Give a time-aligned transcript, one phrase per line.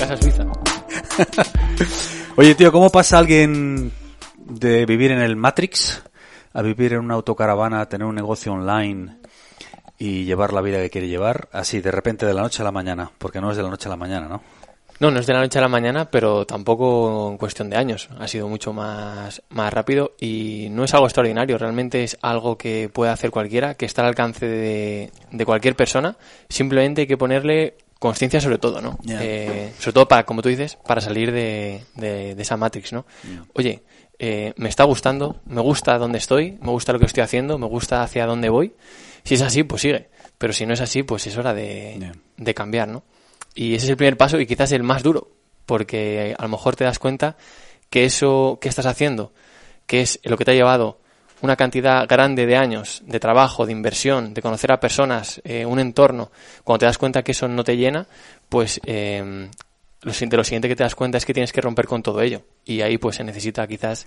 [0.00, 0.46] casa suiza.
[2.36, 3.92] Oye, tío, ¿cómo pasa alguien
[4.38, 6.02] de vivir en el Matrix
[6.54, 9.18] a vivir en una autocaravana, tener un negocio online
[9.98, 12.72] y llevar la vida que quiere llevar así de repente de la noche a la
[12.72, 13.10] mañana?
[13.18, 14.42] Porque no es de la noche a la mañana, ¿no?
[15.00, 18.08] No, no es de la noche a la mañana, pero tampoco en cuestión de años.
[18.18, 21.56] Ha sido mucho más, más rápido y no es algo extraordinario.
[21.58, 26.16] Realmente es algo que puede hacer cualquiera, que está al alcance de, de cualquier persona.
[26.48, 28.98] Simplemente hay que ponerle conciencia sobre todo, ¿no?
[29.08, 33.04] Eh, sobre todo para, como tú dices, para salir de, de, de esa Matrix, ¿no?
[33.52, 33.82] Oye,
[34.18, 37.66] eh, me está gustando, me gusta dónde estoy, me gusta lo que estoy haciendo, me
[37.66, 38.74] gusta hacia dónde voy.
[39.22, 40.08] Si es así, pues sigue.
[40.38, 43.04] Pero si no es así, pues es hora de, de cambiar, ¿no?
[43.54, 45.30] Y ese es el primer paso y quizás el más duro,
[45.66, 47.36] porque a lo mejor te das cuenta
[47.90, 49.34] que eso que estás haciendo,
[49.86, 50.99] que es lo que te ha llevado
[51.42, 55.78] una cantidad grande de años de trabajo, de inversión, de conocer a personas, eh, un
[55.78, 56.30] entorno,
[56.64, 58.06] cuando te das cuenta que eso no te llena,
[58.48, 59.48] pues eh,
[60.02, 62.20] lo, de lo siguiente que te das cuenta es que tienes que romper con todo
[62.20, 62.42] ello.
[62.64, 64.06] Y ahí pues se necesita quizás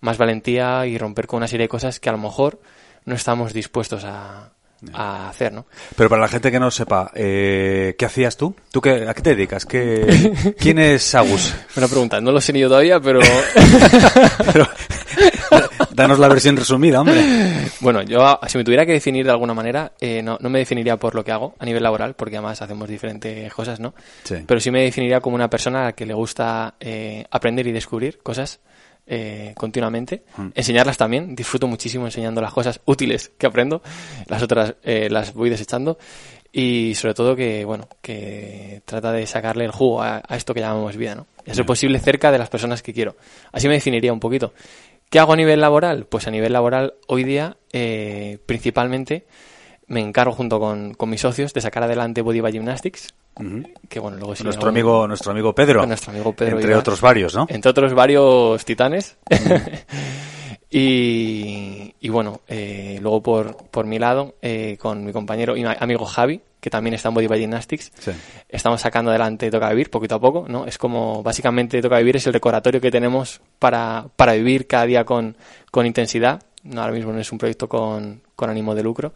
[0.00, 2.60] más valentía y romper con una serie de cosas que a lo mejor
[3.04, 4.50] no estamos dispuestos a,
[4.92, 5.66] a hacer, ¿no?
[5.96, 8.54] Pero para la gente que no sepa, eh, ¿qué hacías tú?
[8.70, 9.64] ¿Tú qué, a qué te dedicas?
[9.64, 11.54] ¿Qué, ¿Quién es Agus?
[11.74, 13.20] Buena pregunta, no lo sé ni yo todavía, pero
[14.52, 14.68] Pero,
[15.94, 17.20] danos la versión resumida, hombre.
[17.80, 20.96] bueno, yo si me tuviera que definir de alguna manera, eh, no, no me definiría
[20.96, 23.94] por lo que hago a nivel laboral, porque además hacemos diferentes cosas, ¿no?
[24.24, 24.36] Sí.
[24.46, 27.72] Pero sí me definiría como una persona a la que le gusta eh, aprender y
[27.72, 28.60] descubrir cosas
[29.06, 30.48] eh, continuamente, Mm.
[30.54, 33.82] enseñarlas también, disfruto muchísimo enseñando las cosas útiles que aprendo,
[34.28, 35.98] las otras eh, las voy desechando
[36.50, 40.60] y sobre todo que, bueno, que trata de sacarle el jugo a, a esto que
[40.60, 41.26] llamamos vida, ¿no?
[41.44, 41.64] Y Ya.
[41.64, 43.16] posible cerca de las personas que quiero.
[43.52, 44.54] Así me definiría un poquito.
[45.14, 46.06] ¿Qué hago a nivel laboral?
[46.06, 49.28] Pues a nivel laboral hoy día eh, principalmente
[49.86, 53.14] me encargo junto con, con mis socios de sacar adelante Body by Gymnastics,
[53.88, 55.86] que bueno, luego si Nuestro amigo, nuestro amigo Pedro.
[55.86, 56.80] Nuestro amigo Pedro Entre Iván.
[56.80, 57.46] otros varios, ¿no?
[57.48, 59.16] entre otros varios titanes.
[60.68, 65.70] y, y bueno, eh, luego por, por mi lado, eh, con mi compañero y mi
[65.78, 68.10] amigo Javi, que también está en Body by Gymnastics, Sí.
[68.48, 70.64] estamos sacando adelante Toca Vivir poquito a poco, ¿no?
[70.64, 75.04] Es como, básicamente Toca Vivir es el recordatorio que tenemos para, para vivir cada día
[75.04, 75.36] con,
[75.70, 76.42] con intensidad.
[76.62, 79.12] No, ahora mismo no es un proyecto con, con ánimo de lucro.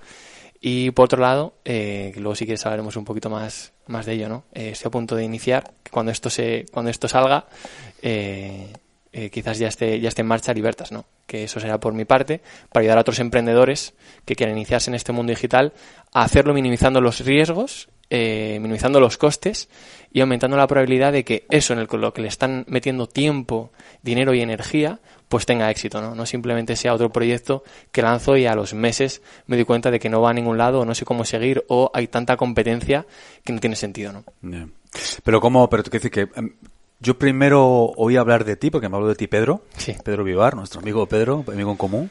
[0.61, 4.29] Y por otro lado, eh, luego si quieres hablaremos un poquito más, más de ello,
[4.29, 4.45] ¿no?
[4.53, 7.47] Eh, estoy a punto de iniciar, cuando esto se, cuando esto salga,
[8.03, 11.07] eh, quizás ya esté, ya esté en marcha Libertas, ¿no?
[11.27, 13.95] Que eso será por mi parte, para ayudar a otros emprendedores
[14.25, 15.73] que quieran iniciarse en este mundo digital
[16.13, 19.69] a hacerlo minimizando los riesgos, eh, minimizando los costes
[20.13, 23.71] y aumentando la probabilidad de que eso en el, lo que le están metiendo tiempo,
[24.03, 26.15] dinero y energía, pues tenga éxito, ¿no?
[26.15, 30.01] No simplemente sea otro proyecto que lanzo y a los meses me doy cuenta de
[30.01, 33.07] que no va a ningún lado o no sé cómo seguir o hay tanta competencia
[33.45, 34.25] que no tiene sentido, ¿no?
[35.23, 36.55] Pero cómo, pero decir que em,
[37.01, 37.67] yo primero
[37.97, 39.95] oí hablar de ti, porque me habló de ti Pedro, Sí.
[40.03, 42.11] Pedro Vivar, nuestro amigo Pedro, amigo en común,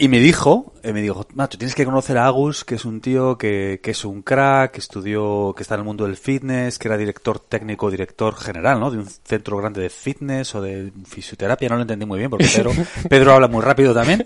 [0.00, 3.02] y me dijo, eh, me dijo, macho, tienes que conocer a Agus, que es un
[3.02, 6.78] tío que, que es un crack, que estudió, que está en el mundo del fitness,
[6.78, 8.90] que era director técnico, director general, ¿no?
[8.90, 12.46] De un centro grande de fitness o de fisioterapia, no lo entendí muy bien, porque
[12.56, 12.70] Pedro,
[13.10, 14.24] Pedro habla muy rápido también.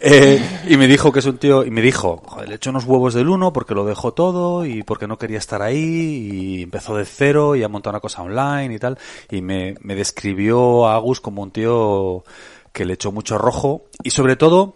[0.00, 2.84] Eh, y me dijo que es un tío, y me dijo, joder, le echó unos
[2.84, 6.96] huevos del uno porque lo dejó todo y porque no quería estar ahí y empezó
[6.96, 8.96] de cero y ha montado una cosa online y tal.
[9.30, 12.22] Y me, me describió a Agus como un tío
[12.72, 14.74] que le echó mucho rojo y sobre todo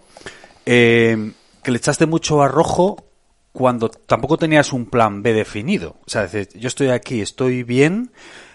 [0.67, 1.33] eh,
[1.63, 3.05] que le echaste mucho a rojo
[3.53, 5.97] cuando tampoco tenías un plan B definido.
[6.07, 8.11] O sea, es decir, yo estoy aquí, estoy bien,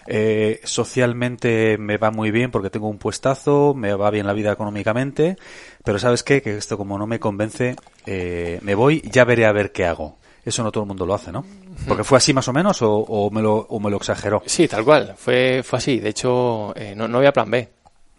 [0.06, 4.52] eh, socialmente me va muy bien porque tengo un puestazo, me va bien la vida
[4.52, 5.36] económicamente,
[5.84, 6.40] pero ¿sabes qué?
[6.40, 7.74] Que esto como no me convence,
[8.06, 10.18] eh, me voy, ya veré a ver qué hago.
[10.44, 11.44] Eso no todo el mundo lo hace, ¿no?
[11.86, 14.42] Porque fue así más o menos o, o me, lo, o me lo exageró.
[14.46, 15.14] Sí, tal cual.
[15.16, 16.00] Fue, fue así.
[16.00, 17.68] De hecho, eh, no, no había plan B.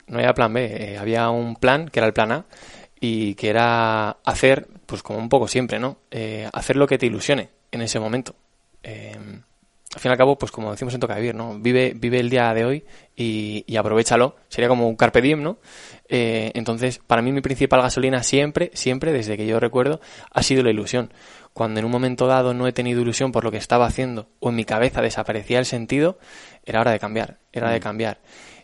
[0.07, 0.65] No había plan B.
[0.65, 2.45] Eh, había un plan, que era el plan A,
[3.05, 5.97] y que era hacer, pues como un poco siempre, ¿no?
[6.09, 8.33] Eh, hacer lo que te ilusione en ese momento.
[8.81, 9.11] Eh,
[9.93, 11.59] al fin y al cabo, pues como decimos en Toca Vivir, ¿no?
[11.59, 14.37] Vive, vive el día de hoy y, y aprovechalo.
[14.47, 15.57] Sería como un carpe diem, ¿no?
[16.07, 19.99] Eh, entonces, para mí mi principal gasolina siempre, siempre, desde que yo recuerdo,
[20.31, 21.11] ha sido la ilusión.
[21.51, 24.47] Cuando en un momento dado no he tenido ilusión por lo que estaba haciendo o
[24.47, 26.19] en mi cabeza desaparecía el sentido,
[26.63, 28.21] era hora de cambiar, era hora de cambiar.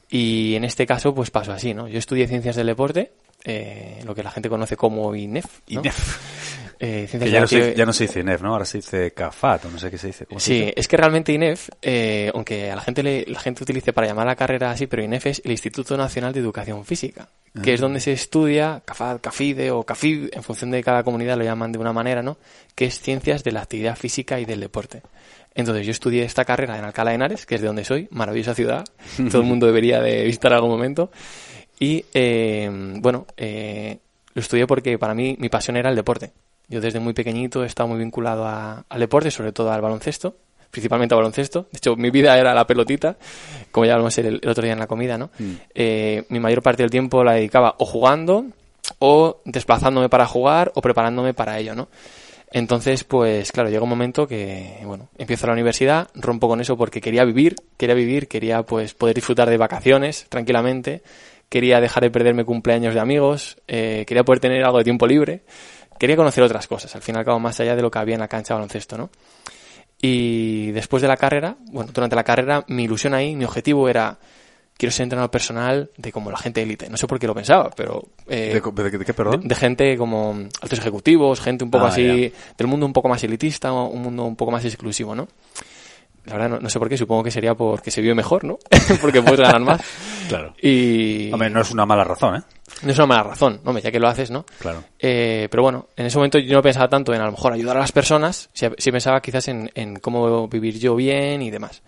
[0.09, 1.89] Y en este caso, pues pasó así, ¿no?
[1.89, 3.11] Yo estudié Ciencias del Deporte,
[3.43, 5.79] eh, lo que la gente conoce como INEF, ¿no?
[5.81, 6.19] INEF.
[6.81, 8.53] Eh, Que ya, no se, ya no se dice INEF, ¿no?
[8.53, 10.25] Ahora se dice CAFAT, o no sé qué se dice.
[10.25, 10.73] ¿Cómo se Sí, dice?
[10.77, 14.27] es que realmente INEF, eh, aunque a la gente le- la gente utilice para llamar
[14.27, 17.27] a la carrera así, pero INEF es el Instituto Nacional de Educación Física,
[17.61, 21.43] que es donde se estudia CAFAD, CAFIDE o CAFID, en función de cada comunidad lo
[21.43, 22.37] llaman de una manera, ¿no?
[22.75, 25.01] Que es Ciencias de la Actividad Física y del Deporte.
[25.55, 28.55] Entonces yo estudié esta carrera en Alcalá de Henares, que es de donde soy, maravillosa
[28.55, 28.85] ciudad,
[29.29, 31.11] todo el mundo debería de visitar algún momento.
[31.79, 33.97] Y eh, bueno, eh,
[34.33, 36.31] lo estudié porque para mí mi pasión era el deporte.
[36.67, 40.35] Yo desde muy pequeñito he estado muy vinculado a- al deporte, sobre todo al baloncesto,
[40.69, 41.67] principalmente al baloncesto.
[41.71, 43.17] De hecho, mi vida era la pelotita,
[43.71, 45.29] como ya hablamos el, el otro día en la comida, ¿no?
[45.73, 48.45] Eh, mi mayor parte del tiempo la dedicaba o jugando,
[48.99, 51.87] o desplazándome para jugar, o preparándome para ello, ¿no?
[52.51, 56.99] Entonces, pues claro, llega un momento que, bueno, empiezo la universidad, rompo con eso porque
[56.99, 61.03] quería vivir, quería vivir, quería pues poder disfrutar de vacaciones tranquilamente,
[61.49, 65.43] quería dejar de perderme cumpleaños de amigos, eh, quería poder tener algo de tiempo libre,
[65.99, 68.13] quería conocer otras cosas, al fin y al cabo más allá de lo que había
[68.15, 69.09] en la cancha de baloncesto, ¿no?
[70.01, 74.17] Y después de la carrera, bueno, durante la carrera, mi ilusión ahí, mi objetivo era,
[74.77, 76.89] quiero ser entrenador personal de como la gente élite.
[76.89, 78.07] No sé por qué lo pensaba, pero...
[78.27, 79.45] eh, ¿De, co- de- de qué, perdón?
[79.45, 80.31] de, gente como
[80.61, 84.23] altos ejecutivos, gente un poco Ah, así, del mundo un poco más elitista, un mundo
[84.23, 85.27] un poco más exclusivo, ¿no?
[86.25, 88.57] La verdad no, no sé por qué, supongo que sería porque se vive mejor, ¿no?
[89.01, 89.81] porque puedes ganar más.
[90.29, 90.53] Claro.
[90.61, 92.41] Y Hombre, no es una mala razón, ¿eh?
[92.83, 94.45] no es una mala razón, hombre, ya que lo haces, ¿no?
[94.59, 94.83] Claro.
[94.99, 97.77] Eh, pero bueno, en ese momento yo no pensaba tanto en a lo mejor ayudar
[97.77, 101.81] a las personas, si, si pensaba quizás en, en cómo vivir yo bien y demás.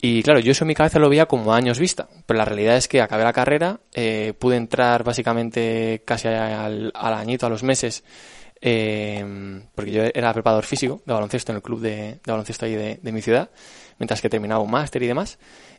[0.00, 2.76] Y claro, yo eso en mi cabeza lo veía como años vista, pero la realidad
[2.76, 7.62] es que acabé la carrera, eh, pude entrar básicamente casi al, al añito, a los
[7.62, 8.04] meses,
[8.60, 12.74] eh, porque yo era preparador físico de baloncesto en el club de, de baloncesto ahí
[12.74, 13.50] de, de mi ciudad,
[13.98, 15.38] mientras que terminaba un máster y demás.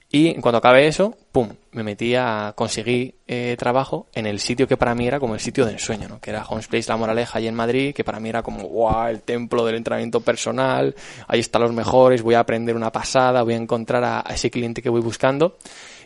[0.10, 4.66] Y en cuanto acabé eso, pum, me metí a conseguir eh, trabajo en el sitio
[4.66, 6.22] que para mí era como el sitio del sueño, ¿no?
[6.22, 9.08] Que era Homes Place La Moraleja, allí en Madrid, que para mí era como, wow,
[9.08, 10.96] el templo del entrenamiento personal,
[11.28, 14.50] ahí están los mejores, voy a aprender una pasada, voy a encontrar a, a ese
[14.50, 15.58] cliente que voy buscando.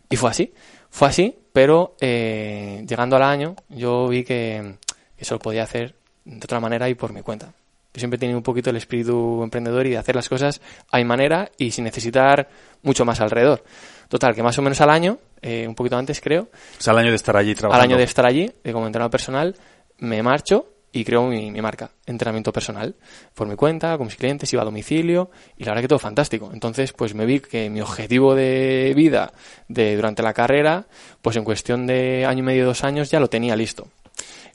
[0.09, 0.51] Y fue así,
[0.89, 4.77] fue así, pero eh, llegando al año, yo vi que,
[5.15, 6.00] que eso lo podía hacer
[6.39, 7.53] de otra manera y por mi cuenta.
[7.93, 10.61] Yo siempre he tenido un poquito el espíritu emprendedor y de hacer las cosas
[10.91, 12.47] a mi manera y sin necesitar
[12.83, 13.63] mucho más alrededor.
[14.07, 16.99] Total, que más o menos al año, eh, un poquito antes creo, O sea, el
[16.99, 17.83] año de estar allí al trabajando.
[17.83, 19.55] año de estar allí, de como entrenador personal,
[19.97, 22.95] me marcho y creo mi, mi marca, entrenamiento personal,
[23.33, 26.49] por mi cuenta, con mis clientes, iba a domicilio y la verdad que todo fantástico.
[26.53, 29.31] Entonces, pues me vi que mi objetivo de vida
[29.67, 30.85] de durante la carrera,
[31.21, 33.87] pues en cuestión de año y medio, dos años ya lo tenía listo.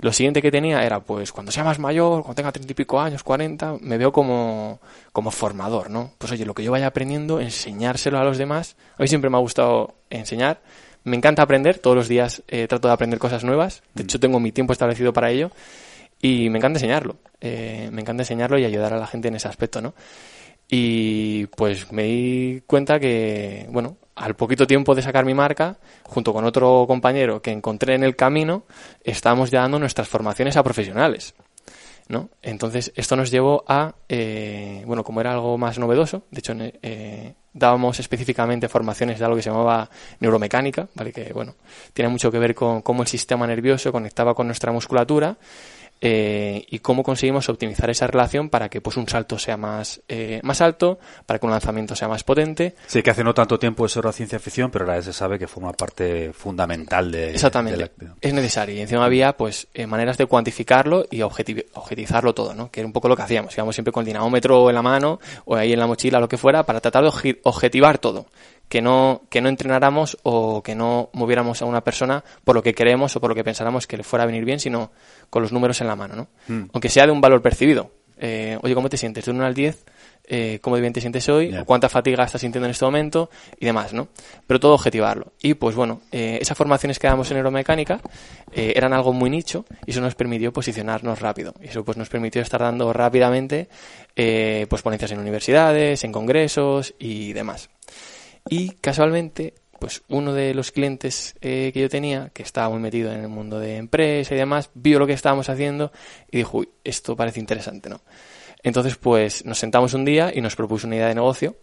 [0.00, 3.00] Lo siguiente que tenía era, pues, cuando sea más mayor, cuando tenga treinta y pico
[3.00, 4.80] años, cuarenta, me veo como,
[5.12, 6.12] como formador, ¿no?
[6.18, 8.76] Pues oye, lo que yo vaya aprendiendo, enseñárselo a los demás.
[8.98, 10.60] A mí siempre me ha gustado enseñar.
[11.04, 13.82] Me encanta aprender, todos los días eh, trato de aprender cosas nuevas.
[13.94, 15.50] De hecho, tengo mi tiempo establecido para ello.
[16.20, 17.16] Y me encanta enseñarlo.
[17.40, 19.94] Eh, me encanta enseñarlo y ayudar a la gente en ese aspecto, ¿no?
[20.68, 26.32] Y pues me di cuenta que, bueno, al poquito tiempo de sacar mi marca, junto
[26.32, 28.64] con otro compañero que encontré en el camino,
[29.04, 31.34] estábamos ya dando nuestras formaciones a profesionales.
[32.08, 32.30] ¿no?
[32.42, 37.34] Entonces, esto nos llevó a, eh, bueno, como era algo más novedoso, de hecho, eh,
[37.52, 39.90] dábamos específicamente formaciones de algo que se llamaba
[40.20, 41.12] neuromecánica, ¿vale?
[41.12, 41.56] Que, bueno,
[41.92, 45.36] tiene mucho que ver con cómo el sistema nervioso conectaba con nuestra musculatura
[46.00, 50.40] eh, y cómo conseguimos optimizar esa relación para que pues un salto sea más, eh,
[50.42, 52.74] más alto, para que un lanzamiento sea más potente.
[52.86, 55.46] Sí, que hace no tanto tiempo eso era ciencia ficción, pero ahora se sabe que
[55.46, 57.30] forma parte fundamental de...
[57.30, 57.78] Exactamente.
[57.78, 58.74] de la- Es necesario.
[58.76, 62.70] Y encima había pues eh, maneras de cuantificarlo y objetivizarlo todo, ¿no?
[62.70, 63.54] Que era un poco lo que hacíamos.
[63.56, 66.36] Íbamos siempre con el dinamómetro en la mano o ahí en la mochila, lo que
[66.38, 68.26] fuera, para tratar de obje- objetivar todo.
[68.68, 72.74] Que no, que no entrenáramos o que no moviéramos a una persona por lo que
[72.74, 74.90] queremos o por lo que pensáramos que le fuera a venir bien, sino
[75.30, 76.28] con los números en la mano, ¿no?
[76.48, 76.70] Mm.
[76.72, 77.92] Aunque sea de un valor percibido.
[78.18, 79.26] Eh, oye, ¿cómo te sientes?
[79.26, 79.84] De 1 al 10,
[80.28, 81.50] eh, ¿cómo de bien te sientes hoy?
[81.50, 81.62] Ya.
[81.62, 83.30] ¿O ¿Cuánta fatiga estás sintiendo en este momento?
[83.58, 84.08] Y demás, ¿no?
[84.46, 85.32] Pero todo objetivarlo.
[85.40, 88.00] Y pues bueno, eh, esas formaciones que damos en aeromecánica
[88.52, 91.54] eh, eran algo muy nicho y eso nos permitió posicionarnos rápido.
[91.60, 93.68] Y eso pues nos permitió estar dando rápidamente
[94.16, 97.70] eh, pues ponencias en universidades, en congresos y demás.
[98.48, 103.12] Y casualmente, pues uno de los clientes eh, que yo tenía, que estaba muy metido
[103.12, 105.92] en el mundo de empresa y demás, vio lo que estábamos haciendo
[106.30, 108.00] y dijo, uy, esto parece interesante, ¿no?
[108.62, 111.56] Entonces, pues nos sentamos un día y nos propuso una idea de negocio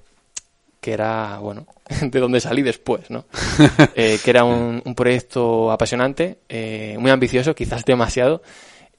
[0.79, 1.65] que era, bueno,
[2.01, 3.25] de donde salí después, ¿no?
[3.95, 8.41] Eh, que era un, un proyecto apasionante, eh, muy ambicioso, quizás demasiado,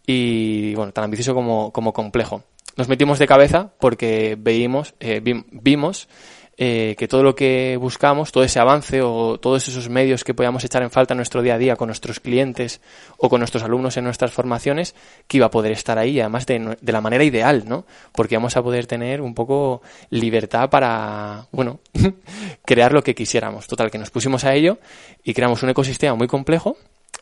[0.06, 2.42] y bueno, tan ambicioso como, como complejo.
[2.76, 6.08] Nos metimos de cabeza porque veímos, eh, vi- vimos
[6.56, 10.64] eh, que todo lo que buscamos, todo ese avance o todos esos medios que podíamos
[10.64, 12.80] echar en falta en nuestro día a día con nuestros clientes
[13.16, 14.94] o con nuestros alumnos en nuestras formaciones,
[15.26, 17.87] que iba a poder estar ahí, además de, de la manera ideal, ¿no?
[18.12, 21.80] Porque vamos a poder tener un poco libertad para, bueno,
[22.64, 23.66] crear lo que quisiéramos.
[23.66, 24.78] Total, que nos pusimos a ello
[25.23, 26.76] y creamos un ecosistema muy complejo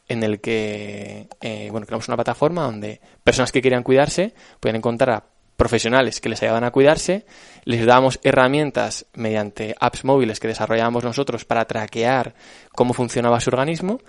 [0.09, 5.11] en el que, eh, bueno, creamos una plataforma donde personas que querían cuidarse pueden encontrar
[5.11, 5.25] a
[5.57, 7.25] profesionales que les ayudaban a cuidarse,
[7.64, 12.35] les dábamos herramientas mediante apps móviles que desarrollábamos nosotros para traquear
[12.75, 14.00] cómo funcionaba su organismo.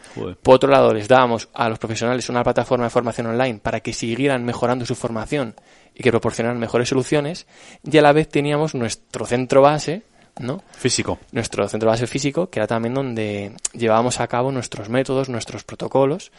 [0.42, 3.94] Por otro lado, les dábamos a los profesionales una plataforma de formación online para que
[3.94, 5.56] siguieran mejorando su formación
[5.94, 7.46] y que proporcionaran mejores soluciones.
[7.84, 10.04] Y a la vez teníamos nuestro centro base,
[10.40, 10.64] ¿no?
[10.72, 11.20] Físico.
[11.32, 16.32] Nuestro centro base físico, que era también donde llevábamos a cabo nuestros métodos, nuestros protocolos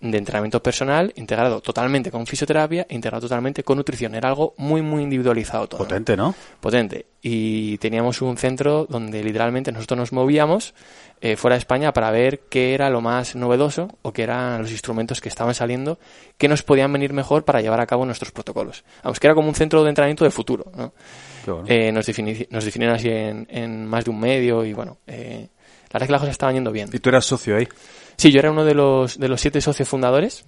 [0.00, 4.14] de entrenamiento personal, integrado totalmente con fisioterapia, integrado totalmente con nutrición.
[4.14, 5.78] Era algo muy, muy individualizado todo.
[5.78, 6.34] Potente, ¿no?
[6.60, 7.06] Potente.
[7.20, 10.72] Y teníamos un centro donde literalmente nosotros nos movíamos
[11.20, 14.70] eh, fuera de España para ver qué era lo más novedoso o qué eran los
[14.70, 15.98] instrumentos que estaban saliendo
[16.38, 18.84] que nos podían venir mejor para llevar a cabo nuestros protocolos.
[19.04, 20.94] Vamos, que era como un centro de entrenamiento de futuro, ¿no?
[21.66, 22.06] Eh, nos,
[22.50, 26.06] nos definieron así en, en, más de un medio y bueno, eh, la verdad es
[26.06, 26.88] que las cosas estaban yendo bien.
[26.92, 27.68] ¿Y tú eras socio ahí?
[28.16, 30.44] Sí, yo era uno de los, de los siete socios fundadores.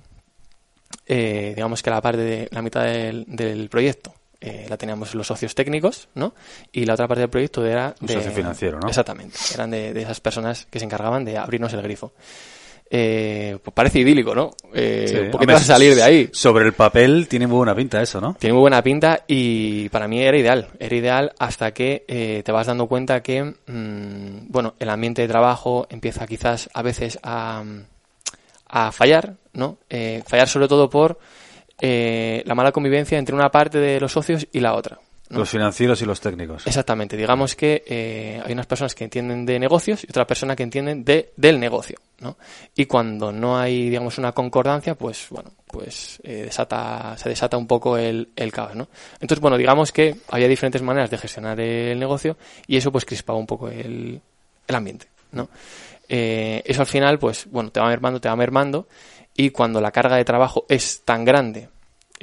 [1.07, 5.27] Eh, digamos que la parte de la mitad del, del proyecto eh, la teníamos los
[5.27, 6.35] socios técnicos, ¿no?
[6.71, 8.15] Y la otra parte del proyecto era de...
[8.15, 8.89] Un socio financiero, ¿no?
[8.89, 9.39] Exactamente.
[9.55, 12.13] Eran de, de esas personas que se encargaban de abrirnos el grifo.
[12.95, 14.51] Eh, pues parece idílico, ¿no?
[14.75, 16.29] Eh, ¿Por qué te vas a salir de ahí?
[16.31, 18.37] Sobre el papel tiene muy buena pinta eso, ¿no?
[18.39, 20.69] Tiene muy buena pinta y para mí era ideal.
[20.79, 25.29] Era ideal hasta que eh, te vas dando cuenta que, mmm, bueno, el ambiente de
[25.29, 27.65] trabajo empieza quizás a veces a,
[28.69, 29.79] a fallar, ¿no?
[29.89, 31.19] Eh, fallar sobre todo por
[31.81, 34.99] eh, la mala convivencia entre una parte de los socios y la otra.
[35.33, 35.39] ¿No?
[35.39, 36.67] Los financieros y los técnicos.
[36.67, 37.17] Exactamente.
[37.17, 41.05] Digamos que eh, hay unas personas que entienden de negocios y otra persona que entienden
[41.05, 42.37] de, del negocio, ¿no?
[42.77, 47.67] Y cuando no hay, digamos, una concordancia, pues, bueno, pues eh, desata, se desata un
[47.67, 48.89] poco el, el caos, ¿no?
[49.15, 52.37] Entonces, bueno, digamos que había diferentes maneras de gestionar el negocio
[52.67, 54.21] y eso pues crispaba un poco el,
[54.67, 55.49] el ambiente, ¿no?
[56.11, 58.87] Eh, eso al final, pues, bueno, te va mermando, te va mermando
[59.35, 61.71] y cuando la carga de trabajo es tan grande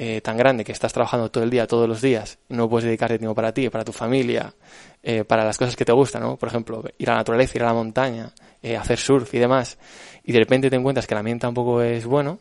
[0.02, 3.18] eh, tan grande que estás trabajando todo el día, todos los días, no puedes dedicarte
[3.18, 4.54] tiempo para ti, para tu familia,
[5.02, 6.38] eh, para las cosas que te gustan, ¿no?
[6.38, 9.76] Por ejemplo, ir a la naturaleza, ir a la montaña, eh, hacer surf y demás,
[10.24, 12.38] y de repente te encuentras que el ambiente tampoco es bueno,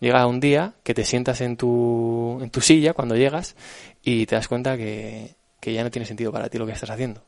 [0.00, 3.56] llega un día que te sientas en tu, en tu silla cuando llegas
[4.02, 6.88] y te das cuenta que, que ya no tiene sentido para ti lo que estás
[6.88, 7.22] haciendo.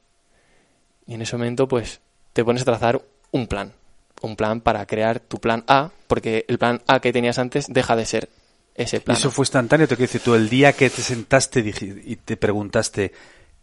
[1.06, 2.00] Y en ese momento, pues,
[2.32, 3.74] te pones a trazar un plan.
[4.22, 7.96] Un plan para crear tu plan A, porque el plan A que tenías antes deja
[7.96, 8.30] de ser
[8.74, 9.16] ese plan.
[9.16, 9.86] ¿Y eso fue instantáneo?
[9.86, 11.60] Te quiero decir, tú el día que te sentaste
[12.04, 13.12] y te preguntaste,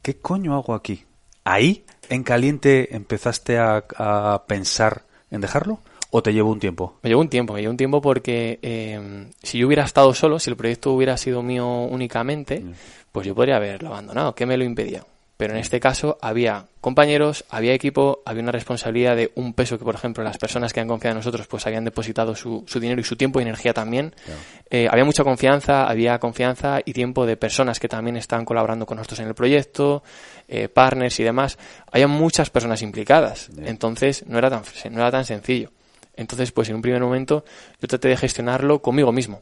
[0.01, 1.05] ¿qué coño hago aquí?
[1.43, 5.79] ¿Ahí, en caliente, empezaste a, a pensar en dejarlo?
[6.13, 6.99] ¿O te llevó un tiempo?
[7.03, 10.39] Me llevó un tiempo, me llevó un tiempo porque eh, si yo hubiera estado solo,
[10.39, 12.73] si el proyecto hubiera sido mío únicamente, mm.
[13.13, 14.35] pues yo podría haberlo abandonado.
[14.35, 15.05] ¿Qué me lo impedía?
[15.41, 19.83] Pero en este caso había compañeros, había equipo, había una responsabilidad de un peso que,
[19.83, 23.01] por ejemplo, las personas que han confiado en nosotros pues habían depositado su, su dinero
[23.01, 24.13] y su tiempo y energía también.
[24.23, 24.39] Claro.
[24.69, 28.97] Eh, había mucha confianza, había confianza y tiempo de personas que también están colaborando con
[28.97, 30.03] nosotros en el proyecto,
[30.47, 31.57] eh, partners y demás.
[31.91, 33.47] Había muchas personas implicadas.
[33.47, 33.67] Yeah.
[33.67, 35.71] Entonces no era, tan, no era tan sencillo.
[36.15, 37.45] Entonces, pues en un primer momento
[37.81, 39.41] yo traté de gestionarlo conmigo mismo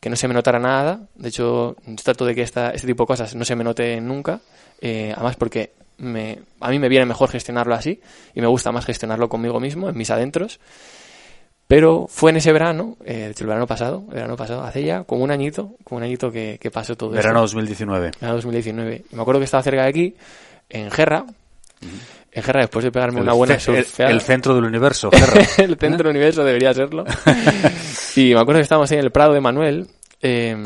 [0.00, 1.08] que no se me notara nada.
[1.14, 4.40] De hecho, trato de que esta, este tipo de cosas no se me note nunca.
[4.80, 8.00] Eh, además, porque me, a mí me viene mejor gestionarlo así
[8.34, 10.60] y me gusta más gestionarlo conmigo mismo, en mis adentros.
[11.66, 15.22] Pero fue en ese verano, eh, el verano pasado, el verano pasado, hace ya como
[15.22, 17.56] un añito, como un añito que, que pasó todo Verano esto.
[17.56, 18.10] 2019.
[18.20, 19.04] Verano 2019.
[19.12, 20.16] Y me acuerdo que estaba cerca de aquí,
[20.68, 21.22] en Gerra.
[21.22, 22.20] Uh -huh.
[22.32, 24.10] En Gerra, después de pegarme el una buena surfeada.
[24.10, 25.42] El, el, centro del universo, Gerra.
[25.58, 27.04] el centro del universo debería serlo.
[28.16, 29.86] y me acuerdo que estábamos ahí en el Prado de Manuel,
[30.22, 30.56] eh,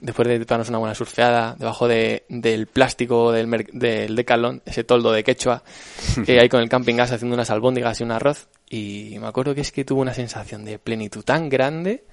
[0.00, 5.12] después de darnos una buena surfeada debajo de, del plástico del, del Decathlon, ese toldo
[5.12, 5.62] de quechua,
[6.26, 8.48] que hay con el camping gas haciendo unas albóndigas y un arroz.
[8.68, 12.04] Y me acuerdo que es que tuvo una sensación de plenitud tan grande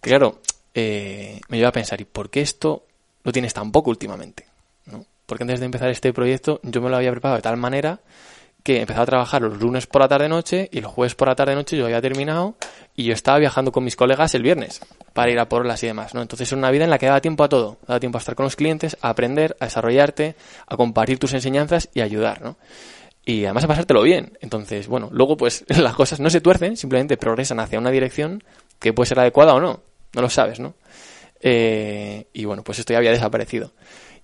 [0.00, 0.40] que, claro,
[0.74, 2.84] eh, me lleva a pensar, ¿y por qué esto
[3.24, 4.46] lo tienes tan poco últimamente?
[4.86, 5.04] ¿No?
[5.24, 8.00] Porque antes de empezar este proyecto yo me lo había preparado de tal manera
[8.66, 11.76] que empezaba a trabajar los lunes por la tarde-noche y los jueves por la tarde-noche
[11.76, 12.56] yo había terminado
[12.96, 14.80] y yo estaba viajando con mis colegas el viernes
[15.12, 16.20] para ir a por las y demás, ¿no?
[16.20, 18.34] Entonces era una vida en la que daba tiempo a todo, daba tiempo a estar
[18.34, 20.34] con los clientes, a aprender, a desarrollarte,
[20.66, 22.56] a compartir tus enseñanzas y a ayudar, ¿no?
[23.24, 24.36] Y además a pasártelo bien.
[24.40, 28.42] Entonces, bueno, luego pues las cosas no se tuercen, simplemente progresan hacia una dirección
[28.80, 30.74] que puede ser adecuada o no, no lo sabes, ¿no?
[31.38, 33.74] Eh, y bueno, pues esto ya había desaparecido.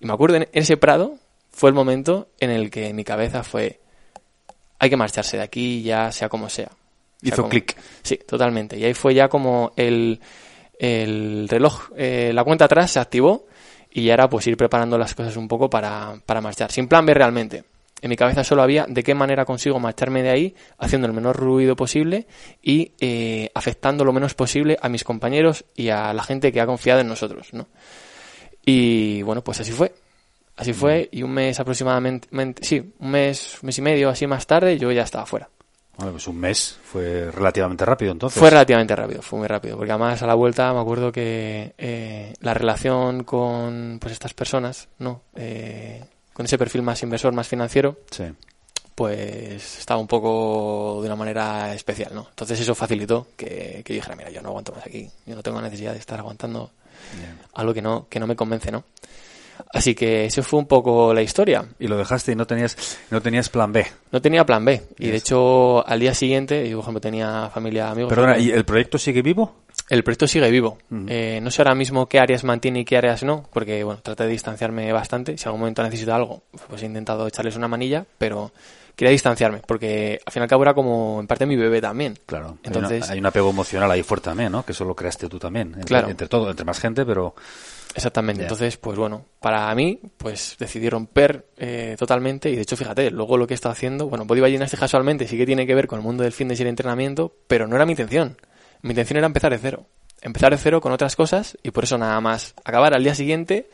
[0.01, 1.15] Y me acuerdo en ese prado,
[1.49, 3.79] fue el momento en el que mi cabeza fue,
[4.83, 6.69] hay que marcharse de aquí ya sea como sea.
[7.21, 7.75] Hizo clic.
[8.01, 8.77] Sí, totalmente.
[8.77, 10.19] Y ahí fue ya como el,
[10.77, 13.45] el reloj, eh, la cuenta atrás se activó
[13.89, 16.69] y ya era pues ir preparando las cosas un poco para, para marchar.
[16.69, 17.63] Sin plan B realmente.
[18.01, 21.37] En mi cabeza solo había de qué manera consigo marcharme de ahí haciendo el menor
[21.37, 22.27] ruido posible
[22.61, 26.65] y eh, afectando lo menos posible a mis compañeros y a la gente que ha
[26.65, 27.67] confiado en nosotros, ¿no?
[28.65, 29.93] Y bueno, pues así fue.
[30.55, 32.27] Así fue y un mes aproximadamente,
[32.61, 35.49] sí, un mes, un mes y medio así más tarde yo ya estaba fuera.
[35.97, 38.39] Bueno, pues un mes fue relativamente rápido entonces.
[38.39, 42.33] Fue relativamente rápido, fue muy rápido, porque además a la vuelta me acuerdo que eh,
[42.41, 45.21] la relación con pues estas personas, ¿no?
[45.35, 48.23] Eh, con ese perfil más inversor, más financiero, Sí.
[48.95, 52.27] pues estaba un poco de una manera especial, ¿no?
[52.29, 55.43] Entonces eso facilitó que, que yo dijera, mira, yo no aguanto más aquí, yo no
[55.43, 56.71] tengo necesidad de estar aguantando
[57.19, 57.37] Bien.
[57.53, 58.83] algo que no, que no me convence, ¿no?
[59.73, 61.65] Así que eso fue un poco la historia.
[61.79, 63.85] Y lo dejaste y no tenías, no tenías plan B.
[64.11, 64.81] No tenía plan B.
[64.99, 68.09] Y de hecho, al día siguiente, yo por ejemplo tenía familia, amigos.
[68.09, 68.37] Perdona.
[68.37, 69.55] ¿y el proyecto sigue vivo?
[69.89, 70.77] El proyecto sigue vivo.
[71.07, 74.23] Eh, no sé ahora mismo qué áreas mantiene y qué áreas no, porque bueno, traté
[74.23, 75.37] de distanciarme bastante.
[75.37, 78.51] Si algún momento necesito algo, pues he intentado echarles una manilla, pero
[78.95, 82.17] quería distanciarme, porque al fin y al cabo era como en parte mi bebé también.
[82.27, 82.59] Claro.
[82.63, 84.63] Entonces, hay, una- hay un apego emocional ahí fuerte también, ¿no?
[84.63, 85.69] Que eso lo creaste tú también.
[85.69, 86.09] Entre, Claro.
[86.09, 87.33] entre todo, entre más gente, pero...
[87.95, 88.43] exactamente.
[88.43, 92.49] Entonces, pues bueno, para mí, pues decidí romper eh, totalmente.
[92.49, 95.37] Y de hecho, fíjate, luego lo que he estado haciendo, bueno, Body Gymnastics casualmente sí
[95.37, 97.85] que tiene que ver con el mundo del fitness y el entrenamiento, pero no era
[97.85, 98.37] mi intención.
[98.81, 99.85] Mi intención era empezar de cero.
[100.21, 103.69] Empezar de cero con otras cosas y por eso nada más acabar al día siguiente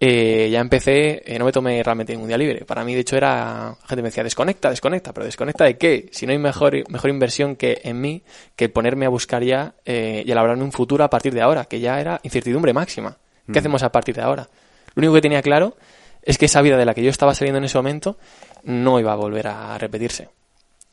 [0.00, 2.64] eh, ya empecé, eh, no me tomé realmente ningún día libre.
[2.64, 6.08] Para mí, de hecho, era, la gente me decía, desconecta, desconecta, pero desconecta de qué?
[6.12, 8.22] Si no hay mejor, mejor inversión que en mí,
[8.54, 11.80] que ponerme a buscar ya eh, y elaborarme un futuro a partir de ahora, que
[11.80, 13.16] ya era incertidumbre máxima.
[13.52, 14.48] ¿Qué hacemos a partir de ahora?
[14.94, 15.76] Lo único que tenía claro
[16.22, 18.18] es que esa vida de la que yo estaba saliendo en ese momento
[18.62, 20.28] no iba a volver a repetirse.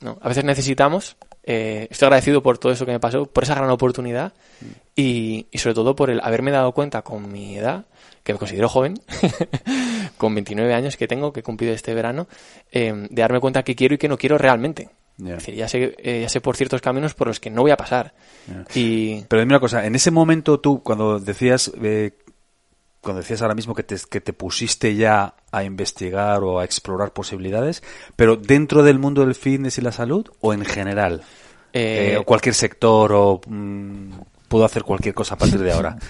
[0.02, 0.18] ¿no?
[0.22, 3.70] A veces necesitamos, eh, estoy agradecido por todo eso que me pasó, por esa gran
[3.70, 4.34] oportunidad
[4.96, 7.86] y, y sobre todo por el haberme dado cuenta con mi edad,
[8.24, 8.96] que me considero joven,
[10.18, 12.28] con 29 años que tengo, que he cumplido este verano,
[12.72, 14.90] eh, de darme cuenta que quiero y que no quiero realmente.
[15.18, 17.72] Es decir, ya sé, eh, ya sé por ciertos caminos por los que no voy
[17.72, 18.14] a pasar.
[18.74, 22.12] Y Pero dime una cosa, en ese momento tú, cuando decías, eh,
[23.06, 27.14] cuando decías ahora mismo que te, que te pusiste ya a investigar o a explorar
[27.14, 27.84] posibilidades,
[28.18, 31.22] pero dentro del mundo del fitness y la salud o en general,
[31.72, 34.12] eh, Eh, o cualquier sector o mm,
[34.48, 35.98] puedo hacer cualquier cosa a partir de ahora.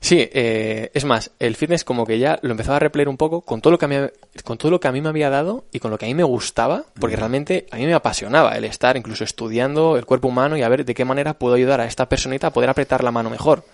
[0.00, 3.40] Sí, eh, es más, el fitness como que ya lo empezaba a replear un poco
[3.40, 3.96] con todo lo que a mí,
[4.44, 6.14] con todo lo que a mí me había dado y con lo que a mí
[6.14, 10.56] me gustaba, porque realmente a mí me apasionaba el estar incluso estudiando el cuerpo humano
[10.56, 13.10] y a ver de qué manera puedo ayudar a esta personita a poder apretar la
[13.10, 13.64] mano mejor,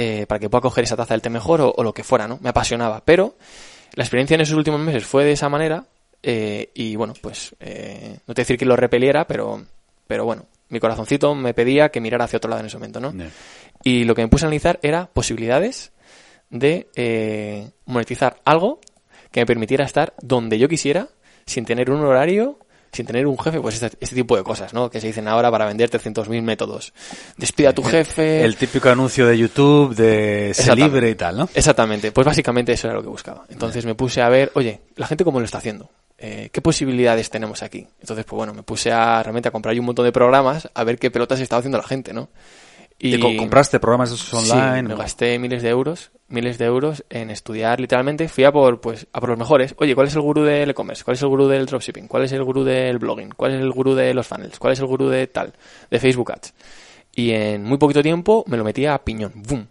[0.00, 2.28] eh, para que pueda coger esa taza del té mejor o, o lo que fuera,
[2.28, 2.38] ¿no?
[2.40, 3.34] Me apasionaba, pero
[3.94, 5.86] la experiencia en esos últimos meses fue de esa manera
[6.22, 9.60] eh, y bueno, pues eh, no te voy a decir que lo repeliera, pero,
[10.06, 13.12] pero bueno, mi corazoncito me pedía que mirara hacia otro lado en ese momento, ¿no?
[13.82, 15.90] Y lo que me puse a analizar era posibilidades
[16.50, 18.80] de eh, monetizar algo
[19.32, 21.08] que me permitiera estar donde yo quisiera,
[21.44, 22.60] sin tener un horario,
[22.92, 24.90] sin tener un jefe, pues este, este tipo de cosas, ¿no?
[24.90, 26.92] Que se dicen ahora para vender 300.000 métodos.
[27.36, 28.44] Despida a tu jefe.
[28.44, 31.48] El típico anuncio de YouTube de se libre y tal, ¿no?
[31.54, 33.44] Exactamente, pues básicamente eso era lo que buscaba.
[33.48, 35.90] Entonces me puse a ver, oye, la gente cómo lo está haciendo.
[36.20, 37.86] Eh, ¿Qué posibilidades tenemos aquí?
[38.00, 40.98] Entonces, pues bueno, me puse a realmente a comprar un montón de programas a ver
[40.98, 42.28] qué pelotas estaba haciendo la gente, ¿no?
[43.00, 44.80] Y co- compraste programas esos online.
[44.82, 48.28] Sí, me gasté miles de euros, miles de euros en estudiar literalmente.
[48.28, 49.74] Fui a por, pues, a por los mejores.
[49.78, 51.04] Oye, ¿cuál es el gurú del e-commerce?
[51.04, 52.08] ¿Cuál es el gurú del dropshipping?
[52.08, 53.30] ¿Cuál es el gurú del blogging?
[53.36, 54.58] ¿Cuál es el gurú de los funnels?
[54.58, 55.52] ¿Cuál es el gurú de tal?
[55.90, 56.54] De Facebook Ads.
[57.14, 59.32] Y en muy poquito tiempo me lo metía a piñón.
[59.36, 59.66] ¡Bum!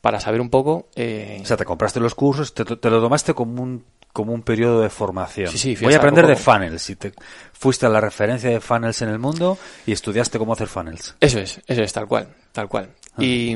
[0.00, 0.88] Para saber un poco...
[0.96, 3.84] eh, O sea, te compraste los cursos, te, te lo tomaste como un,
[4.16, 5.48] como un periodo de formación.
[5.48, 6.88] Sí, sí, Voy a aprender de funnels.
[6.88, 7.12] Y te
[7.52, 11.14] fuiste a la referencia de funnels en el mundo y estudiaste cómo hacer funnels.
[11.20, 12.94] Eso es, eso es, tal cual, tal cual.
[13.12, 13.22] Ah.
[13.22, 13.54] Y,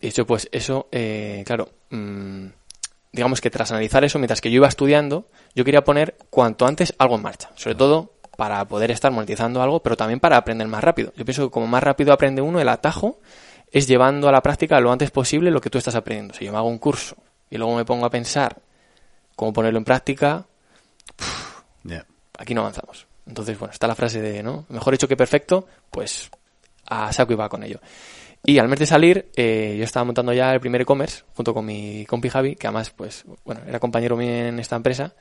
[0.00, 2.46] y hecho, pues eso, eh, claro, mm,
[3.12, 6.94] digamos que tras analizar eso, mientras que yo iba estudiando, yo quería poner cuanto antes
[6.96, 10.82] algo en marcha, sobre todo para poder estar monetizando algo, pero también para aprender más
[10.82, 11.12] rápido.
[11.18, 13.20] Yo pienso que como más rápido aprende uno, el atajo
[13.70, 16.32] es llevando a la práctica lo antes posible lo que tú estás aprendiendo.
[16.32, 17.14] Si yo me hago un curso
[17.50, 18.62] y luego me pongo a pensar
[19.38, 20.44] cómo ponerlo en práctica,
[22.36, 23.06] aquí no avanzamos.
[23.24, 24.66] Entonces, bueno, está la frase de, ¿no?
[24.68, 26.28] Mejor hecho que perfecto, pues
[26.86, 27.78] a saco y va con ello.
[28.44, 31.64] Y al mes de salir, eh, yo estaba montando ya el primer e-commerce junto con
[31.64, 35.14] mi compi Javi, que además, pues, bueno, era compañero mío en esta empresa.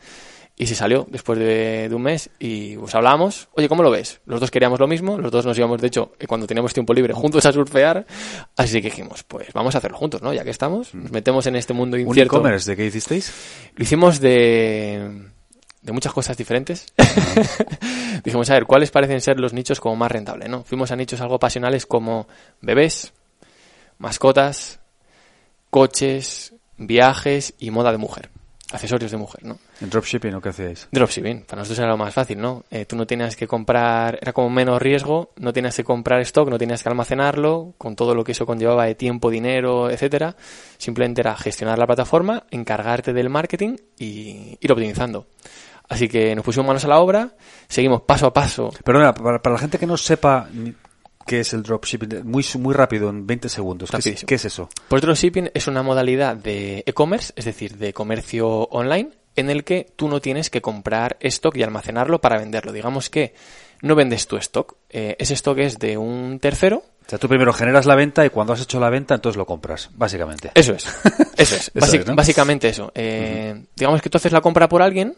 [0.59, 4.21] Y se salió después de, de un mes y pues hablábamos, oye, ¿cómo lo ves?
[4.25, 6.95] Los dos queríamos lo mismo, los dos nos íbamos, de hecho, eh, cuando teníamos tiempo
[6.95, 8.07] libre, juntos a surfear.
[8.55, 10.33] Así que dijimos, pues vamos a hacerlo juntos, ¿no?
[10.33, 12.37] Ya que estamos, nos metemos en este mundo ¿Un incierto.
[12.37, 13.31] e-commerce de qué hicisteis?
[13.75, 15.29] Lo hicimos de...
[15.83, 16.87] de muchas cosas diferentes.
[18.23, 20.49] Dijimos, a ver, ¿cuáles parecen ser los nichos como más rentables?
[20.49, 20.63] ¿no?
[20.63, 22.27] Fuimos a nichos algo pasionales como
[22.61, 23.13] bebés,
[23.99, 24.79] mascotas,
[25.69, 28.31] coches, viajes y moda de mujer
[28.71, 29.59] accesorios de mujer, ¿no?
[29.79, 30.87] ¿En dropshipping o qué hacéis?
[30.91, 32.63] Dropshipping, para nosotros era lo más fácil, ¿no?
[32.71, 36.49] Eh, tú no tenías que comprar, era como menos riesgo, no tenías que comprar stock,
[36.49, 40.35] no tenías que almacenarlo, con todo lo que eso conllevaba de tiempo, dinero, etcétera.
[40.77, 45.27] Simplemente era gestionar la plataforma, encargarte del marketing y ir optimizando.
[45.89, 47.35] Así que nos pusimos manos a la obra,
[47.67, 48.71] seguimos paso a paso.
[48.83, 50.49] Perdona, para, para la gente que no sepa
[51.27, 52.25] ¿Qué es el dropshipping?
[52.25, 53.91] Muy, muy rápido, en 20 segundos.
[53.91, 54.69] ¿Qué es, ¿Qué es, eso?
[54.87, 59.87] Pues dropshipping es una modalidad de e-commerce, es decir, de comercio online, en el que
[59.95, 62.73] tú no tienes que comprar stock y almacenarlo para venderlo.
[62.73, 63.33] Digamos que
[63.81, 64.75] no vendes tu stock.
[64.89, 66.83] Eh, ese stock es de un tercero.
[67.05, 69.45] O sea, tú primero generas la venta y cuando has hecho la venta, entonces lo
[69.45, 70.51] compras, básicamente.
[70.53, 70.87] Eso es.
[71.37, 71.71] Eso es.
[72.13, 72.91] Básicamente eso.
[72.95, 75.15] Eh, digamos que tú haces la compra por alguien,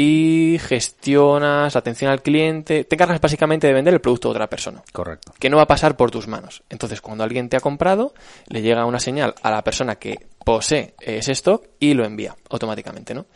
[0.00, 4.48] y gestionas la atención al cliente, te encargas básicamente de vender el producto a otra
[4.48, 4.80] persona.
[4.92, 5.34] Correcto.
[5.40, 6.62] Que no va a pasar por tus manos.
[6.70, 8.14] Entonces, cuando alguien te ha comprado,
[8.46, 13.12] le llega una señal a la persona que posee ese stock y lo envía automáticamente,
[13.12, 13.26] ¿no?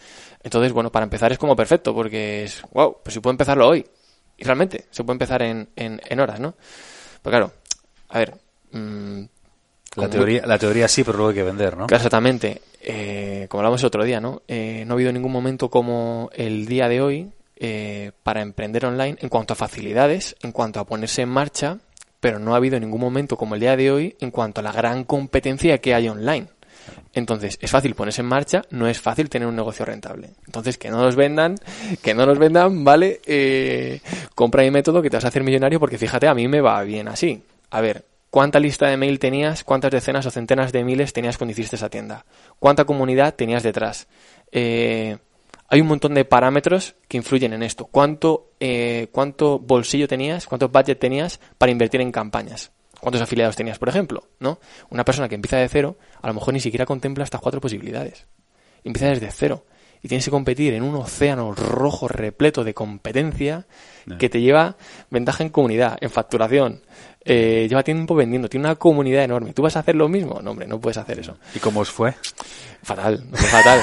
[0.43, 3.85] Entonces, bueno, para empezar es como perfecto, porque es, wow, pues si puedo empezarlo hoy.
[4.39, 6.55] Y realmente, se puede empezar en, en, horas, ¿no?
[7.21, 7.53] Pues claro,
[8.09, 8.35] a ver,
[8.71, 9.25] mmm,
[9.97, 11.85] la teoría, la teoría sí, pero luego hay que vender, ¿no?
[11.85, 12.63] Exactamente.
[12.81, 14.41] Eh, como hablamos el otro día, ¿no?
[14.49, 19.19] Eh, no ha habido ningún momento como el día de hoy eh, para emprender online
[19.21, 21.79] en cuanto a facilidades, en cuanto a ponerse en marcha,
[22.21, 24.73] pero no ha habido ningún momento como el día de hoy en cuanto a la
[24.73, 26.49] gran competencia que hay online.
[27.13, 30.31] Entonces, es fácil ponerse en marcha, no es fácil tener un negocio rentable.
[30.47, 31.57] Entonces, que no nos vendan,
[32.03, 33.21] que no nos vendan, ¿vale?
[33.27, 34.01] Eh,
[34.35, 36.83] compra mi método que te vas a hacer millonario porque fíjate, a mí me va
[36.83, 37.43] bien así.
[37.71, 39.63] A ver, ¿Cuánta lista de mail tenías?
[39.63, 42.25] ¿Cuántas decenas o centenas de miles tenías cuando hiciste esa tienda?
[42.59, 44.09] ¿Cuánta comunidad tenías detrás?
[44.51, 45.19] Eh,
[45.69, 47.85] hay un montón de parámetros que influyen en esto.
[47.85, 50.47] ¿Cuánto, eh, ¿Cuánto bolsillo tenías?
[50.47, 52.73] ¿Cuánto budget tenías para invertir en campañas?
[53.03, 54.29] ¿Cuántos afiliados tenías, por ejemplo?
[54.39, 54.61] ¿No?
[54.89, 58.29] Una persona que empieza de cero, a lo mejor ni siquiera contempla estas cuatro posibilidades.
[58.85, 59.65] Empieza desde cero.
[60.03, 63.67] Y tienes que competir en un océano rojo repleto de competencia
[64.21, 64.77] que te lleva
[65.11, 66.83] ventaja en comunidad, en facturación,
[67.25, 69.53] eh, lleva tiempo vendiendo, tiene una comunidad enorme.
[69.53, 70.41] ¿Tú vas a hacer lo mismo?
[70.43, 71.37] No, hombre, no puedes hacer eso.
[71.55, 72.15] ¿Y cómo os fue?
[72.83, 73.81] Fatal, no fue fatal.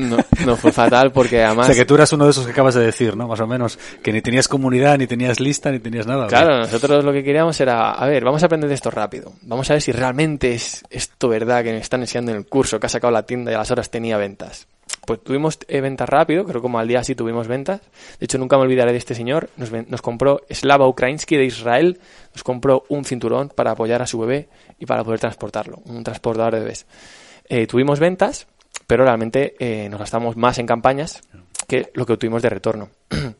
[0.46, 1.66] no, fue fatal porque además...
[1.66, 3.26] O sea, que tú eras uno de esos que acabas de decir, ¿no?
[3.28, 6.26] Más o menos, que ni tenías comunidad, ni tenías lista, ni tenías nada.
[6.26, 9.32] Claro, nosotros lo que queríamos era, a ver, vamos a aprender de esto rápido.
[9.42, 12.78] Vamos a ver si realmente es esto verdad que me están enseñando en el curso,
[12.78, 14.66] que ha sacado la tienda y a las horas tenía ventas
[15.06, 17.80] pues tuvimos ventas rápido, creo como al día sí tuvimos ventas.
[18.18, 19.50] De hecho, nunca me olvidaré de este señor.
[19.56, 22.00] Nos, nos compró Slava Ukrainsky de Israel,
[22.32, 26.54] nos compró un cinturón para apoyar a su bebé y para poder transportarlo, un transportador
[26.54, 26.86] de bebés.
[27.48, 28.46] Eh, tuvimos ventas,
[28.86, 31.22] pero realmente eh, nos gastamos más en campañas
[31.66, 32.90] que lo que obtuvimos de retorno.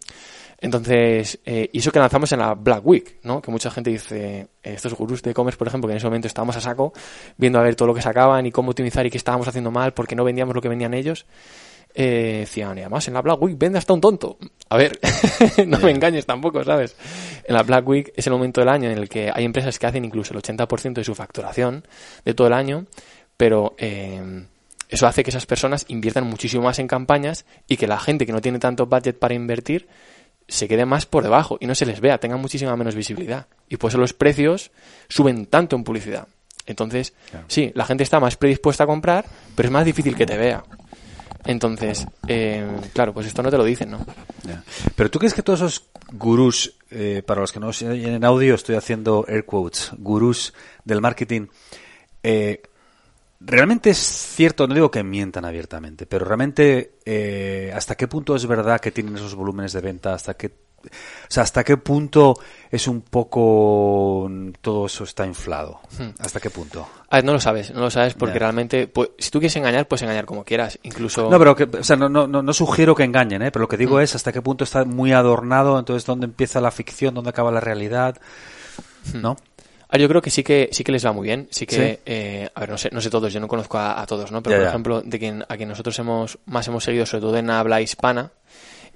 [0.65, 3.43] Entonces, eh, y eso que lanzamos en la Black Week, ¿no?
[3.43, 6.27] Que mucha gente dice, eh, estos gurús de e-commerce, por ejemplo, que en ese momento
[6.27, 6.95] estábamos a saco,
[7.37, 9.93] viendo a ver todo lo que sacaban y cómo optimizar y qué estábamos haciendo mal
[9.93, 11.27] porque no vendíamos lo que vendían ellos,
[11.95, 14.39] eh, decían, y además en la Black Week vende hasta un tonto.
[14.71, 14.99] A ver,
[15.67, 16.97] no me engañes tampoco, ¿sabes?
[17.45, 19.87] En la Black Week es el momento del año en el que hay empresas que
[19.87, 21.87] hacen incluso el 80% de su facturación
[22.25, 22.87] de todo el año,
[23.37, 23.75] pero...
[23.77, 24.47] Eh,
[24.89, 28.33] eso hace que esas personas inviertan muchísimo más en campañas y que la gente que
[28.33, 29.89] no tiene tanto budget para invertir
[30.49, 33.47] se quede más por debajo y no se les vea, tengan muchísima menos visibilidad.
[33.69, 34.71] Y por eso los precios
[35.09, 36.29] suben tanto en publicidad.
[36.67, 37.13] Entonces,
[37.47, 40.65] sí, la gente está más predispuesta a comprar, pero es más difícil que te vea.
[41.45, 44.05] Entonces, eh, claro, pues esto no te lo dicen, ¿no?
[44.97, 48.77] Pero tú crees que todos esos gurús, eh, para los que no en audio, estoy
[48.77, 50.55] haciendo air quotes, gurús
[50.85, 51.49] del marketing,
[52.23, 52.63] eh,
[53.47, 58.47] realmente es cierto, no digo que mientan abiertamente, pero realmente eh, hasta qué punto es
[58.47, 60.91] verdad que tienen esos volúmenes de venta, hasta qué, o
[61.29, 62.35] sea, hasta qué punto
[62.71, 64.31] es un poco
[64.61, 66.21] todo eso está inflado, hmm.
[66.21, 66.87] hasta qué punto.
[67.11, 69.87] A ver, no lo sabes, no lo sabes porque realmente, pues, si tú quieres engañar,
[69.87, 71.31] puedes engañar como quieras, incluso.
[71.31, 73.51] No, pero que, o sea, no, no, no, sugiero que engañen, ¿eh?
[73.51, 74.03] pero lo que digo hmm.
[74.03, 77.61] es hasta qué punto está muy adornado, entonces dónde empieza la ficción, dónde acaba la
[77.61, 78.21] realidad,
[79.13, 79.21] hmm.
[79.21, 79.37] ¿no?
[79.97, 81.49] Yo creo que sí que sí que les va muy bien.
[81.51, 84.33] Sí que, Eh, a ver, no sé, no sé todos, yo no conozco a, todos,
[84.33, 84.43] ¿no?
[84.43, 87.51] Pero por ejemplo, de quien a quien nosotros hemos más hemos seguido, sobre todo en
[87.51, 88.33] habla hispana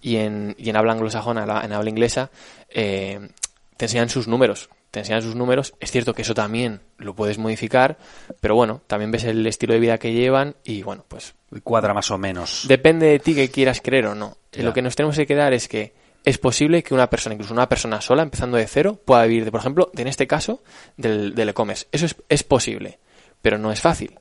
[0.01, 2.31] y en, y en habla anglosajona, en habla inglesa,
[2.71, 3.29] eh,
[3.77, 4.69] te enseñan sus números.
[4.91, 5.75] Te enseñan sus números.
[5.81, 7.99] Es cierto que eso también lo puedes modificar,
[8.41, 11.35] pero bueno, también ves el estilo de vida que llevan y bueno, pues.
[11.63, 12.65] Cuadra más o menos.
[12.67, 14.37] Depende de ti que quieras creer o no.
[14.53, 15.93] Lo que nos tenemos que quedar es que
[16.25, 19.51] es posible que una persona, incluso una persona sola, empezando de cero, pueda vivir, de,
[19.51, 20.63] por ejemplo, en este caso,
[20.97, 21.87] del, del e-commerce.
[21.93, 22.99] Eso es, es, posible,
[23.41, 24.19] pero no es fácil.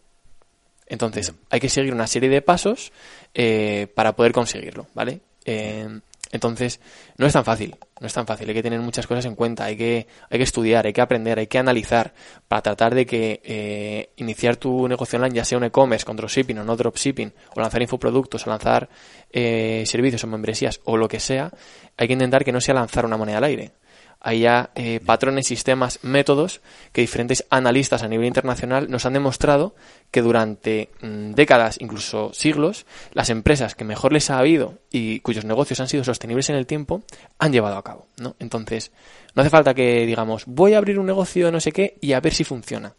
[0.86, 2.92] Entonces, hay que seguir una serie de pasos
[3.34, 5.20] eh, para poder conseguirlo, ¿vale?
[5.46, 6.00] Eh,
[6.32, 6.80] entonces,
[7.18, 9.66] no es tan fácil, no es tan fácil, hay que tener muchas cosas en cuenta,
[9.66, 12.14] hay que, hay que estudiar, hay que aprender, hay que analizar
[12.48, 16.60] para tratar de que eh, iniciar tu negocio online, ya sea un e-commerce con dropshipping
[16.60, 18.90] o no dropshipping, o lanzar infoproductos, o lanzar
[19.32, 21.52] eh, servicios o membresías, o lo que sea,
[21.98, 23.72] hay que intentar que no sea lanzar una moneda al aire
[24.20, 29.76] hay ya eh, patrones, sistemas, métodos que diferentes analistas a nivel internacional nos han demostrado
[30.12, 35.46] que durante mm, décadas, incluso siglos, las empresas que mejor les ha habido y cuyos
[35.46, 37.04] negocios han sido sostenibles en el tiempo
[37.40, 38.08] han llevado a cabo.
[38.18, 38.36] ¿no?
[38.40, 38.92] Entonces,
[39.36, 42.14] no hace falta que digamos, voy a abrir un negocio de no sé qué y
[42.14, 42.94] a ver si funciona.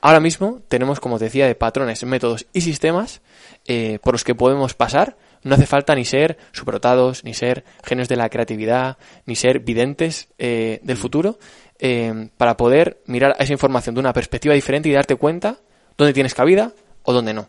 [0.00, 3.20] Ahora mismo tenemos, como te decía, de patrones, métodos y sistemas
[3.66, 8.08] eh, por los que podemos pasar no hace falta ni ser superdotados, ni ser genios
[8.08, 11.38] de la creatividad, ni ser videntes eh, del futuro,
[11.78, 15.58] eh, para poder mirar a esa información de una perspectiva diferente y darte cuenta
[15.96, 17.48] dónde tienes cabida o dónde no.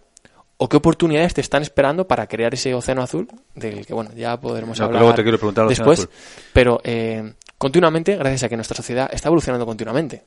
[0.58, 4.40] O qué oportunidades te están esperando para crear ese océano azul, del que, bueno, ya
[4.40, 5.16] podremos hablar
[5.68, 6.08] después.
[6.54, 10.24] Pero eh, continuamente, gracias a que nuestra sociedad está evolucionando continuamente.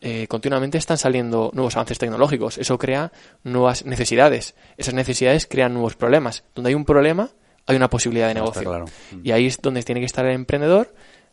[0.00, 2.58] Eh, continuamente están saliendo nuevos avances tecnológicos.
[2.58, 3.12] Eso crea
[3.44, 4.54] nuevas necesidades.
[4.76, 6.44] Esas necesidades crean nuevos problemas.
[6.54, 7.30] Donde hay un problema,
[7.66, 8.84] hay una posibilidad de negocio.
[9.22, 10.92] Y ahí es donde tiene que estar el emprendedor,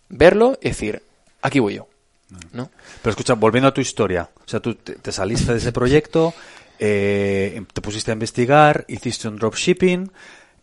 [0.09, 1.01] verlo y decir,
[1.41, 1.87] aquí voy yo.
[2.51, 2.69] ¿No?
[3.01, 6.33] Pero escucha, volviendo a tu historia, o sea, tú te, saliste de ese proyecto,
[6.79, 10.11] eh, te pusiste a investigar, hiciste un dropshipping,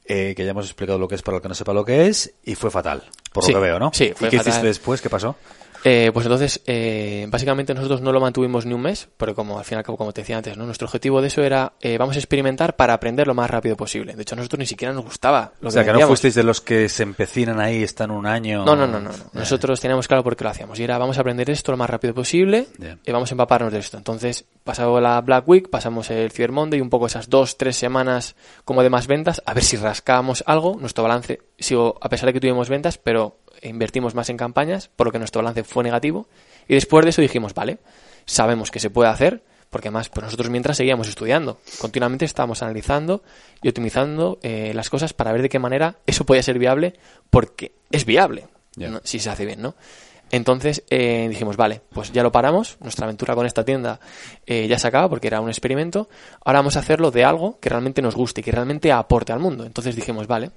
[0.05, 2.09] eh, que ya hemos explicado lo que es para el que no sepa lo que
[2.09, 3.93] es, y fue fatal, por lo que veo, ¿no?
[3.95, 5.01] Sí, ¿Y qué hiciste después?
[5.01, 5.37] ¿Qué pasó?
[5.85, 9.65] Eh, pues entonces, eh, básicamente nosotros no lo mantuvimos ni un mes, porque como al
[9.65, 10.65] final, como te decía antes, ¿no?
[10.65, 14.15] nuestro objetivo de eso era, eh, vamos a experimentar para aprender lo más rápido posible.
[14.15, 16.43] De hecho, a nosotros ni siquiera nos gustaba lo o sea, que, no fuisteis de
[16.43, 18.65] los que se empecinan ahí, están un año...
[18.65, 19.11] No, no, no, no.
[19.33, 20.79] Nosotros teníamos claro por qué lo hacíamos.
[20.79, 22.67] Y era, vamos a aprender esto lo más rápido posible
[23.05, 23.97] y vamos a empaparnos de esto.
[23.97, 27.77] Entonces, pasado la Black Week, pasamos el Cyber Monday y un poco esas dos, tres
[27.77, 30.77] semanas como de más ventas, a ver si rascábamos algo.
[30.79, 35.07] Nuestro balance, sigo, a pesar de que tuvimos ventas, pero invertimos más en campañas, por
[35.07, 36.29] lo que nuestro balance fue negativo.
[36.69, 37.79] Y después de eso dijimos, vale,
[38.25, 43.23] sabemos que se puede hacer, porque además pues nosotros mientras seguíamos estudiando, continuamente estábamos analizando
[43.63, 46.95] y optimizando eh, las cosas para ver de qué manera eso podía ser viable,
[47.31, 48.47] porque es viable,
[49.03, 49.75] si se hace bien, ¿no?
[50.31, 54.01] Entonces eh, dijimos, vale, pues ya lo paramos, nuestra aventura con esta tienda
[54.47, 56.09] eh, ya se acaba porque era un experimento,
[56.45, 59.41] ahora vamos a hacerlo de algo que realmente nos guste y que realmente aporte al
[59.41, 59.65] mundo.
[59.67, 60.51] Entonces dijimos, vale,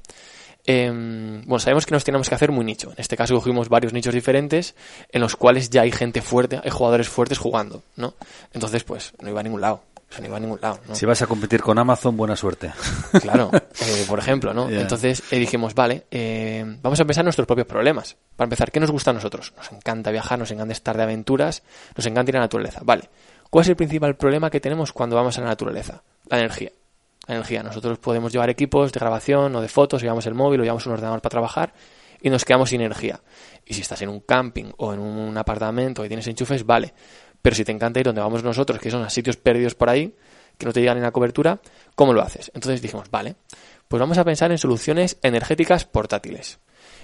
[0.68, 2.90] Em, bueno, sabemos que nos tenemos que hacer muy nicho.
[2.92, 4.76] En este caso cogimos varios nichos diferentes
[5.12, 8.16] en los cuales ya hay gente fuerte, hay jugadores fuertes jugando, ¿no?
[8.54, 9.84] Entonces, pues, no iba a ningún lado.
[10.18, 10.80] O no iba a ningún lado.
[10.94, 12.72] Si vas a competir con Amazon, buena suerte.
[13.22, 14.70] Claro, eh, por ejemplo, ¿no?
[14.70, 18.16] Entonces eh, dijimos, vale, eh, vamos a pensar en nuestros propios problemas.
[18.36, 19.54] Para empezar, ¿qué nos gusta a nosotros?
[19.58, 21.64] Nos encanta viajar, nos encanta estar de aventuras,
[21.98, 22.82] nos encanta ir a la naturaleza.
[22.84, 23.10] Vale,
[23.50, 26.04] ¿cuál es el principal problema que tenemos cuando vamos a la naturaleza?
[26.28, 26.72] La energía
[27.28, 27.64] energía.
[27.64, 30.94] Nosotros podemos llevar equipos de grabación o de fotos, llevamos el móvil o llevamos un
[30.94, 31.74] ordenador para trabajar
[32.22, 33.22] y nos quedamos sin energía.
[33.66, 36.94] Y si estás en un camping o en un apartamento y tienes enchufes, vale.
[37.42, 40.16] Pero si te encanta ir donde vamos nosotros, que son a sitios perdidos por ahí,
[40.58, 41.60] que no te llegan en la cobertura,
[41.96, 42.52] ¿cómo lo haces?
[42.56, 43.36] Entonces dijimos, vale,
[43.88, 46.60] pues vamos a pensar en soluciones energéticas portátiles.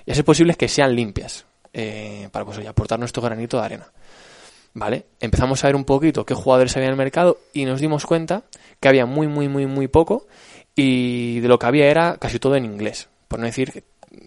[0.06, 3.92] Y a ser posible que sean limpias, eh, para pues, aportar nuestro granito de arena.
[4.74, 5.06] ¿Vale?
[5.20, 8.44] Empezamos a ver un poquito qué jugadores había en el mercado y nos dimos cuenta
[8.80, 10.28] que había muy, muy, muy, muy poco
[10.76, 13.10] y de lo que había era casi todo en inglés.
[13.28, 13.84] Por no decir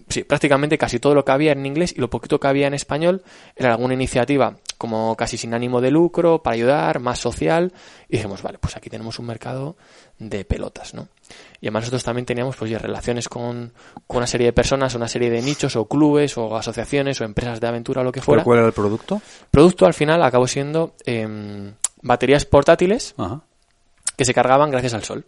[0.09, 2.75] sí, prácticamente casi todo lo que había en inglés y lo poquito que había en
[2.75, 3.23] español
[3.57, 7.73] era alguna iniciativa como casi sin ánimo de lucro, para ayudar, más social.
[8.09, 9.77] Y dijimos, vale, pues aquí tenemos un mercado
[10.19, 11.09] de pelotas, ¿no?
[11.65, 13.73] Y además nosotros también teníamos pues ya relaciones con,
[14.07, 17.59] con, una serie de personas, una serie de nichos o clubes o asociaciones o empresas
[17.59, 18.45] de aventura o lo que fuera.
[18.45, 19.15] ¿Cuál era el producto?
[19.15, 21.73] El producto al final acabó siendo em,
[22.03, 23.15] baterías portátiles
[24.15, 25.25] que se cargaban gracias al sol.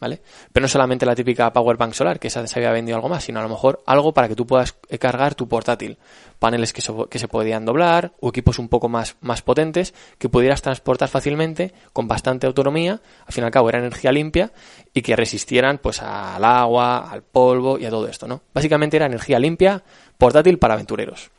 [0.00, 0.22] ¿Vale?
[0.50, 3.24] Pero no solamente la típica power bank solar, que esa se había vendido algo más,
[3.24, 5.98] sino a lo mejor algo para que tú puedas cargar tu portátil.
[6.38, 10.62] Paneles que, que se podían doblar o equipos un poco más, más potentes que pudieras
[10.62, 13.02] transportar fácilmente con bastante autonomía.
[13.26, 14.52] Al fin y al cabo era energía limpia
[14.94, 18.40] y que resistieran pues al agua, al polvo y a todo esto, ¿no?
[18.54, 19.82] Básicamente era energía limpia,
[20.16, 21.30] portátil para aventureros.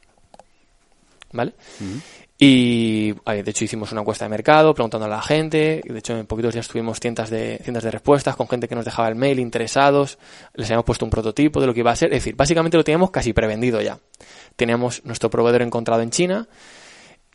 [1.34, 1.54] ¿Vale?
[2.44, 5.84] Y de hecho hicimos una encuesta de mercado preguntando a la gente.
[5.86, 8.84] De hecho en poquitos días tuvimos cientos de, cientos de respuestas con gente que nos
[8.84, 10.18] dejaba el mail interesados.
[10.56, 12.12] Les habíamos puesto un prototipo de lo que iba a ser.
[12.12, 14.00] Es decir, básicamente lo teníamos casi prevendido ya.
[14.56, 16.48] Teníamos nuestro proveedor encontrado en China.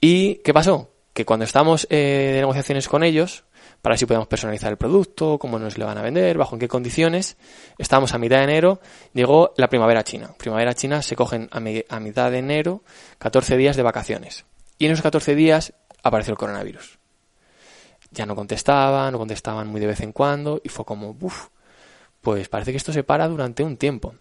[0.01, 0.90] ¿Y qué pasó?
[1.12, 3.45] Que cuando estábamos eh, de negociaciones con ellos,
[3.83, 6.59] para ver si podemos personalizar el producto, cómo nos le van a vender, bajo en
[6.59, 7.37] qué condiciones,
[7.79, 8.81] estábamos a mitad de enero,
[9.14, 10.35] llegó la primavera china.
[10.37, 11.59] Primavera china se cogen a,
[11.95, 12.83] a mitad de enero
[13.21, 14.45] 14 días de vacaciones
[14.79, 16.99] y en esos 14 días apareció el coronavirus.
[18.11, 21.49] ya no contestaban, no contestaban muy de vez en cuando y fue como, uff,
[22.21, 24.15] pues parece que esto se para durante un tiempo.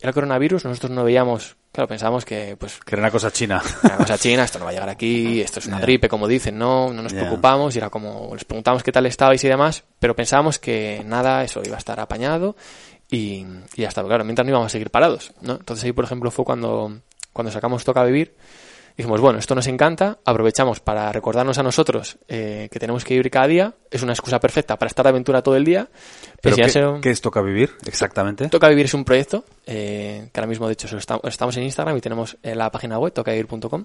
[0.00, 3.62] Era coronavirus, nosotros no veíamos, claro, pensábamos que pues Que era una cosa china.
[3.84, 5.82] una cosa china, esto no va a llegar aquí, esto es una Ya.
[5.82, 9.42] gripe, como dicen, no, no nos preocupamos, y era como, les preguntamos qué tal estabais
[9.44, 12.56] y demás, pero pensábamos que nada, eso iba a estar apañado
[13.10, 15.52] y, y ya está, claro, mientras no íbamos a seguir parados, ¿no?
[15.54, 16.98] Entonces ahí, por ejemplo, fue cuando,
[17.32, 18.34] cuando sacamos Toca Vivir,
[18.96, 23.30] dijimos, bueno, esto nos encanta, aprovechamos para recordarnos a nosotros eh, que tenemos que vivir
[23.30, 25.88] cada día, es una excusa perfecta para estar de aventura todo el día,
[26.40, 28.48] ¿Pero qué, se- qué es Toca Vivir exactamente?
[28.48, 32.00] Toca Vivir es un proyecto eh, que ahora mismo, de hecho, estamos en Instagram y
[32.00, 33.84] tenemos eh, la página web, tocavivir.com.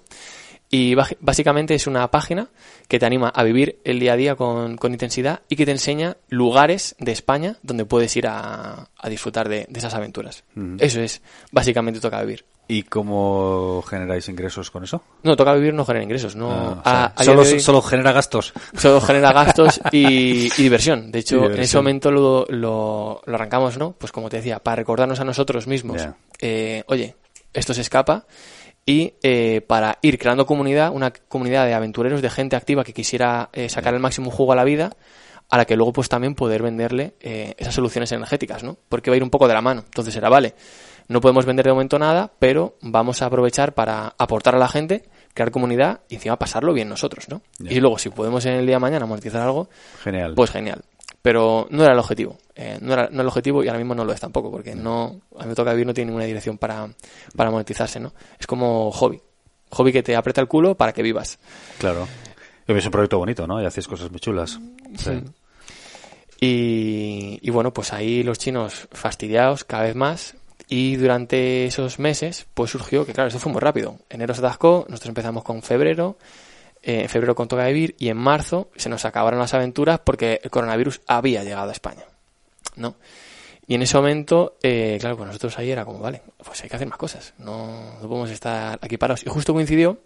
[0.69, 2.49] Y básicamente es una página
[2.89, 5.71] que te anima a vivir el día a día con, con intensidad y que te
[5.71, 10.43] enseña lugares de España donde puedes ir a, a disfrutar de, de esas aventuras.
[10.79, 11.21] Eso es
[11.53, 12.43] básicamente Toca Vivir.
[12.69, 15.01] ¿Y cómo generáis ingresos con eso?
[15.23, 16.35] No, Toca Vivir no genera ingresos.
[16.35, 18.53] No, Ah, o sea, a- a día solo, hoy- solo genera gastos.
[18.77, 21.11] Solo genera gastos y, y diversión.
[21.11, 23.93] De hecho, en ese momento lo, lo, lo arrancamos, ¿no?
[23.93, 26.01] Pues como te decía, para recordarnos a nosotros mismos,
[26.41, 27.15] eh, oye,
[27.53, 28.25] esto se escapa
[28.85, 33.49] y eh, para ir creando comunidad, una comunidad de aventureros, de gente activa que quisiera
[33.53, 34.95] eh, sacar el máximo jugo a la vida,
[35.49, 38.77] a la que luego pues también poder venderle eh, esas soluciones energéticas, ¿no?
[38.89, 39.83] Porque va a ir un poco de la mano.
[39.85, 40.53] Entonces era, vale,
[41.07, 45.09] no podemos vender de momento nada, pero vamos a aprovechar para aportar a la gente,
[45.33, 47.41] crear comunidad y encima pasarlo bien nosotros, ¿no?
[47.59, 49.69] Y luego si podemos en el día de mañana monetizar algo,
[50.03, 50.33] Genial.
[50.35, 50.83] pues genial.
[51.21, 52.37] Pero no era el objetivo.
[52.55, 54.75] Eh, no, era, no era el objetivo y ahora mismo no lo es tampoco, porque
[54.75, 56.87] no, a mí me toca vivir no tiene ninguna dirección para,
[57.35, 58.13] para monetizarse, ¿no?
[58.39, 59.21] Es como hobby.
[59.71, 61.39] Hobby que te aprieta el culo para que vivas.
[61.79, 62.07] Claro.
[62.67, 63.61] Es un proyecto bonito, ¿no?
[63.61, 64.59] Y hacéis cosas muy chulas.
[64.97, 65.21] Sí.
[66.39, 70.35] Y, y bueno, pues ahí los chinos fastidiados cada vez más.
[70.67, 73.99] Y durante esos meses, pues surgió que, claro, esto fue muy rápido.
[74.09, 76.17] Enero se atascó, nosotros empezamos con febrero,
[76.83, 80.41] eh, en febrero con Toca Vivir, y en marzo se nos acabaron las aventuras porque
[80.43, 82.03] el coronavirus había llegado a España.
[82.75, 82.95] ¿No?
[83.65, 86.75] Y en ese momento, eh, claro, pues nosotros ahí era como, vale, pues hay que
[86.77, 87.33] hacer más cosas.
[87.37, 89.25] No, no podemos estar aquí parados.
[89.25, 89.99] Y justo coincidió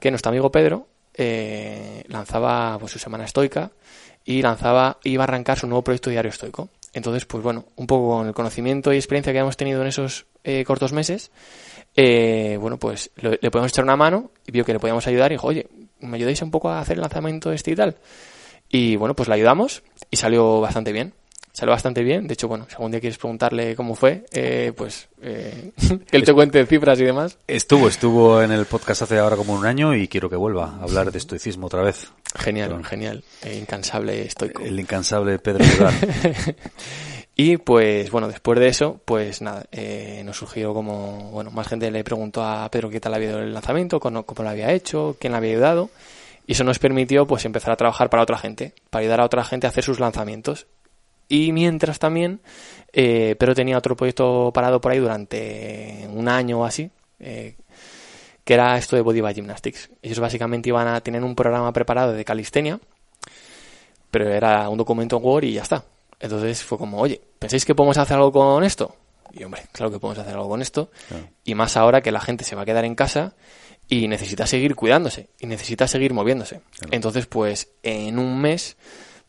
[0.00, 3.70] que nuestro amigo Pedro eh, lanzaba pues, su semana estoica
[4.24, 6.70] y lanzaba, iba a arrancar su nuevo proyecto diario estoico.
[6.94, 10.26] Entonces, pues bueno, un poco con el conocimiento y experiencia que hemos tenido en esos
[10.44, 11.30] eh, cortos meses,
[11.96, 15.34] eh, bueno, pues le podemos echar una mano y vio que le podíamos ayudar y
[15.34, 15.68] dijo, oye,
[16.00, 17.96] ¿me ayudáis un poco a hacer el lanzamiento este y tal?
[18.68, 21.12] Y bueno, pues le ayudamos y salió bastante bien.
[21.54, 22.26] Salió bastante bien.
[22.26, 25.70] De hecho, bueno, si algún día quieres preguntarle cómo fue, eh, pues eh,
[26.10, 27.38] que él te cuente cifras y demás.
[27.46, 30.82] Estuvo, estuvo en el podcast hace ahora como un año y quiero que vuelva a
[30.82, 32.10] hablar de estoicismo otra vez.
[32.34, 33.22] Genial, genial.
[33.44, 34.64] Eh, incansable estoico.
[34.64, 35.64] El incansable Pedro.
[37.36, 41.90] Y pues bueno, después de eso, pues nada, eh, nos surgió como, bueno, más gente
[41.90, 45.16] le preguntó a Pedro qué tal había ido el lanzamiento, cómo, cómo lo había hecho,
[45.18, 45.90] quién le había ayudado.
[46.46, 49.44] Y eso nos permitió pues empezar a trabajar para otra gente, para ayudar a otra
[49.44, 50.68] gente a hacer sus lanzamientos.
[51.28, 52.40] Y mientras también,
[52.92, 57.56] eh, Pedro tenía otro proyecto parado por ahí durante un año o así, eh,
[58.44, 59.90] que era esto de Body by Gymnastics.
[60.02, 62.78] Ellos básicamente iban a tener un programa preparado de calistenia,
[64.10, 65.84] pero era un documento en Word y ya está.
[66.20, 68.94] Entonces fue como, oye, ¿pensáis que podemos hacer algo con esto?
[69.32, 70.90] Y hombre, claro que podemos hacer algo con esto.
[71.08, 71.26] Claro.
[71.44, 73.34] Y más ahora que la gente se va a quedar en casa
[73.88, 76.60] y necesita seguir cuidándose y necesita seguir moviéndose.
[76.90, 78.76] Entonces, pues en un mes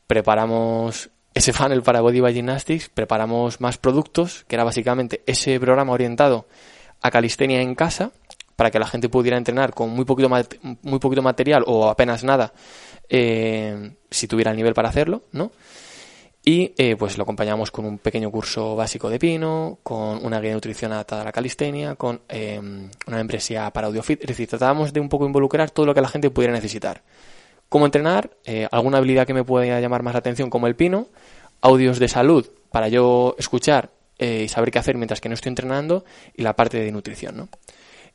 [0.08, 5.92] preparamos ese funnel para Body by Gymnastics, preparamos más productos, que era básicamente ese programa
[5.92, 6.48] orientado
[7.02, 8.12] a calistenia en casa,
[8.56, 10.30] para que la gente pudiera entrenar con muy poquito,
[10.82, 12.54] muy poquito material o apenas nada,
[13.10, 15.52] eh, si tuviera el nivel para hacerlo, ¿no?
[16.48, 20.50] Y eh, pues lo acompañamos con un pequeño curso básico de pino, con una guía
[20.50, 24.22] de nutrición adaptada a la calistenia, con eh, una membresía para AudioFit.
[24.22, 27.02] Es decir, tratábamos de un poco involucrar todo lo que la gente pudiera necesitar.
[27.76, 31.10] Cómo entrenar, eh, alguna habilidad que me pueda llamar más la atención como el pino,
[31.60, 35.50] audios de salud para yo escuchar eh, y saber qué hacer mientras que no estoy
[35.50, 36.06] entrenando
[36.38, 37.50] y la parte de nutrición, ¿no?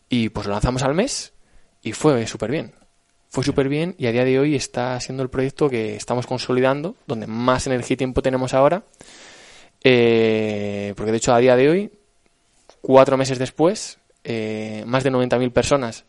[0.08, 1.34] Y pues lo lanzamos al mes
[1.82, 2.72] y fue súper bien.
[3.28, 6.96] Fue súper bien y a día de hoy está siendo el proyecto que estamos consolidando,
[7.06, 8.84] donde más energía y tiempo tenemos ahora.
[9.84, 11.92] Eh, porque de hecho a día de hoy,
[12.80, 16.06] cuatro meses después, eh, más de 90.000 personas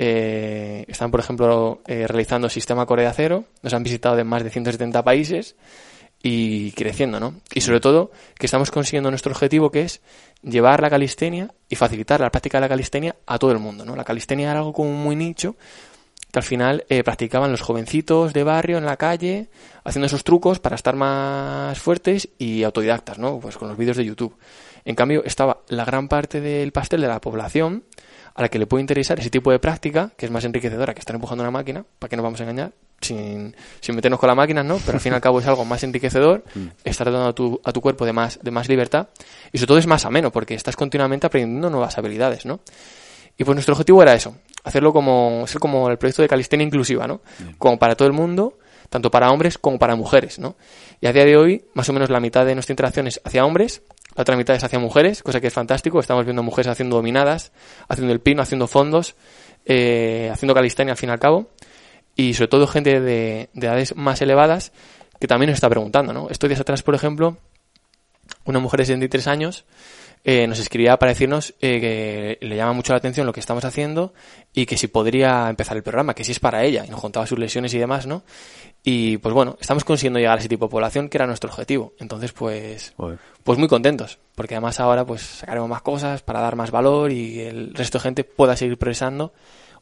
[0.00, 3.44] eh, están, por ejemplo, eh, realizando Sistema Corea Cero.
[3.62, 5.56] Nos han visitado de más de 170 países
[6.22, 7.34] y creciendo, ¿no?
[7.52, 10.00] Y sobre todo que estamos consiguiendo nuestro objetivo que es
[10.42, 13.96] llevar la calistenia y facilitar la práctica de la calistenia a todo el mundo, ¿no?
[13.96, 15.56] La calistenia era algo como muy nicho
[16.30, 19.48] que al final eh, practicaban los jovencitos de barrio en la calle
[19.82, 23.40] haciendo esos trucos para estar más fuertes y autodidactas, ¿no?
[23.40, 24.36] Pues con los vídeos de YouTube.
[24.84, 27.84] En cambio, estaba la gran parte del pastel de la población
[28.38, 31.00] a la que le puede interesar ese tipo de práctica, que es más enriquecedora que
[31.00, 32.70] estar empujando una máquina, para que nos vamos a engañar,
[33.00, 34.78] sin, sin meternos con la máquina, ¿no?
[34.86, 36.44] Pero al fin y al cabo es algo más enriquecedor,
[36.84, 39.08] estar dando a tu, a tu cuerpo de más, de más libertad
[39.52, 42.60] y sobre todo es más ameno porque estás continuamente aprendiendo nuevas habilidades, ¿no?
[43.36, 47.08] Y pues nuestro objetivo era eso, hacerlo como, ser como el proyecto de calistenia inclusiva,
[47.08, 47.20] ¿no?
[47.58, 48.56] Como para todo el mundo,
[48.88, 50.54] tanto para hombres como para mujeres, ¿no?
[51.00, 53.44] Y a día de hoy, más o menos la mitad de nuestra interacción es hacia
[53.44, 53.82] hombres,
[54.18, 56.00] la otra mitad es hacia mujeres, cosa que es fantástico.
[56.00, 57.52] Estamos viendo mujeres haciendo dominadas,
[57.86, 59.14] haciendo el pino, haciendo fondos,
[59.64, 61.50] eh, haciendo calistenia al fin y al cabo.
[62.16, 64.72] Y sobre todo gente de, de edades más elevadas
[65.20, 66.30] que también nos está preguntando, ¿no?
[66.30, 67.38] Estos días atrás, por ejemplo,
[68.44, 69.66] una mujer de 63 años
[70.24, 71.80] eh, nos escribía para decirnos eh,
[72.38, 74.12] que le llama mucho la atención lo que estamos haciendo
[74.52, 77.26] y que si podría empezar el programa, que si es para ella, y nos contaba
[77.26, 78.24] sus lesiones y demás, ¿no?
[78.82, 81.94] Y pues bueno, estamos consiguiendo llegar a ese tipo de población que era nuestro objetivo.
[81.98, 82.94] Entonces, pues,
[83.42, 87.40] pues muy contentos, porque además ahora pues sacaremos más cosas para dar más valor y
[87.40, 89.32] el resto de gente pueda seguir progresando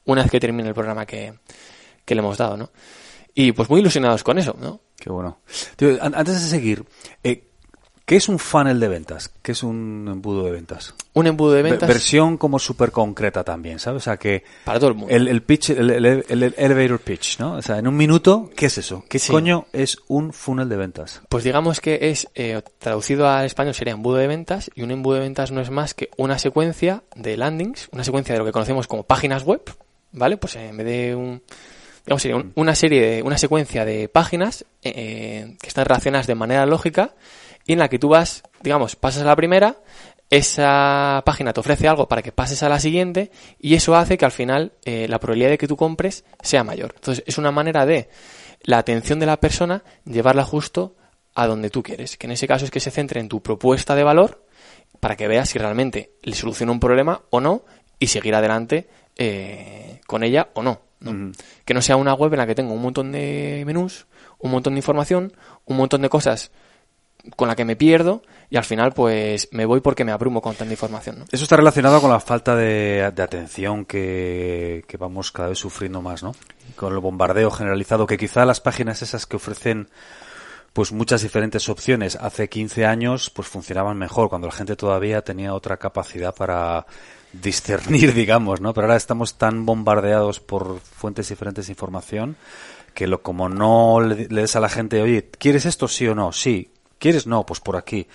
[0.05, 1.35] una vez que termine el programa que,
[2.05, 2.71] que le hemos dado, ¿no?
[3.35, 4.81] Y pues muy ilusionados con eso, ¿no?
[4.99, 5.41] Qué bueno.
[6.01, 6.85] antes de seguir,
[7.23, 7.51] eh,
[8.07, 9.33] ¿Qué es un funnel de ventas?
[9.43, 10.95] ¿Qué es un embudo de ventas?
[11.13, 11.89] Un embudo de ventas.
[11.89, 14.03] versión como súper concreta también, ¿sabes?
[14.03, 14.45] O sea que.
[14.65, 15.13] Para todo el mundo.
[15.13, 15.91] El, pitch, el,
[16.57, 17.55] elevator pitch, ¿no?
[17.55, 19.05] O sea, en un minuto, ¿qué es eso?
[19.09, 21.21] ¿Qué coño es un funnel de ventas?
[21.29, 25.17] Pues digamos que es, eh, traducido al español sería embudo de ventas, y un embudo
[25.17, 28.53] de ventas no es más que una secuencia de landings, una secuencia de lo que
[28.53, 29.63] conocemos como páginas web,
[30.13, 30.37] ¿vale?
[30.37, 31.43] Pues en vez de un
[32.05, 36.37] digamos, sería una serie, de, una secuencia de páginas eh, eh, que están relacionadas de
[36.37, 37.15] manera lógica
[37.67, 39.77] y en la que tú vas, digamos, pasas a la primera,
[40.31, 44.25] esa página te ofrece algo para que pases a la siguiente y eso hace que
[44.25, 46.93] al final eh, la probabilidad de que tú compres sea mayor.
[46.97, 48.09] Entonces es una manera de
[48.63, 50.97] la atención de la persona llevarla justo
[51.35, 53.95] a donde tú quieres, que en ese caso es que se centre en tu propuesta
[53.95, 54.45] de valor
[55.01, 57.65] para que veas si realmente le soluciona un problema o no
[57.99, 60.81] y seguir adelante eh, con ella o no.
[61.65, 64.07] Que no sea una web en la que tengo un montón de menús,
[64.39, 65.37] un montón de información,
[65.67, 66.51] un montón de cosas
[67.35, 70.55] con la que me pierdo y al final pues me voy porque me abrumo con
[70.55, 71.25] tanta información.
[71.33, 76.35] Eso está relacionado con la falta de, atención que, vamos cada vez sufriendo más, ¿no?
[76.77, 79.89] Con el bombardeo generalizado, que quizá las páginas esas que ofrecen
[80.73, 85.55] pues muchas diferentes opciones hace 15 años pues funcionaban mejor, cuando la gente todavía tenía
[85.55, 86.87] otra capacidad para
[87.33, 88.75] discernir, digamos, ¿no?
[88.75, 92.37] Pero ahora estamos tan bombardeados por fuentes diferentes de información
[92.95, 96.15] que lo como no le, le des a la gente, oye, ¿quieres esto sí o
[96.15, 96.33] no?
[96.33, 97.27] Sí, ¿Quieres?
[97.27, 98.07] No, pues por aquí.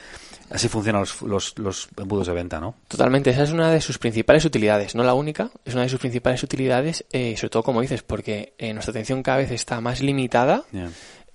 [0.51, 2.75] Así funcionan los, los, embudos de venta, ¿no?
[2.89, 5.99] Totalmente, esa es una de sus principales utilidades, no la única, es una de sus
[5.99, 10.01] principales utilidades, eh, sobre todo como dices, porque eh, nuestra atención cada vez está más
[10.01, 10.65] limitada,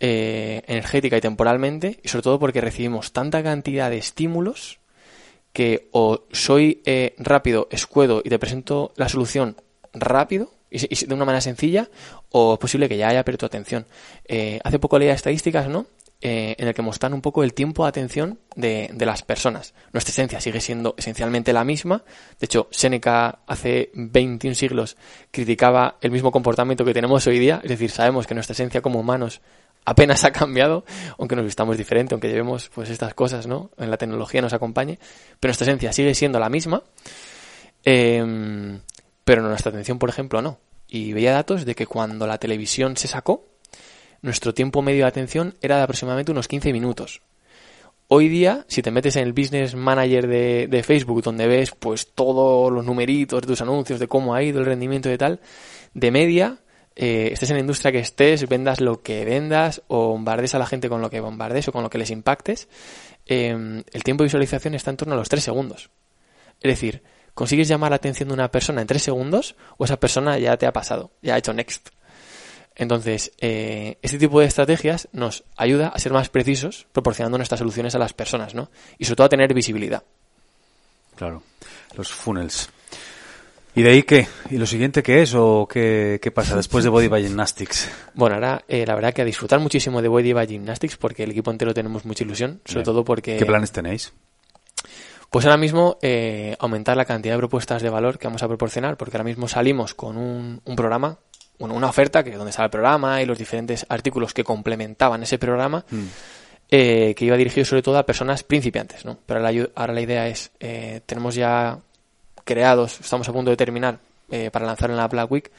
[0.00, 4.80] eh, energética y temporalmente, y sobre todo porque recibimos tanta cantidad de estímulos
[5.54, 6.82] que o soy
[7.16, 9.56] rápido, escuedo y te presento la solución
[9.94, 11.88] rápido, y, de una manera sencilla,
[12.28, 13.86] o es posible que ya haya perdido tu atención.
[14.62, 15.86] hace poco leía estadísticas, ¿no?
[16.22, 19.74] Eh, en el que mostran un poco el tiempo de atención de, las personas.
[19.92, 22.04] Nuestra esencia sigue siendo esencialmente la misma.
[22.40, 24.96] De hecho, Seneca hace 21 siglos
[25.30, 27.60] criticaba el mismo comportamiento que tenemos hoy día.
[27.62, 29.42] Es decir, sabemos que nuestra esencia como humanos
[29.84, 30.86] apenas ha cambiado,
[31.18, 33.70] aunque nos vistamos diferente, aunque llevemos pues estas cosas, ¿no?
[33.76, 34.98] En la tecnología nos acompañe,
[35.38, 36.82] pero nuestra esencia sigue siendo la misma.
[37.84, 38.80] Em,
[39.22, 40.58] pero nuestra atención, por ejemplo, no.
[40.88, 43.44] Y veía datos de que cuando la televisión se sacó,
[44.22, 47.22] nuestro tiempo medio de atención era de aproximadamente unos 15 minutos.
[48.08, 52.72] Hoy día, si te metes en el Business Manager de, Facebook, donde ves pues todos
[52.72, 55.40] los numeritos de tus anuncios, de cómo ha ido el rendimiento y tal,
[55.92, 56.58] de media,
[56.94, 60.66] eh, estés en la industria que estés, vendas lo que vendas o bombardes a la
[60.66, 62.68] gente con lo que bombardes o con lo que les impactes,
[63.26, 65.90] em, el tiempo de visualización está en torno a los 3 segundos.
[66.60, 67.02] Es decir,
[67.34, 70.66] consigues llamar la atención de una persona en 3 segundos o esa persona ya te
[70.66, 71.88] ha pasado, ya ha hecho next.
[72.76, 77.94] Entonces, eh, este tipo de estrategias nos ayuda a ser más precisos proporcionando nuestras soluciones
[77.94, 78.70] a las personas, ¿no?
[78.98, 80.02] Y sobre todo a tener visibilidad.
[81.16, 81.42] Claro,
[81.96, 82.68] los funnels.
[83.74, 84.28] ¿Y de ahí qué?
[84.50, 87.90] ¿Y lo siguiente qué es o qué, pasa después de Body by Gymnastics?
[88.14, 91.30] Bueno, ahora eh, la verdad que a disfrutar muchísimo de Body by Gymnastics porque el
[91.30, 93.36] equipo entero tenemos mucha ilusión, sobre todo porque...
[93.36, 94.12] ¿Qué planes tenéis?
[95.30, 98.96] Pues ahora mismo eh, aumentar la cantidad de propuestas de valor que vamos a proporcionar,
[98.96, 101.18] porque ahora mismo salimos con un, un programa
[101.58, 105.38] bueno, una oferta que donde estaba el programa y los diferentes artículos que complementaban ese
[105.38, 106.04] programa, mm.
[106.70, 109.18] eh, que iba dirigido sobre todo a personas principiantes, ¿no?
[109.24, 109.40] Pero
[109.74, 111.78] ahora la idea es, eh, tenemos ya
[112.44, 113.98] creados, estamos a punto de terminar
[114.30, 115.50] eh, para lanzar en la Black Week,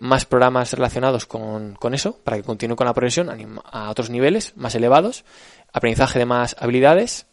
[0.00, 3.30] más programas relacionados con, con, eso, para que continúe con la progresión
[3.64, 5.24] a, otros niveles más elevados,
[5.72, 7.26] aprendizaje de más habilidades,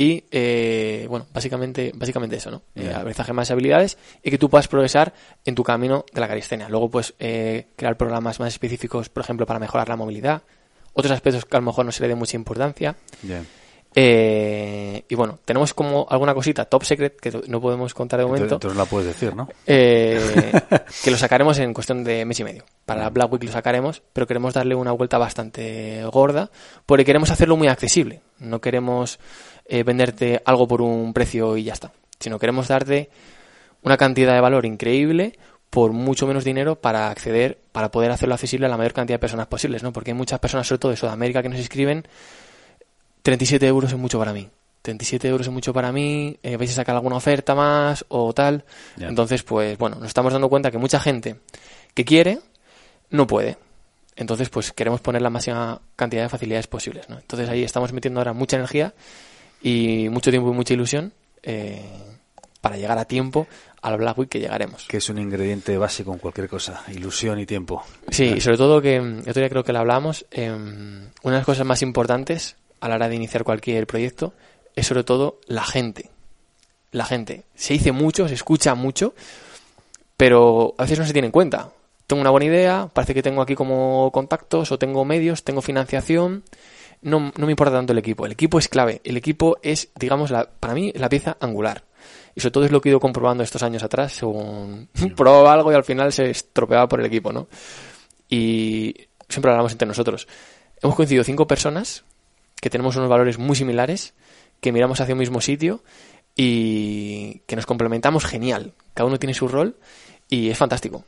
[0.00, 2.62] y, eh, bueno, básicamente, básicamente eso, ¿no?
[2.74, 5.12] Eh, aprendizaje más habilidades y que tú puedas progresar
[5.44, 6.70] en tu camino de la calistenia.
[6.70, 10.40] Luego, pues, eh, crear programas más específicos, por ejemplo, para mejorar la movilidad.
[10.94, 12.96] Otros aspectos que a lo mejor no se le dé mucha importancia.
[13.94, 18.54] Eh, y bueno, tenemos como alguna cosita top secret que no podemos contar de momento.
[18.54, 19.48] Entonces, la puedes decir, ¿no?
[19.66, 20.52] Eh,
[21.04, 22.64] que lo sacaremos en cuestión de mes y medio.
[22.86, 26.50] Para la Black Week lo sacaremos, pero queremos darle una vuelta bastante gorda
[26.86, 28.22] porque queremos hacerlo muy accesible.
[28.38, 29.18] No queremos
[29.72, 33.08] eh, venderte algo por un precio y ya está, sino queremos darte
[33.82, 35.38] una cantidad de valor increíble
[35.70, 39.20] por mucho menos dinero para acceder, para poder hacerlo accesible a la mayor cantidad de
[39.20, 39.92] personas posibles, ¿no?
[39.92, 42.04] Porque hay muchas personas, sobre todo de Sudamérica, que nos inscriben
[43.22, 44.48] 37 euros es mucho para mí.
[44.82, 48.64] 37 euros es mucho para mí, eh, vais a sacar alguna oferta más o tal.
[48.98, 51.36] Entonces, pues bueno, nos estamos dando cuenta que mucha gente
[51.94, 52.40] que quiere
[53.10, 53.56] no puede.
[54.16, 57.08] Entonces, pues queremos poner la máxima cantidad de facilidades posibles.
[57.08, 57.18] ¿no?
[57.18, 58.94] Entonces ahí estamos metiendo ahora mucha energía
[59.62, 61.84] y mucho tiempo y mucha ilusión eh,
[62.60, 63.46] para llegar a tiempo
[63.82, 64.86] al Black Week que llegaremos.
[64.86, 67.82] Que es un ingrediente básico en cualquier cosa, ilusión y tiempo.
[68.10, 71.46] Sí, y sobre todo que, otro día creo que lo hablamos, em, una de las
[71.46, 74.34] cosas más importantes a la hora de iniciar cualquier proyecto
[74.76, 76.10] es sobre todo la gente.
[76.92, 77.44] La gente.
[77.54, 79.14] Se dice mucho, se escucha mucho,
[80.16, 81.70] pero a veces no se tiene en cuenta.
[82.06, 86.42] Tengo una buena idea, parece que tengo aquí como contactos o tengo medios, tengo financiación.
[87.02, 88.26] No, no me importa tanto el equipo.
[88.26, 89.00] El equipo es clave.
[89.04, 91.84] El equipo es, digamos, la, para mí, la pieza angular.
[92.34, 95.72] Y sobre todo es lo que he ido comprobando estos años atrás, según probaba algo
[95.72, 97.48] y al final se estropeaba por el equipo, ¿no?
[98.28, 98.94] Y
[99.28, 100.28] siempre hablamos entre nosotros.
[100.82, 102.04] Hemos coincidido cinco personas
[102.60, 104.14] que tenemos unos valores muy similares,
[104.60, 105.82] que miramos hacia un mismo sitio
[106.36, 108.74] y que nos complementamos genial.
[108.94, 109.76] Cada uno tiene su rol
[110.28, 111.04] y es fantástico.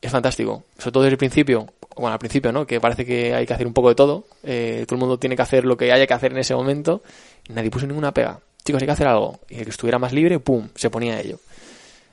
[0.00, 0.64] Es fantástico.
[0.78, 1.66] Sobre todo desde el principio,
[1.96, 2.66] bueno, al principio, ¿no?
[2.66, 4.24] Que parece que hay que hacer un poco de todo.
[4.42, 7.02] Eh, todo el mundo tiene que hacer lo que haya que hacer en ese momento.
[7.48, 8.40] Nadie puso ninguna pega.
[8.64, 9.40] Chicos, hay que hacer algo.
[9.48, 10.68] Y el que estuviera más libre, ¡pum!
[10.74, 11.38] Se ponía a ello.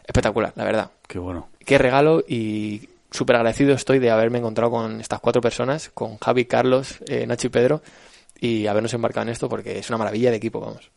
[0.06, 0.92] Espectacular, la verdad.
[1.08, 1.50] Qué bueno.
[1.64, 6.46] Qué regalo y súper agradecido estoy de haberme encontrado con estas cuatro personas, con Javi,
[6.46, 7.82] Carlos, eh, Nacho y Pedro,
[8.40, 10.92] y habernos embarcado en esto porque es una maravilla de equipo, vamos.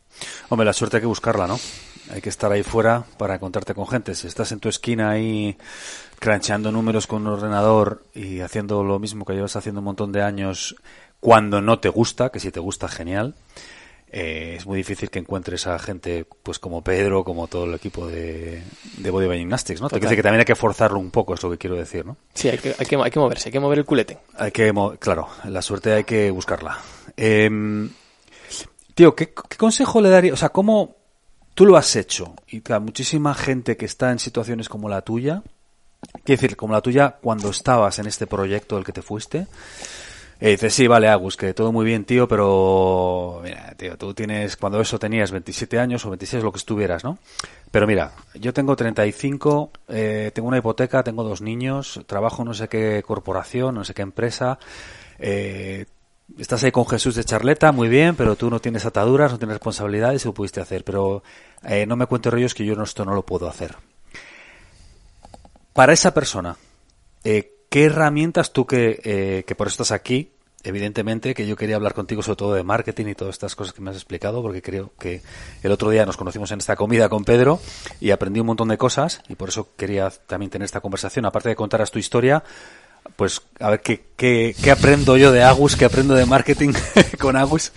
[0.49, 1.59] Hombre, la suerte hay que buscarla, ¿no?
[2.11, 4.15] Hay que estar ahí fuera para encontrarte con gente.
[4.15, 5.57] Si estás en tu esquina ahí
[6.19, 10.21] crancheando números con un ordenador y haciendo lo mismo que llevas haciendo un montón de
[10.21, 10.75] años
[11.19, 13.35] cuando no te gusta, que si te gusta, genial.
[14.11, 18.07] Eh, es muy difícil que encuentres a gente pues como Pedro, como todo el equipo
[18.07, 18.63] de,
[18.97, 19.87] de Body Gymnastics, ¿no?
[19.87, 22.17] Te que también hay que forzarlo un poco, es lo que quiero decir, ¿no?
[22.33, 24.17] Sí, hay que, hay que, hay que moverse, hay que mover el culete.
[24.35, 26.79] Hay que, claro, la suerte hay que buscarla.
[27.15, 27.87] Eh,
[28.95, 30.33] tío, ¿qué, consejo le daría?
[30.33, 30.97] O sea, ¿cómo
[31.53, 32.35] tú lo has hecho?
[32.47, 35.43] Y claro, muchísima gente que está en situaciones como la tuya,
[36.23, 39.47] quiero decir, como la tuya cuando estabas en este proyecto del que te fuiste,
[40.41, 44.55] eh, dices, sí, vale, Agus, que todo muy bien, tío, pero mira, tío, tú tienes,
[44.55, 47.17] cuando eso tenías 27 años o 26, lo que estuvieras, ¿no?
[47.71, 52.69] Pero mira, yo tengo 35, eh, tengo una hipoteca, tengo dos niños, trabajo no sé
[52.69, 54.59] qué corporación, no sé qué empresa,
[55.19, 55.87] eh,
[56.37, 59.55] estás ahí con Jesús de charleta, muy bien, pero tú no tienes ataduras, no tienes
[59.55, 60.83] responsabilidades y lo pudiste hacer.
[60.83, 61.23] Pero
[61.63, 63.75] eh, no me cuentes rollos que yo no, esto no lo puedo hacer.
[65.73, 66.57] Para esa persona,
[67.23, 70.33] eh, ¿qué herramientas tú que, eh, que por eso estás aquí?
[70.61, 73.81] Evidentemente que yo quería hablar contigo sobre todo de marketing y todas estas cosas que
[73.81, 75.21] me has explicado, porque creo que
[75.63, 77.61] el otro día nos conocimos en esta comida con Pedro
[78.01, 81.25] y aprendí un montón de cosas y por eso quería también tener esta conversación.
[81.25, 82.43] Aparte de contaras tu historia,
[83.15, 86.73] pues a ver qué, qué, aprendo yo de Agus, qué aprendo de marketing
[87.19, 87.71] con Agus.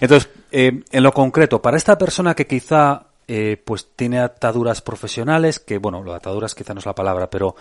[0.00, 5.58] Entonces, eh, en lo concreto, para esta persona que quizá eh, pues tiene ataduras profesionales,
[5.58, 7.56] que bueno, lo ataduras quizá no es la palabra, pero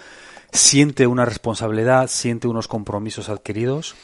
[0.51, 3.95] siente una responsabilidad, siente unos compromisos adquiridos,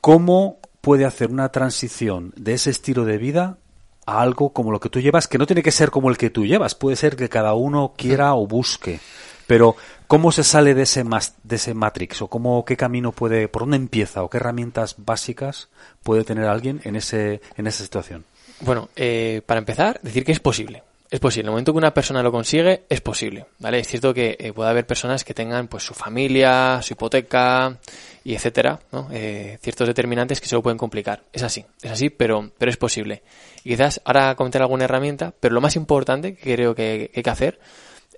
[0.00, 3.58] ¿cómo puede hacer una transición de ese estilo de vida
[4.06, 6.30] a algo como lo que tú llevas, que no tiene que ser como el que
[6.30, 9.00] tú llevas, puede ser que cada uno quiera o busque,
[9.46, 9.76] pero
[10.10, 11.04] ¿Cómo se sale de ese,
[11.44, 12.20] de ese matrix?
[12.20, 14.24] ¿O cómo, qué camino puede, por dónde empieza?
[14.24, 15.68] ¿O qué herramientas básicas
[16.02, 18.24] puede tener alguien en, ese, en esa situación?
[18.58, 20.82] Bueno, eh, para empezar, decir que es posible.
[21.08, 21.42] Es posible.
[21.42, 23.46] En el momento que una persona lo consigue, es posible.
[23.60, 23.78] ¿Vale?
[23.78, 27.78] Es cierto que eh, puede haber personas que tengan pues su familia, su hipoteca
[28.24, 29.06] y etcétera, ¿no?
[29.12, 31.22] Eh, ciertos determinantes que se lo pueden complicar.
[31.32, 33.22] Es así, es así, pero, pero es posible.
[33.62, 37.30] Y quizás ahora comentar alguna herramienta, pero lo más importante que creo que hay que
[37.30, 37.60] hacer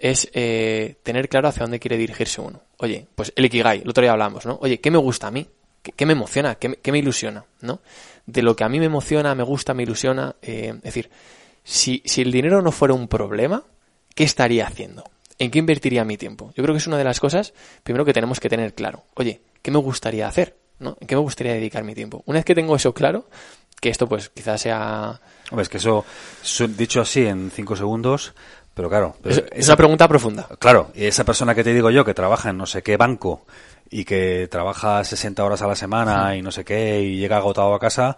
[0.03, 2.61] es eh, tener claro hacia dónde quiere dirigirse uno.
[2.79, 4.59] Oye, pues el Ikigai, el otro día hablamos, ¿no?
[4.61, 5.47] Oye, ¿qué me gusta a mí?
[5.81, 6.57] ¿Qué, me emociona?
[6.57, 7.45] ¿Qué, me ilusiona?
[7.61, 7.81] ¿No?
[8.27, 10.35] De lo que a mí me emociona, me gusta, me ilusiona.
[10.43, 11.09] Eh, es decir,
[11.63, 13.63] si, si el dinero no fuera un problema,
[14.17, 15.05] ¿qué estaría haciendo?
[15.39, 16.53] ¿En qué invertiría mi tiempo?
[16.57, 19.05] Yo creo que es una de las cosas, primero, que tenemos que tener claro.
[19.15, 20.57] Oye, ¿qué me gustaría hacer?
[20.81, 20.97] ¿No?
[21.01, 22.25] ¿En qué me gustaría dedicar mi tiempo?
[22.27, 23.29] Una vez que tengo eso claro,
[23.81, 25.21] Que esto, pues, quizás sea...
[25.51, 26.05] Hombre, es que eso,
[26.77, 28.33] dicho así en cinco segundos,
[28.75, 29.15] pero claro.
[29.23, 30.49] pero Es, esa- una pregunta profunda.
[30.59, 33.45] Claro, y esa persona que te digo yo que trabaja en no sé qué banco
[33.91, 37.75] y que trabaja 60 horas a la semana y no sé qué y llega agotado
[37.75, 38.17] a casa,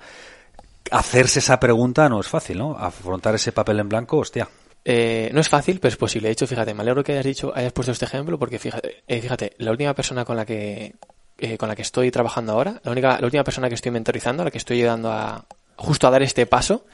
[0.90, 2.76] hacerse esa pregunta no es fácil, ¿no?
[2.78, 4.48] Afrontar ese papel en blanco, hostia.
[4.84, 6.28] Eh, no es fácil, pero es posible.
[6.28, 9.20] De hecho, fíjate, me alegro que hayas dicho, hayas puesto este ejemplo, porque fíjate, eh,
[9.20, 10.94] fíjate, la última persona con la que
[11.38, 14.42] eh, con la que estoy trabajando ahora, la única, la última persona que estoy mentorizando,
[14.42, 15.44] a la que estoy ayudando a
[15.76, 16.84] justo a dar este paso,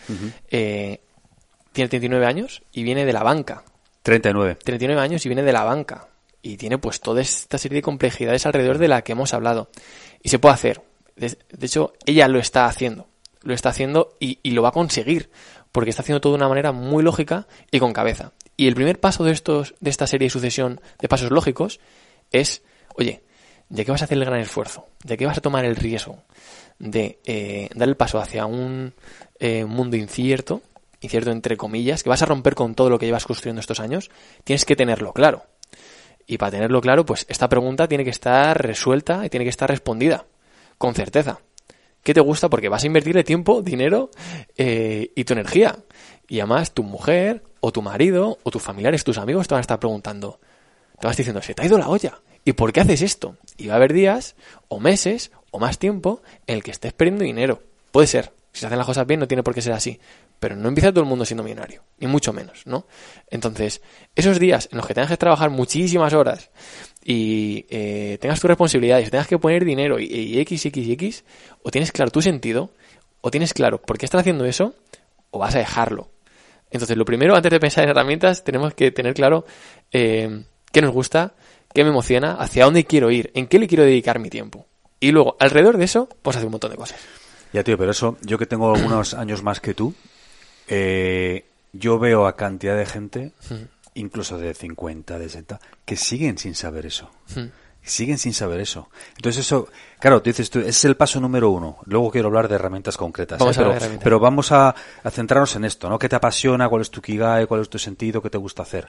[0.50, 1.00] eh,
[1.72, 3.64] tiene 39 años y viene de la banca.
[4.02, 4.56] 39.
[4.56, 6.08] 39 años y viene de la banca.
[6.42, 9.70] Y tiene pues toda esta serie de complejidades alrededor de la que hemos hablado.
[10.22, 10.82] Y se puede hacer.
[11.16, 13.08] De, de hecho, ella lo está haciendo.
[13.42, 15.30] Lo está haciendo y, y lo va a conseguir.
[15.72, 18.32] Porque está haciendo todo de una manera muy lógica y con cabeza.
[18.56, 21.80] Y el primer paso de estos, de esta serie de sucesión de pasos lógicos
[22.30, 22.62] es,
[22.94, 23.22] oye,
[23.70, 24.88] ¿de qué vas a hacer el gran esfuerzo?
[25.04, 26.24] ¿De qué vas a tomar el riesgo?
[26.78, 28.92] De eh, dar el paso hacia un
[29.38, 30.62] eh, mundo incierto,
[31.00, 34.10] incierto entre comillas, que vas a romper con todo lo que llevas construyendo estos años,
[34.44, 35.44] tienes que tenerlo claro.
[36.26, 39.68] Y para tenerlo claro, pues esta pregunta tiene que estar resuelta y tiene que estar
[39.68, 40.26] respondida
[40.78, 41.40] con certeza.
[42.02, 42.48] ¿Qué te gusta?
[42.48, 44.10] Porque vas a invertirle tiempo, dinero
[44.56, 45.76] eh, y tu energía.
[46.28, 49.62] Y además tu mujer o tu marido o tus familiares, tus amigos te van a
[49.62, 50.40] estar preguntando.
[50.98, 52.20] Te vas diciendo, se te ha ido la olla.
[52.44, 53.36] ¿Y por qué haces esto?
[53.58, 54.36] Y va a haber días
[54.68, 57.62] o meses o más tiempo en el que estés perdiendo dinero.
[57.92, 58.32] Puede ser.
[58.52, 60.00] Si se hacen las cosas bien no tiene por qué ser así.
[60.40, 61.84] Pero no empieza todo el mundo siendo millonario.
[61.98, 62.86] Ni mucho menos, ¿no?
[63.28, 63.82] Entonces,
[64.16, 66.50] esos días en los que tengas que trabajar muchísimas horas
[67.04, 71.24] y eh, tengas tus responsabilidades, tengas que poner dinero y, y X, X, X,
[71.62, 72.70] o tienes claro tu sentido,
[73.20, 74.74] o tienes claro por qué estás haciendo eso,
[75.30, 76.10] o vas a dejarlo.
[76.70, 79.44] Entonces, lo primero, antes de pensar en herramientas, tenemos que tener claro
[79.92, 81.34] eh, qué nos gusta,
[81.74, 84.66] qué me emociona, hacia dónde quiero ir, en qué le quiero dedicar mi tiempo.
[85.00, 87.00] Y luego, alrededor de eso, pues hacer un montón de cosas.
[87.52, 89.94] Ya, tío, pero eso, yo que tengo algunos años más que tú,
[90.70, 93.32] eh, yo veo a cantidad de gente,
[93.94, 97.10] incluso de 50, de 60, que siguen sin saber eso.
[97.82, 98.88] Siguen sin saber eso.
[99.16, 99.68] Entonces eso,
[99.98, 101.78] claro, tú dices tú, ese es el paso número uno.
[101.86, 103.38] Luego quiero hablar de herramientas concretas.
[103.38, 103.62] Vamos ¿eh?
[103.62, 105.98] pero, pero vamos a, a centrarnos en esto, ¿no?
[105.98, 106.68] ¿Qué te apasiona?
[106.68, 107.46] ¿Cuál es tu kigai?
[107.46, 108.22] ¿Cuál es tu sentido?
[108.22, 108.88] ¿Qué te gusta hacer?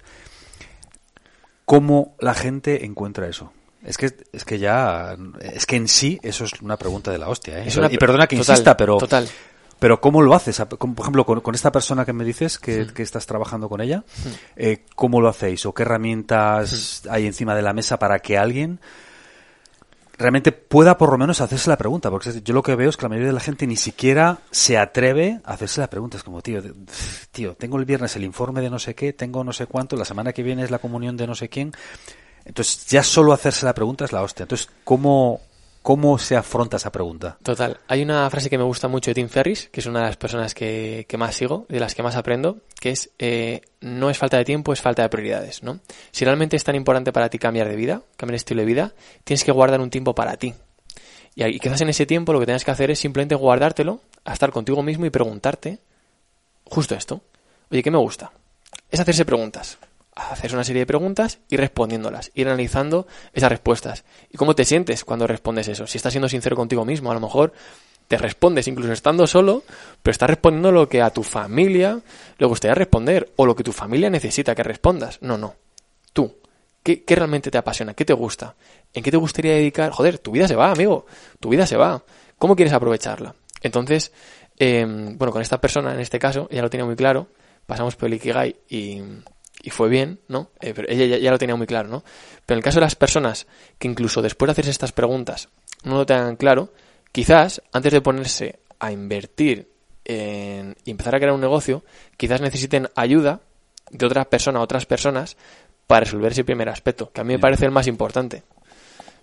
[1.66, 3.54] ¿Cómo la gente encuentra eso?
[3.84, 7.30] Es que, es que ya, es que en sí eso es una pregunta de la
[7.30, 7.70] hostia, ¿eh?
[7.78, 9.28] Una y perdona que total, insista, pero, total.
[9.82, 10.62] Pero ¿cómo lo haces?
[10.62, 14.04] Por ejemplo, con, con esta persona que me dices que, que estás trabajando con ella,
[14.56, 15.66] eh, ¿cómo lo hacéis?
[15.66, 18.80] ¿O qué herramientas hay encima de la mesa para que alguien
[20.20, 22.12] realmente pueda por lo menos hacerse la pregunta?
[22.12, 24.78] Porque yo lo que veo es que la mayoría de la gente ni siquiera se
[24.78, 26.16] atreve a hacerse la pregunta.
[26.16, 26.62] Es como, tío,
[27.32, 30.06] tío, tengo el viernes el informe de no sé qué, tengo no sé cuánto, la
[30.06, 31.72] semana que viene es la comunión de no sé quién.
[32.46, 34.44] Entonces, ya solo hacerse la pregunta es la hostia.
[34.44, 35.42] Entonces, ¿cómo,
[35.82, 37.38] cómo se afronta esa pregunta?
[37.44, 37.80] Total.
[37.88, 40.18] Hay una frase que me gusta mucho de Tim Ferris, que es una de las
[40.18, 44.18] personas que, que más sigo, de las que más aprendo, que es eh, no es
[44.18, 45.80] falta de tiempo, es falta de prioridades, ¿no?
[46.12, 48.94] Si realmente es tan importante para ti cambiar de vida, cambiar de estilo de vida,
[49.24, 50.54] tienes que guardar un tiempo para ti.
[51.36, 54.34] Y ahí- quizás en ese tiempo lo que tienes que hacer es simplemente guardártelo, a
[54.34, 55.80] estar contigo mismo y preguntarte
[56.66, 57.22] justo esto.
[57.72, 58.32] Oye, ¿qué me gusta?
[58.90, 59.78] Es hacerse preguntas.
[60.16, 62.32] Hacerse una serie de preguntas y respondiéndolas.
[62.34, 64.04] Ir analizando esas respuestas.
[64.30, 65.88] ¿Y cómo te sientes cuando respondes eso?
[65.88, 67.54] Si estás siendo sincero contigo mismo, a lo mejor
[68.12, 69.64] te respondes incluso estando solo,
[70.04, 72.02] pero estás respondiendo lo que a tu familia
[72.38, 75.22] le gustaría responder o lo que tu familia necesita que respondas.
[75.22, 75.56] No, no.
[76.12, 76.36] Tú.
[76.84, 77.94] ¿Qué, realmente te apasiona?
[77.94, 78.56] ¿Qué te gusta?
[78.94, 79.92] ¿En qué te gustaría dedicar?
[79.92, 81.06] Joder, tu vida se va, amigo.
[81.40, 82.04] Tu vida se va.
[82.38, 83.34] ¿Cómo quieres aprovecharla?
[83.62, 84.12] Entonces,
[84.60, 87.28] eh, bueno, con esta persona, en este caso, ella lo tenía muy claro.
[87.66, 89.02] Pasamos por el Ikigai y,
[89.64, 90.50] y fue bien, ¿no?
[90.60, 92.04] Eh, pero ella ya, ya lo tenía muy claro, ¿no?
[92.46, 93.48] Pero en el caso de las personas
[93.78, 95.50] que incluso después de hacerse estas preguntas
[95.84, 96.74] no lo tengan claro,
[97.12, 99.70] quizás antes de ponerse a invertir
[100.06, 101.84] en, y empezar a crear un negocio,
[102.18, 103.42] quizás necesiten ayuda
[103.92, 105.38] de otra persona, otras personas,
[105.88, 108.44] para resolver ese primer aspecto, que a mí me parece el más importante.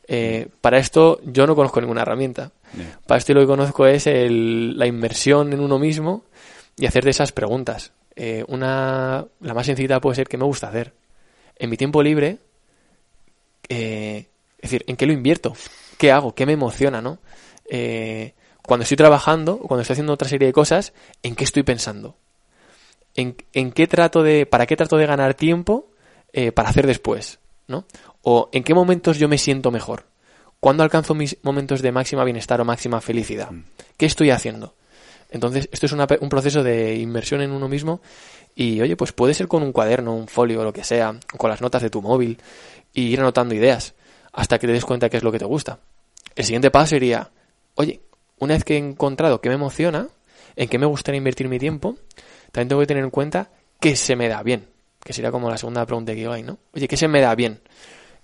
[0.07, 2.53] Eh, para esto yo no conozco ninguna herramienta.
[2.77, 2.99] Yeah.
[3.07, 6.25] Para esto lo que conozco es el- la inversión en uno mismo
[6.77, 7.93] y hacerte esas preguntas.
[8.21, 10.93] Eh, una, la más sencilla puede ser ¿qué me gusta hacer?
[11.55, 12.39] En mi tiempo libre,
[13.69, 15.55] eh, es decir, ¿en qué lo invierto?
[15.99, 16.35] ¿Qué hago?
[16.35, 17.21] ¿Qué me emociona, no?
[17.71, 21.63] Eh, cuando estoy trabajando o cuando estoy haciendo otra serie de cosas, ¿en qué estoy
[21.63, 22.17] pensando?
[23.15, 25.87] ¿En, en qué trato de, para qué trato de ganar tiempo
[26.55, 27.39] para hacer después,
[27.69, 27.85] ¿no?
[28.23, 30.07] O en qué momentos yo me siento mejor.
[30.61, 33.51] ¿Cuándo alcanzo mis momentos de máxima bienestar o máxima felicidad?
[33.97, 34.75] ¿Qué estoy haciendo?
[35.31, 38.01] Entonces, esto es un proceso de inversión en uno mismo
[38.55, 41.61] y, oye, pues puede ser con un cuaderno, un folio, lo que sea, con las
[41.61, 42.39] notas de tu móvil
[42.95, 43.95] y ir anotando ideas
[44.33, 45.81] hasta que te des cuenta qué es lo que te gusta.
[46.35, 47.31] El siguiente paso sería,
[47.75, 48.01] oye,
[48.39, 50.09] una vez que he encontrado qué me emociona,
[50.57, 51.97] en qué me gustaría invertir mi tiempo,
[52.53, 53.51] también tengo que tener en cuenta
[53.81, 54.69] qué se me da bien,
[55.05, 56.59] que sería como la segunda pregunta que hay, ¿no?
[56.75, 57.61] Oye, ¿qué se me da bien?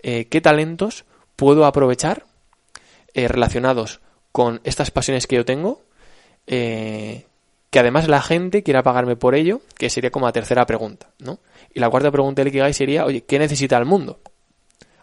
[0.03, 1.05] Eh, ¿Qué talentos
[1.37, 2.25] puedo aprovechar
[3.15, 4.01] eh, relacionados
[4.33, 5.83] con estas pasiones que yo tengo?
[6.47, 7.27] Eh,
[7.71, 11.41] que además la gente quiera pagarme por ello, que sería como la tercera pregunta, ¿no?
[11.73, 14.21] Y la cuarta pregunta del Ikigai sería, oye, ¿qué necesita el mundo?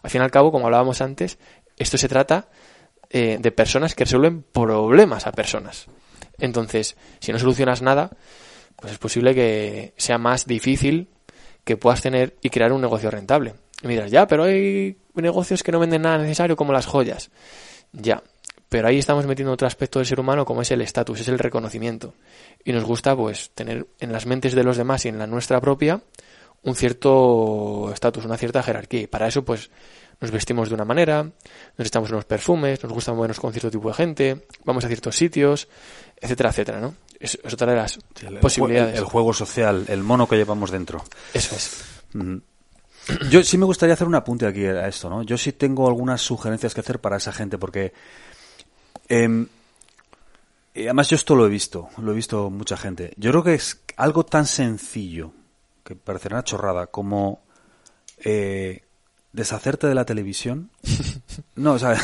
[0.01, 1.37] Al fin y al cabo, como hablábamos antes,
[1.77, 2.47] esto se trata
[3.09, 5.87] eh, de personas que resuelven problemas a personas.
[6.39, 8.09] Entonces, si no solucionas nada,
[8.77, 11.09] pues es posible que sea más difícil
[11.65, 13.53] que puedas tener y crear un negocio rentable.
[13.83, 17.31] Y me dirás, ya, pero hay negocios que no venden nada necesario como las joyas.
[17.91, 18.23] Ya,
[18.71, 21.37] pero ahí estamos metiendo otro aspecto del ser humano como es el estatus, es el
[21.37, 22.13] reconocimiento.
[22.63, 25.59] Y nos gusta pues tener en las mentes de los demás y en la nuestra
[25.59, 26.01] propia
[26.63, 29.01] un cierto estatus, una cierta jerarquía.
[29.01, 29.71] Y para eso pues
[30.21, 31.21] nos vestimos de una manera,
[31.77, 35.17] nos echamos unos perfumes, nos gusta movernos con cierto tipo de gente, vamos a ciertos
[35.17, 35.67] sitios,
[36.15, 36.95] etcétera, etcétera, ¿no?
[37.19, 37.99] Es, otra de las
[38.39, 38.97] posibilidades.
[38.97, 41.03] El, juego social, el mono que llevamos dentro.
[41.33, 41.83] Eso es.
[43.29, 45.23] Yo sí me gustaría hacer un apunte aquí a esto, ¿no?
[45.23, 47.93] Yo sí tengo algunas sugerencias que hacer para esa gente, porque
[49.11, 49.47] em,
[50.75, 53.13] además yo esto lo he visto, lo he visto mucha gente.
[53.17, 55.33] Yo creo que es algo tan sencillo,
[55.83, 57.43] que parecerá una chorrada, como
[58.23, 58.83] eh,
[59.33, 60.69] deshacerte de la televisión.
[61.55, 61.95] No, o sea,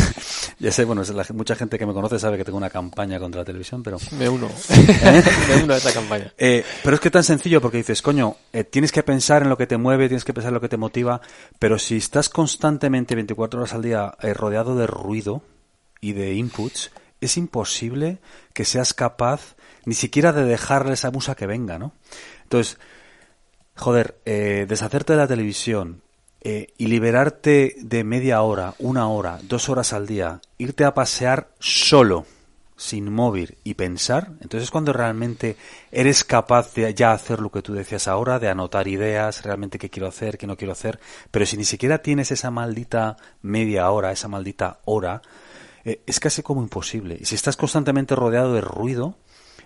[0.58, 1.02] ya sé, bueno,
[1.34, 3.98] mucha gente que me conoce sabe que tengo una campaña contra la televisión, pero...
[4.12, 4.48] Me uno.
[4.70, 5.22] ¿Eh?
[5.48, 6.32] me uno a esa campaña.
[6.38, 9.58] Eh, pero es que tan sencillo porque dices, coño, eh, tienes que pensar en lo
[9.58, 11.20] que te mueve, tienes que pensar en lo que te motiva,
[11.58, 15.42] pero si estás constantemente 24 horas al día rodeado de ruido
[16.02, 16.90] y de inputs,
[17.22, 18.18] es imposible
[18.52, 21.94] que seas capaz ni siquiera de dejarle esa musa que venga, ¿no?
[22.42, 22.78] Entonces,
[23.74, 26.02] joder, deshacerte de la televisión,
[26.44, 31.52] eh, y liberarte de media hora, una hora, dos horas al día, irte a pasear
[31.60, 32.26] solo,
[32.76, 35.56] sin móvil y pensar, entonces es cuando realmente
[35.92, 39.88] eres capaz de ya hacer lo que tú decías ahora, de anotar ideas, realmente qué
[39.88, 40.98] quiero hacer, qué no quiero hacer,
[41.30, 45.22] pero si ni siquiera tienes esa maldita media hora, esa maldita hora,
[45.84, 47.16] eh, es casi como imposible.
[47.20, 49.16] Y si estás constantemente rodeado de ruido,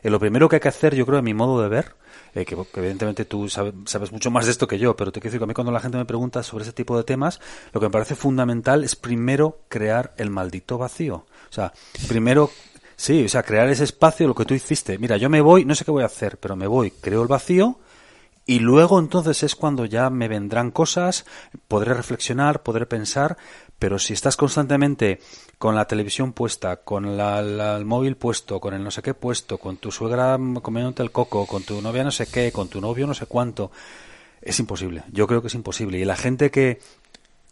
[0.03, 1.95] eh, lo primero que hay que hacer, yo creo, a mi modo de ver,
[2.35, 5.41] eh, que, evidentemente tú sabes, mucho más de esto que yo, pero te quiero decir
[5.41, 7.41] que a mí cuando la gente me pregunta sobre ese tipo de temas,
[7.73, 11.27] lo que me parece fundamental es primero crear el maldito vacío.
[11.51, 11.73] O sea,
[12.09, 12.51] primero
[12.99, 14.97] Sí, o sea, crear ese espacio, lo que tú hiciste.
[14.97, 17.29] Mira, yo me voy, no sé qué voy a hacer, pero me voy, creo el
[17.29, 17.79] vacío
[18.47, 21.27] y luego entonces es cuando ya me vendrán cosas,
[21.67, 23.37] podré reflexionar, podré pensar,
[23.79, 25.21] pero si estás constantemente
[25.59, 29.77] con la televisión puesta, con el móvil puesto, con el no sé qué puesto, con
[29.77, 33.15] tu suegra comiéndote el coco, con tu novia no sé qué, con tu novio no
[33.15, 33.71] sé cuánto,
[34.41, 35.05] es imposible.
[35.13, 35.99] Yo creo que es imposible.
[35.99, 36.81] Y la gente que,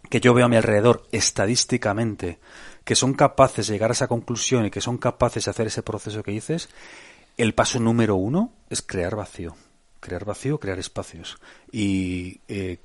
[0.08, 2.38] que yo veo a mi alrededor estadísticamente,
[2.84, 5.82] que son capaces de llegar a esa conclusión y que son capaces de hacer ese
[5.82, 6.68] proceso que dices,
[7.36, 9.56] el paso número uno es crear vacío.
[10.00, 11.38] Crear vacío, crear espacios.
[11.72, 12.78] Y eh,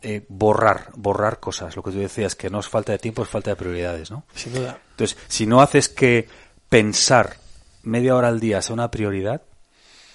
[0.00, 1.74] eh, borrar, borrar cosas.
[1.74, 4.24] Lo que tú decías, que no es falta de tiempo, es falta de prioridades, ¿no?
[4.34, 4.78] Sin duda.
[4.90, 6.28] Entonces, si no haces que
[6.68, 7.36] pensar
[7.82, 9.42] media hora al día sea una prioridad,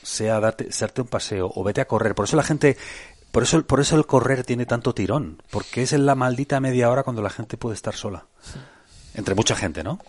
[0.01, 2.15] sea darte, darte un paseo o vete a correr.
[2.15, 2.77] Por eso la gente,
[3.31, 6.89] por eso, por eso el correr tiene tanto tirón, porque es en la maldita media
[6.89, 8.25] hora cuando la gente puede estar sola.
[9.15, 9.99] Entre mucha gente, ¿no?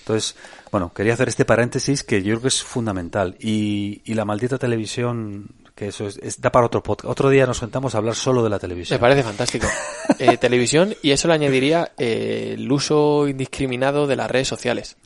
[0.00, 0.36] Entonces,
[0.72, 3.36] bueno, quería hacer este paréntesis que yo creo que es fundamental.
[3.38, 5.48] Y, y la maldita televisión
[5.82, 7.10] que eso es, da para otro podcast.
[7.10, 8.96] Otro día nos sentamos a hablar solo de la televisión.
[8.96, 9.66] Me parece fantástico.
[10.18, 14.96] Eh, televisión y eso le añadiría eh, el uso indiscriminado de las redes sociales.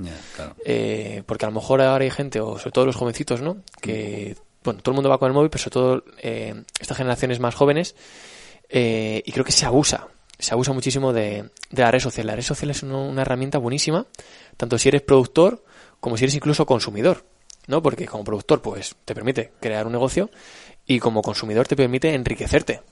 [0.64, 3.58] Eh, porque a lo mejor ahora hay gente, o sobre todo los jovencitos, ¿no?
[3.80, 6.04] Que, bueno, todo el mundo va con el móvil, pero sobre todo
[6.78, 7.94] estas generaciones más jóvenes,
[8.70, 10.08] y creo que se abusa.
[10.38, 12.26] Se abusa muchísimo de, de la red social.
[12.26, 14.06] La red social es una herramienta buenísima,
[14.58, 15.64] tanto si eres productor
[16.00, 17.24] como si eres incluso consumidor.
[17.66, 17.82] ¿No?
[17.82, 20.30] Porque como productor, pues te permite crear un negocio
[20.86, 22.82] y como consumidor te permite enriquecerte,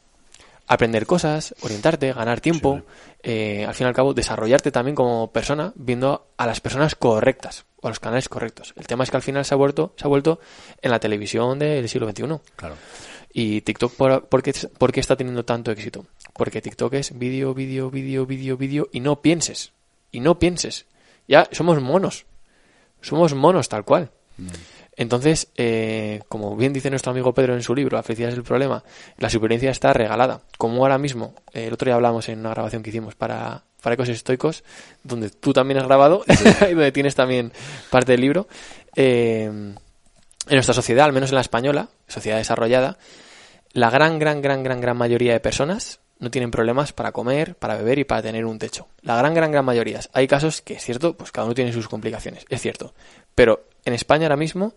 [0.67, 2.83] aprender cosas, orientarte, ganar tiempo,
[3.23, 7.67] eh, al fin y al cabo desarrollarte también como persona viendo a las personas correctas
[7.81, 8.73] o a los canales correctos.
[8.77, 10.41] El tema es que al final se ha vuelto, se ha vuelto
[10.83, 12.25] en la televisión del siglo XXI.
[12.57, 12.77] Claro.
[13.33, 16.07] Y TikTok, ¿por, por, qué, ¿por qué está teniendo tanto éxito?
[16.35, 19.73] Porque TikTok es vídeo, vídeo, vídeo, vídeo, vídeo y no pienses.
[20.13, 20.87] Y no pienses.
[21.27, 22.27] Ya somos monos.
[23.01, 24.13] Somos monos tal cual.
[24.97, 28.45] Entonces, eh, como bien dice nuestro amigo Pedro en su libro, La felicidad es el
[28.45, 28.85] problema,
[29.19, 30.43] la supervivencia está regalada.
[30.57, 34.09] Como ahora mismo, el otro día hablamos en una grabación que hicimos para, para Ecos
[34.09, 34.63] Estoicos,
[35.03, 36.25] donde tú también has grabado
[36.71, 37.53] y donde tienes también
[37.91, 38.47] parte del libro.
[38.95, 39.45] Eh,
[40.47, 42.99] en nuestra sociedad, al menos en la española, sociedad desarrollada,
[43.73, 47.77] la gran, gran, gran, gran, gran mayoría de personas no tienen problemas para comer, para
[47.77, 48.89] beber y para tener un techo.
[49.03, 50.01] La gran, gran, gran mayoría.
[50.13, 52.95] Hay casos que es cierto, pues cada uno tiene sus complicaciones, es cierto.
[53.35, 54.75] Pero en España ahora mismo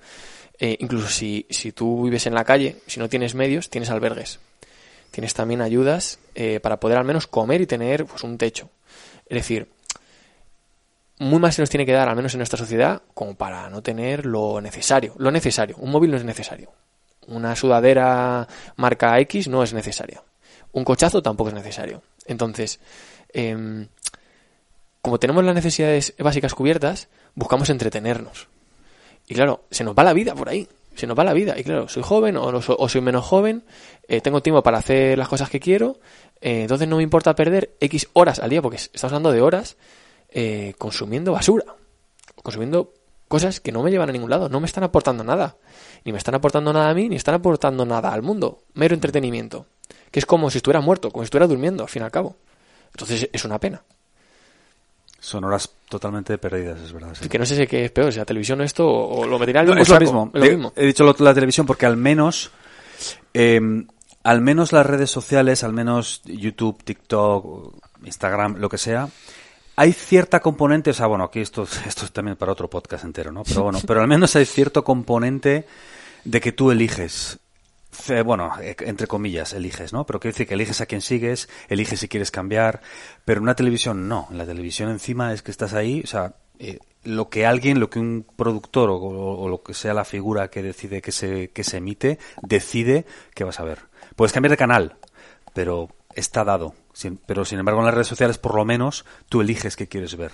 [0.60, 4.40] Eh, incluso si, si tú vives en la calle, si no tienes medios, tienes albergues.
[5.12, 8.70] Tienes también ayudas eh, para poder al menos comer y tener pues, un techo.
[9.28, 9.68] Es decir,
[11.20, 13.82] muy más se nos tiene que dar, al menos en nuestra sociedad, como para no
[13.82, 15.14] tener lo necesario.
[15.18, 15.76] Lo necesario.
[15.78, 16.72] Un móvil no es necesario.
[17.28, 18.48] Una sudadera
[18.78, 20.24] marca X no es necesaria.
[20.72, 22.02] Un cochazo tampoco es necesario.
[22.26, 22.80] Entonces,
[23.34, 23.88] em,
[25.02, 28.48] como tenemos las necesidades básicas cubiertas, buscamos entretenernos.
[29.28, 30.68] Y claro, se nos va la vida por ahí.
[30.96, 31.58] Se nos va la vida.
[31.58, 33.64] Y claro, soy joven o, o soy menos joven,
[34.08, 36.00] eh, tengo tiempo para hacer las cosas que quiero,
[36.42, 39.78] eh, entonces no me importa perder X horas al día, porque estamos hablando de horas,
[40.30, 41.66] eh, consumiendo basura,
[42.42, 42.94] consumiendo
[43.28, 45.58] cosas que no me llevan a ningún lado, no me están aportando nada,
[46.04, 49.68] ni me están aportando nada a mí, ni están aportando nada al mundo, mero entretenimiento,
[50.10, 52.38] que es como si estuviera muerto, como si estuviera durmiendo, al fin y al cabo.
[52.94, 53.84] Entonces es una pena.
[55.20, 57.16] Son horas totalmente perdidas, es verdad.
[57.18, 59.68] Que no sé si qué es peor, si la televisión esto, o lo metería al
[59.68, 60.30] no, es, lo mismo.
[60.34, 60.74] lo mismo.
[60.76, 62.52] He dicho la televisión porque al menos,
[63.34, 63.60] eh,
[64.24, 69.10] al menos las redes sociales, al menos YouTube, TikTok, Instagram, lo que sea,
[69.76, 73.32] hay cierta componente, o sea, bueno, aquí esto, esto es también para otro podcast entero,
[73.32, 73.44] ¿no?
[73.44, 75.66] Pero bueno, pero al menos hay cierto componente
[76.26, 77.40] de que tú eliges.
[78.26, 80.06] Bueno, eh, entre comillas, eliges, ¿no?
[80.06, 82.82] Pero quiere decir que eliges a quién sigues, eliges si quieres cambiar,
[83.26, 84.28] pero en una televisión no.
[84.32, 87.90] En la televisión encima es que estás ahí, o sea, eh, lo que alguien, lo
[87.90, 91.64] que un productor o, o, lo que sea la figura que decide que se, que
[91.64, 93.80] se emite, decide que vas a ver.
[94.16, 94.98] Puedes cambiar de canal,
[95.54, 96.74] pero está dado.
[97.26, 100.34] pero sin embargo en las redes sociales por lo menos tú eliges qué quieres ver.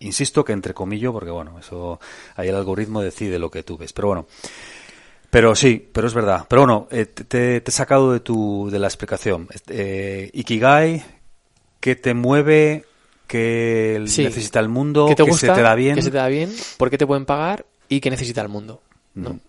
[0.00, 2.00] Insisto que entre comillas, porque bueno, eso
[2.34, 3.92] ahí el algoritmo decide lo que tú ves.
[3.92, 4.26] Pero bueno,
[5.30, 6.46] pero sí, pero es verdad.
[6.48, 9.48] Pero bueno, eh, te, he sacado de tu de la explicación.
[9.68, 11.04] Eh, Ikigai,
[11.78, 12.84] ¿qué te mueve?
[13.26, 15.06] ¿Qué necesita el mundo?
[15.06, 15.94] ¿Qué, te se te da bien?
[15.94, 16.52] ¿Qué se te da bien?
[16.76, 17.64] ¿Por qué te pueden pagar?
[17.88, 18.82] ¿Y qué necesita el mundo?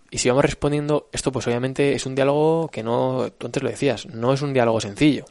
[0.09, 3.69] Y si vamos respondiendo, esto pues obviamente es un diálogo que no, tú antes lo
[3.69, 5.25] decías, no es un diálogo sencillo.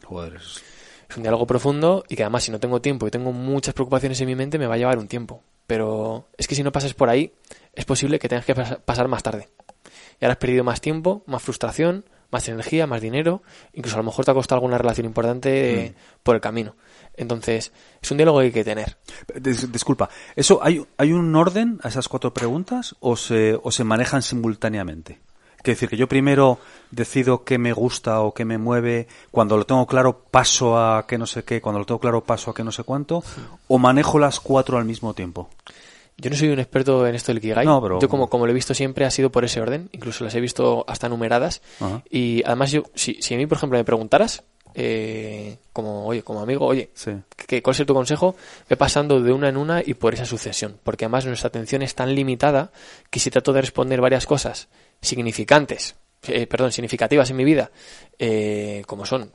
[1.08, 4.20] Es un diálogo profundo y que además si no tengo tiempo y tengo muchas preocupaciones
[4.20, 5.42] en mi mente me va a llevar un tiempo.
[5.66, 7.32] Pero es que si no pasas por ahí,
[7.74, 9.48] es posible que tengas que pasar más tarde.
[10.20, 13.42] Y ahora has perdido más tiempo, más frustración, más energía, más dinero,
[13.72, 16.20] incluso a lo mejor te ha costado alguna relación importante mm.
[16.22, 16.76] por el camino.
[17.16, 18.96] Entonces, es un diálogo que hay que tener.
[19.34, 24.22] disculpa, ¿eso hay, hay un orden a esas cuatro preguntas o se, o se manejan
[24.22, 25.20] simultáneamente?
[25.62, 26.58] Quiere decir que yo primero
[26.90, 31.18] decido qué me gusta o qué me mueve, cuando lo tengo claro paso a qué
[31.18, 33.22] no sé qué, cuando lo tengo claro paso a qué no sé cuánto,
[33.68, 35.50] o manejo las cuatro al mismo tiempo.
[36.20, 37.64] Yo no soy un experto en esto del Kigai.
[37.64, 37.98] No, pero...
[38.00, 40.40] Yo como, como lo he visto siempre ha sido por ese orden, incluso las he
[40.40, 41.62] visto hasta numeradas.
[42.10, 44.44] Y además yo, si, si a mí por ejemplo me preguntaras,
[44.74, 46.90] eh, como oye como amigo oye
[47.48, 48.36] ¿qué, cuál es tu consejo
[48.68, 51.96] ve pasando de una en una y por esa sucesión porque además nuestra atención es
[51.96, 52.70] tan limitada
[53.10, 54.68] que si trato de responder varias cosas
[55.02, 55.96] significantes
[56.28, 57.72] eh, perdón significativas en mi vida
[58.16, 59.32] eh, como son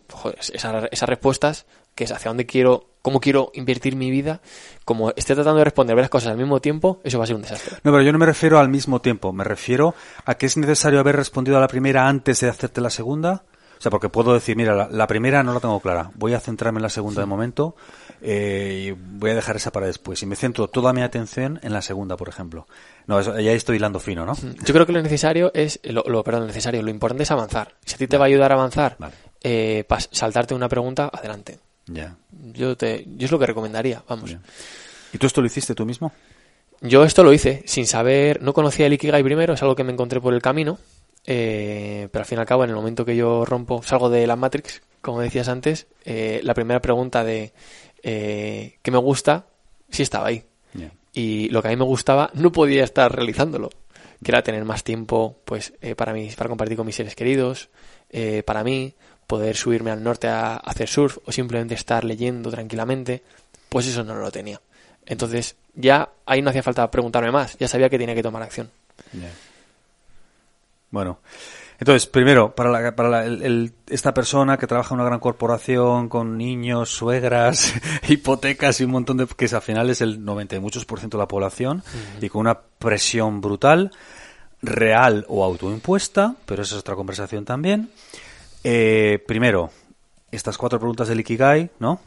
[0.53, 1.65] esas, respuestas
[1.95, 4.41] que es hacia dónde quiero cómo quiero invertir mi vida
[4.83, 7.41] como esté tratando de responder varias cosas al mismo tiempo eso va a ser un
[7.41, 10.57] desastre no pero yo no me refiero al mismo tiempo me refiero a que es
[10.57, 13.43] necesario haber respondido a la primera antes de hacerte la segunda
[13.77, 16.79] o sea, porque puedo decir, mira, la, primera no la tengo clara, voy a centrarme
[16.79, 17.75] en la segunda de momento
[18.21, 20.21] eh, y voy a dejar esa para después.
[20.23, 22.67] Y me centro toda mi atención en la segunda, por ejemplo.
[23.07, 24.33] No, ya estoy hilando fino, ¿no?
[24.35, 27.75] Yo creo que lo necesario es, lo, lo perdón, necesario, lo importante es avanzar.
[27.85, 28.97] Si a ti te va a ayudar a avanzar,
[29.41, 31.59] eh, para saltarte una pregunta, adelante.
[31.87, 32.17] Ya.
[32.53, 34.35] Yo, te, yo es lo que recomendaría, vamos.
[35.13, 36.11] ¿Y tú esto lo hiciste tú mismo?
[36.81, 39.93] Yo esto lo hice sin saber, no conocía el Ikigai primero, es algo que me
[39.93, 40.77] encontré por el camino
[41.27, 44.27] eh, pero al fin y al cabo, en el momento que yo rompo, salgo de
[44.27, 47.53] la Matrix, como decías antes, eh, la primera pregunta de
[48.03, 49.47] eh, ¿qué me gusta?
[49.89, 50.43] sí estaba ahí.
[51.13, 53.69] Y lo que a mí me gustaba no podía estar realizándolo.
[54.21, 57.69] Que era tener más tiempo pues para mí, para compartir con mis seres queridos,
[58.43, 58.93] para mí,
[59.27, 63.23] poder subirme al norte a, hacer surf o simplemente estar leyendo tranquilamente,
[63.69, 64.61] pues eso no lo tenía.
[65.05, 68.69] Entonces ya ahí no hacía falta preguntarme más, ya sabía que tenía que tomar acción.
[70.89, 71.19] Bueno,
[71.79, 73.25] entonces, primero, para, la, para
[73.87, 77.73] esta persona que trabaja en una gran corporación con niños, suegras,
[78.07, 79.27] hipotecas y un montón de...
[79.27, 81.83] que al final es el 90 y muchos por ciento de la población
[82.21, 83.91] y con una presión brutal,
[84.61, 87.89] real o autoimpuesta, pero esa es otra conversación también.
[88.67, 89.69] Eh, primero,
[90.31, 91.99] estas cuatro preguntas del Ikigai, ¿no?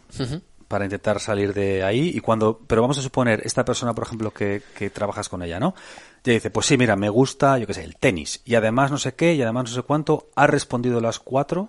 [0.66, 2.58] Para intentar salir de ahí y cuando...
[2.66, 5.76] Pero vamos a suponer, esta persona, por ejemplo, que, que trabajas con ella, ¿no?
[6.24, 8.42] Ya dice, pues sí, mira, me gusta, yo qué sé, el tenis.
[8.44, 10.30] Y además no sé qué, y además no sé cuánto.
[10.34, 11.68] Ha respondido las cuatro.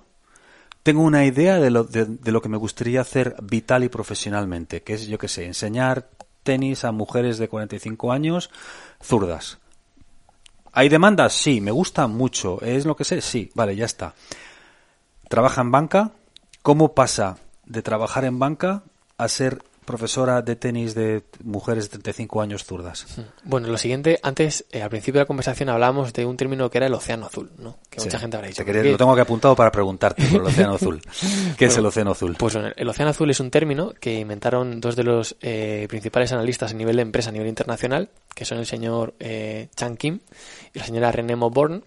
[0.81, 4.95] Tengo una idea de lo, de, lo que me gustaría hacer vital y profesionalmente, que
[4.95, 6.09] es, yo qué sé, enseñar
[6.41, 8.49] tenis a mujeres de 45 años
[9.03, 9.59] zurdas.
[10.71, 11.33] ¿Hay demandas?
[11.33, 11.61] Sí.
[11.61, 12.59] ¿Me gusta mucho?
[12.63, 13.21] ¿Es lo que sé?
[13.21, 13.51] Sí.
[13.53, 14.15] Vale, ya está.
[15.29, 16.11] ¿Trabaja en banca?
[16.63, 18.83] ¿Cómo pasa de trabajar en banca
[19.17, 19.59] a ser
[19.89, 23.07] profesora de tenis de mujeres de 35 años zurdas.
[23.43, 26.77] Bueno, lo siguiente, antes, eh, al principio de la conversación hablamos de un término que
[26.77, 27.79] era el océano azul, ¿no?
[27.89, 28.63] Que mucha gente habrá dicho.
[28.63, 31.01] lo tengo que apuntado para preguntarte por el océano azul.
[31.57, 32.35] ¿Qué es el océano azul?
[32.37, 36.31] Pues bueno, el océano azul es un término que inventaron dos de los eh, principales
[36.33, 40.19] analistas a nivel de empresa, a nivel internacional, que son el señor eh, Chan Kim
[40.71, 41.83] y la señora René Moborn,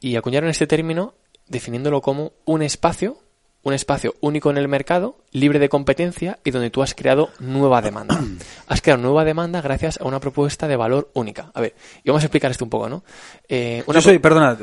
[0.00, 1.14] y acuñaron este término
[1.52, 3.18] definiéndolo como un espacio
[3.64, 7.80] un espacio único en el mercado, libre de competencia y donde tú has creado nueva
[7.80, 8.20] demanda.
[8.66, 11.50] has creado nueva demanda gracias a una propuesta de valor única.
[11.54, 13.04] A ver, y vamos a explicar esto un poco, ¿no?
[13.48, 14.56] Eh, yo soy, perdona,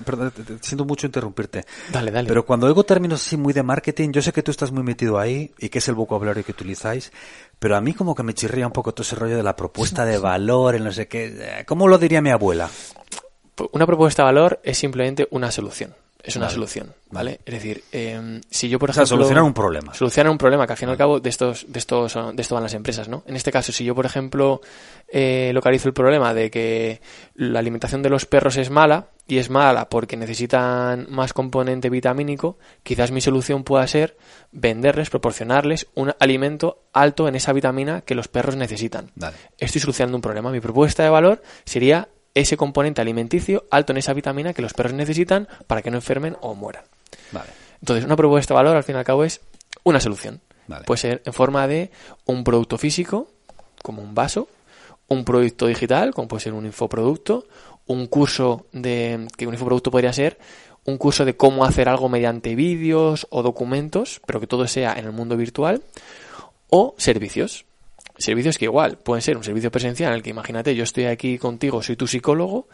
[0.62, 1.66] siento mucho interrumpirte.
[1.92, 2.28] Dale, dale.
[2.28, 5.18] Pero cuando oigo términos así muy de marketing, yo sé que tú estás muy metido
[5.18, 7.12] ahí y que es el vocabulario que utilizáis,
[7.58, 10.06] pero a mí como que me chirría un poco todo ese rollo de la propuesta
[10.06, 11.64] de valor, en no sé qué.
[11.66, 12.70] ¿Cómo lo diría mi abuela?
[13.72, 17.40] Una propuesta de valor es simplemente una solución es una solución, ¿vale?
[17.46, 19.08] Es decir, em, si yo, por ejemplo...
[19.08, 19.94] solucionar un problema.
[19.94, 22.56] Solucionar un problema, que al fin y al cabo de estos, de estos, de esto
[22.56, 23.24] van las empresas, ¿no?
[23.26, 24.62] En este caso, si yo, por ejemplo,
[25.08, 27.02] eh, localizo el problema de que
[27.36, 32.58] la alimentación de los perros es mala, y es mala porque necesitan más componente vitamínico,
[32.82, 34.18] quizás mi solución pueda ser
[34.52, 39.12] venderles, proporcionarles un alimento alto en esa vitamina que los perros necesitan.
[39.60, 40.52] Estoy solucionando un problema.
[40.52, 44.94] Mi propuesta de valor sería ese componente alimenticio alto en esa vitamina que los perros
[44.94, 46.84] necesitan para que no enfermen o mueran.
[47.82, 49.42] Entonces, una propuesta de valor, al fin y al cabo, es
[49.84, 50.42] una solución.
[50.86, 51.90] Puede ser en forma de
[52.26, 53.28] un producto físico,
[53.82, 54.48] como un vaso,
[55.08, 57.48] un producto digital, como puede ser un infoproducto,
[57.88, 59.28] un curso de.
[59.36, 60.38] que un infoproducto podría ser
[60.86, 65.06] un curso de cómo hacer algo mediante vídeos o documentos, pero que todo sea en
[65.06, 65.84] el mundo virtual,
[66.70, 67.66] o servicios.
[68.20, 71.38] Servicios que igual pueden ser un servicio presencial en el que imagínate, yo estoy aquí
[71.38, 72.68] contigo, soy tu psicólogo,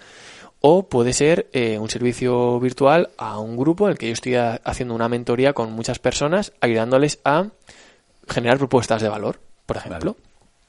[0.59, 4.35] o puede ser eh, un servicio virtual a un grupo en el que yo estoy
[4.35, 7.45] haciendo una mentoría con muchas personas, ayudándoles a
[8.27, 10.17] generar propuestas de valor, por ejemplo.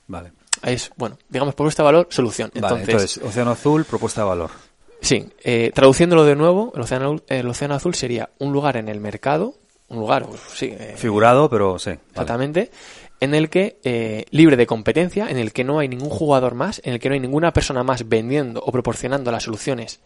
[0.07, 0.33] Vale.
[0.63, 2.51] Es, bueno, digamos, propuesta de valor, solución.
[2.55, 4.51] Entonces, Océano Azul, propuesta de valor.
[5.01, 9.01] Sí, eh, traduciéndolo de nuevo, el océano, el océano Azul sería un lugar en el
[9.01, 9.55] mercado,
[9.89, 10.75] un lugar, pues, sí.
[10.79, 11.91] Eh, Figurado, pero sí.
[12.11, 12.71] Exactamente
[13.21, 16.81] en el que, eh, libre de competencia, en el que no hay ningún jugador más,
[16.85, 20.01] en el que no hay ninguna persona más vendiendo o proporcionando las soluciones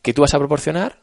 [0.00, 1.00] que tú vas a proporcionar,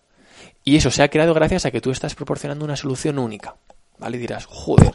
[0.63, 3.55] y eso se ha creado gracias a que tú estás proporcionando una solución única.
[3.97, 4.17] ¿Vale?
[4.17, 4.93] Dirás, joder,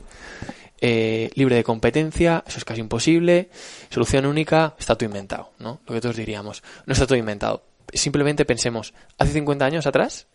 [0.80, 3.50] eh, libre de competencia, eso es casi imposible,
[3.90, 5.80] solución única, está todo inventado, ¿no?
[5.86, 7.64] Lo que todos diríamos, no está todo inventado.
[7.92, 10.26] Simplemente pensemos, hace 50 años atrás,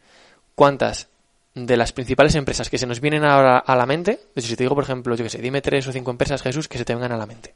[0.56, 1.10] ¿cuántas
[1.56, 4.64] de las principales empresas que se nos vienen ahora a la mente, de si te
[4.64, 6.94] digo, por ejemplo, yo que sé, dime tres o cinco empresas, Jesús, que se te
[6.94, 7.56] vengan a la mente.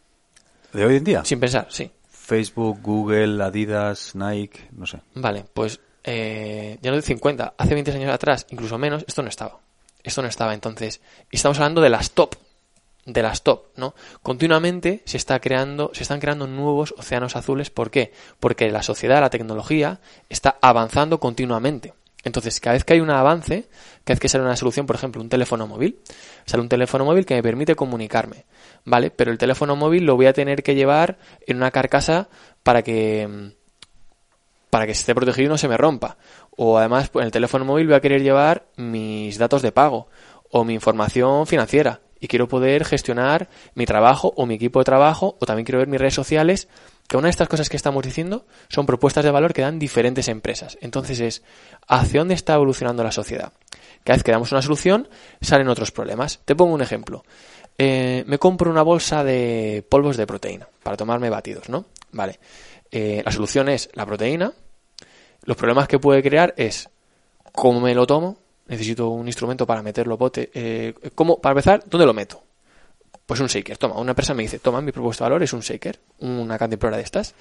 [0.73, 1.23] ¿De hoy en día?
[1.25, 1.91] Sin pensar, sí.
[2.09, 4.99] Facebook, Google, Adidas, Nike, no sé.
[5.13, 9.29] Vale, pues eh, ya no de 50, hace 20 años atrás, incluso menos, esto no
[9.29, 9.59] estaba.
[10.03, 11.01] Esto no estaba entonces.
[11.31, 12.35] Y estamos hablando de las top,
[13.05, 13.95] de las top, ¿no?
[14.21, 17.69] Continuamente se está creando, se están creando nuevos océanos azules.
[17.69, 18.11] ¿Por qué?
[18.39, 21.93] Porque la sociedad, la tecnología, está avanzando continuamente.
[22.23, 23.67] Entonces, cada vez que hay un avance,
[24.03, 25.99] cada vez que sale una solución, por ejemplo, un teléfono móvil,
[26.45, 28.45] sale un teléfono móvil que me permite comunicarme,
[28.85, 29.11] ¿vale?
[29.11, 32.29] Pero el teléfono móvil lo voy a tener que llevar en una carcasa
[32.63, 33.53] para que
[34.69, 36.17] para que esté protegido y no se me rompa.
[36.57, 40.07] O además, pues, en el teléfono móvil voy a querer llevar mis datos de pago
[40.49, 45.37] o mi información financiera y quiero poder gestionar mi trabajo o mi equipo de trabajo
[45.39, 46.69] o también quiero ver mis redes sociales
[47.13, 50.27] que una de estas cosas que estamos diciendo son propuestas de valor que dan diferentes
[50.29, 50.79] empresas.
[50.81, 51.43] Entonces es
[51.87, 53.53] hacia dónde está evolucionando la sociedad.
[54.03, 55.07] Cada vez que damos una solución,
[55.39, 56.39] salen otros problemas.
[56.43, 57.23] Te pongo un ejemplo.
[57.77, 61.85] Eh, me compro una bolsa de polvos de proteína para tomarme batidos, ¿no?
[62.13, 62.39] Vale.
[62.89, 64.51] Eh, la solución es la proteína.
[65.43, 66.89] Los problemas que puede crear es
[67.51, 68.39] cómo me lo tomo.
[68.65, 70.49] Necesito un instrumento para meterlo bote.
[70.51, 72.41] Eh, ¿cómo, para empezar, ¿dónde lo meto?
[73.25, 73.95] Pues un shaker, toma.
[73.95, 77.03] Una empresa me dice, toma, mi propuesta de valor es un shaker, una cantimplora de
[77.03, 77.33] estas.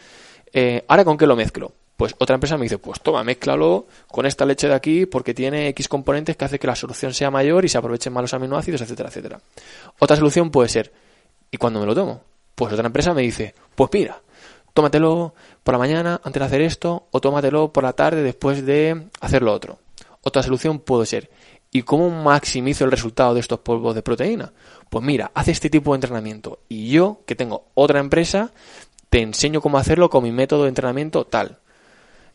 [0.53, 1.73] Eh, ¿Ahora con qué lo mezclo?
[1.97, 5.69] Pues otra empresa me dice, pues toma, mézclalo con esta leche de aquí porque tiene
[5.69, 8.81] X componentes que hace que la solución sea mayor y se aprovechen más los aminoácidos,
[8.81, 9.41] etcétera, etcétera.
[9.99, 10.93] Otra solución puede ser,
[11.51, 12.23] ¿y cuando me lo tomo?
[12.55, 14.21] Pues otra empresa me dice, pues mira,
[14.75, 19.09] tómatelo por la mañana antes de hacer esto o tómatelo por la tarde después de
[19.21, 19.79] hacer lo otro.
[20.23, 21.31] Otra solución puede ser,
[21.73, 24.53] ¿y cómo maximizo el resultado de estos polvos de proteína?
[24.91, 28.53] Pues mira, hace este tipo de entrenamiento y yo, que tengo otra empresa,
[29.09, 31.59] te enseño cómo hacerlo con mi método de entrenamiento tal.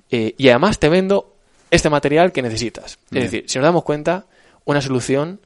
[0.10, 1.36] Eh, y además te vendo
[1.70, 2.98] este material que necesitas.
[3.12, 4.26] Es decir, si nos damos cuenta,
[4.66, 5.40] una solución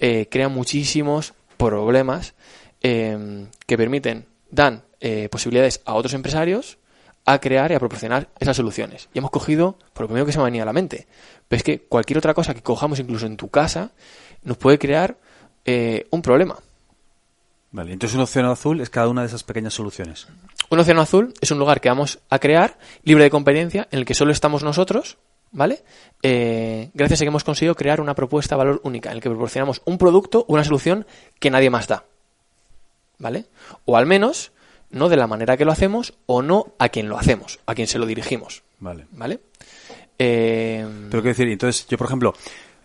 [0.00, 2.34] eh, crea muchísimos problemas
[2.82, 4.82] eh, que permiten, dan
[5.30, 6.78] posibilidades a otros empresarios
[7.26, 9.08] a crear y a proporcionar esas soluciones.
[9.12, 11.06] Y hemos cogido, por lo primero que se me venía a la mente,
[11.48, 13.92] pero es que cualquier otra cosa que cojamos incluso en tu casa
[14.42, 15.16] nos puede crear
[15.64, 16.56] eh, un problema.
[17.72, 20.28] Vale, entonces un océano azul es cada una de esas pequeñas soluciones.
[20.70, 24.04] Un océano azul es un lugar que vamos a crear libre de competencia en el
[24.04, 25.18] que solo estamos nosotros,
[25.52, 25.84] ¿vale?
[26.22, 29.28] Eh, gracias a que hemos conseguido crear una propuesta de valor única en el que
[29.28, 31.06] proporcionamos un producto o una solución
[31.38, 32.04] que nadie más da,
[33.18, 33.46] ¿vale?
[33.84, 34.52] O al menos
[34.90, 37.88] no de la manera que lo hacemos o no a quien lo hacemos, a quien
[37.88, 39.06] se lo dirigimos, Vale.
[39.10, 39.40] ¿vale?
[40.18, 42.34] Eh, Pero quiero decir, entonces yo, por ejemplo,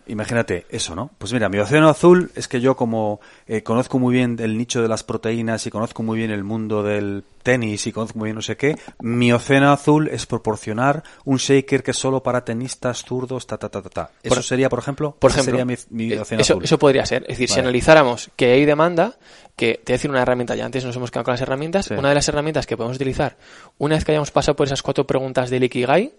[0.06, 1.10] imagínate eso, ¿no?
[1.18, 4.82] Pues mira, mi océano azul es que yo como eh, conozco muy bien el nicho
[4.82, 8.36] de las proteínas y conozco muy bien el mundo del tenis y conozco muy bien
[8.36, 13.04] no sé qué, mi océano azul es proporcionar un shaker que es solo para tenistas
[13.04, 14.10] zurdos, ta, ta, ta, ta, ta.
[14.22, 15.16] ¿Eso Por- sería, por ejemplo?
[15.18, 16.64] Por ejemplo, sería mi, mi eh, océano eso, azul.
[16.64, 17.22] eso podría ser.
[17.22, 19.16] Es decir, si analizáramos que hay demanda,
[19.56, 21.86] que te voy a decir una herramienta, ya antes nos hemos quedado con las herramientas,
[21.86, 21.94] Sí.
[21.94, 23.36] una de las herramientas que podemos utilizar,
[23.78, 26.12] una vez que hayamos pasado por esas cuatro preguntas del Ikigai,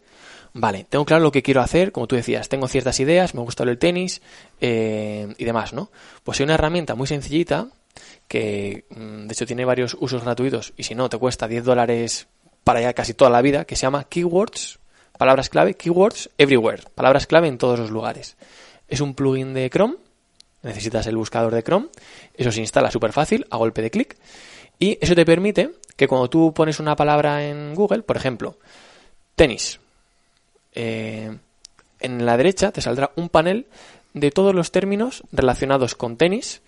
[0.54, 3.64] vale, tengo claro lo que quiero hacer, como tú decías, tengo ciertas ideas, me gusta
[3.64, 4.22] el tenis
[4.62, 5.92] eh, y demás, ¿no?
[6.24, 7.68] Pues hay una herramienta muy sencillita
[8.28, 12.28] que, mm, de hecho, tiene varios usos gratuitos y si no, te cuesta 10 dólares
[12.64, 14.80] para ya casi toda la vida, que se llama Keywords,
[15.18, 18.38] palabras clave, Keywords Everywhere, palabras clave en todos los lugares.
[18.88, 19.96] Es un plugin de Chrome,
[20.62, 21.90] necesitas el buscador de Chrome,
[22.36, 24.18] eso se instala súper fácil a golpe de clic
[24.80, 28.58] y eso te permite que cuando tú pones una palabra en Google, por ejemplo,
[29.36, 29.80] tenis,
[30.74, 31.38] eh,
[32.00, 33.68] en la derecha te saldrá un panel
[34.14, 36.62] de todos los términos relacionados con tenis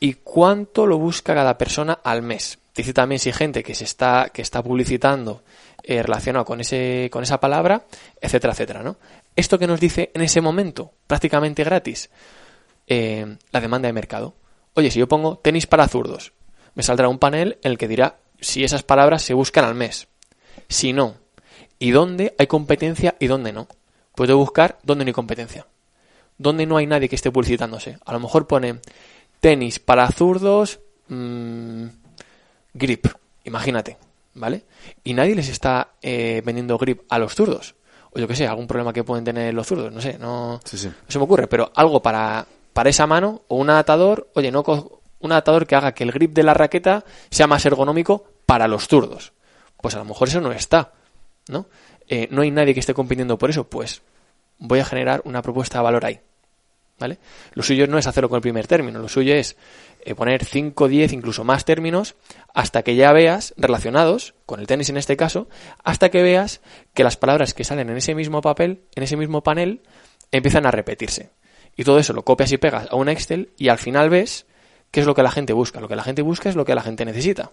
[0.00, 2.58] y cuánto lo busca cada persona al mes.
[2.74, 5.42] Dice también si hay gente que se está, que está publicitando
[5.82, 7.86] eh, relacionado con ese, con esa palabra,
[8.20, 8.96] etcétera, etcétera, ¿no?
[9.34, 12.10] Esto que nos dice en ese momento, prácticamente gratis,
[12.86, 14.34] eh, la demanda de mercado.
[14.74, 16.32] Oye, si yo pongo tenis para zurdos,
[16.74, 20.08] me saldrá un panel en el que dirá si esas palabras se buscan al mes.
[20.68, 21.16] Si no,
[21.78, 23.68] y dónde hay competencia y dónde no.
[24.14, 25.66] Puedo buscar dónde no hay competencia.
[26.38, 27.98] Dónde no hay nadie que esté publicitándose.
[28.04, 28.80] A lo mejor pone
[29.40, 31.86] tenis para zurdos, mm,
[32.74, 33.06] grip,
[33.44, 33.96] imagínate,
[34.34, 34.64] ¿vale?
[35.04, 37.74] Y nadie les está eh, vendiendo grip a los zurdos.
[38.12, 40.78] O yo qué sé, algún problema que pueden tener los zurdos, no sé, no, Sí,
[40.78, 40.88] sí.
[40.88, 44.64] no se me ocurre, pero algo para, para esa mano o un adaptador, oye, no
[45.20, 48.88] un adaptador que haga que el grip de la raqueta sea más ergonómico para los
[48.88, 49.32] zurdos.
[49.80, 50.92] Pues a lo mejor eso no está,
[51.48, 51.66] ¿no?
[52.08, 54.02] Eh, no hay nadie que esté compitiendo por eso, pues
[54.58, 56.20] voy a generar una propuesta de valor ahí,
[56.98, 57.18] ¿vale?
[57.52, 59.56] Lo suyo no es hacerlo con el primer término, lo suyo es
[60.00, 62.14] eh, poner 5, 10, incluso más términos
[62.54, 65.48] hasta que ya veas, relacionados con el tenis en este caso,
[65.82, 66.60] hasta que veas
[66.94, 69.82] que las palabras que salen en ese mismo papel, en ese mismo panel,
[70.30, 71.30] empiezan a repetirse.
[71.76, 74.46] Y todo eso lo copias y pegas a un Excel y al final ves
[74.90, 75.80] qué es lo que la gente busca.
[75.80, 77.52] Lo que la gente busca es lo que la gente necesita.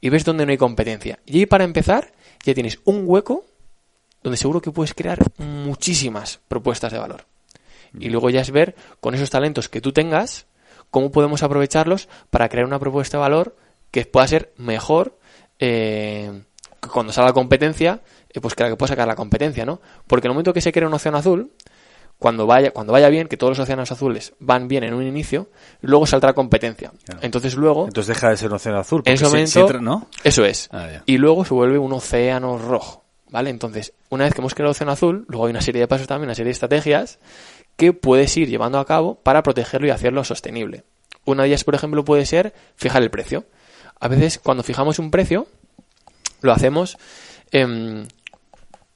[0.00, 1.20] Y ves dónde no hay competencia.
[1.24, 2.12] Y ahí para empezar
[2.44, 3.44] ya tienes un hueco
[4.22, 7.24] donde seguro que puedes crear muchísimas propuestas de valor.
[7.98, 10.46] Y luego ya es ver con esos talentos que tú tengas
[10.90, 13.56] cómo podemos aprovecharlos para crear una propuesta de valor
[13.90, 15.18] que pueda ser mejor
[15.58, 16.42] eh,
[16.80, 19.80] que cuando salga la competencia, eh, pues que la que pueda sacar la competencia, ¿no?
[20.06, 21.52] Porque en el momento que se crea un océano azul,
[22.18, 25.48] cuando vaya, cuando vaya bien, que todos los océanos azules van bien en un inicio,
[25.82, 26.92] luego saldrá competencia.
[27.04, 27.20] Claro.
[27.22, 29.02] Entonces luego, Entonces deja de ser un océano azul.
[29.04, 30.68] en ese si- momento, si eso es.
[30.72, 30.88] Ah.
[31.06, 33.50] Y luego se vuelve un océano rojo, ¿vale?
[33.50, 36.06] Entonces, una vez que hemos creado el océano azul, luego hay una serie de pasos
[36.06, 37.18] también, una serie de estrategias
[37.76, 40.84] que puedes ir llevando a cabo para protegerlo y hacerlo sostenible.
[41.26, 43.44] Una de ellas, por ejemplo, puede ser fijar el precio.
[44.00, 45.46] A veces, cuando fijamos un precio,
[46.40, 46.96] lo hacemos.
[47.52, 48.06] em,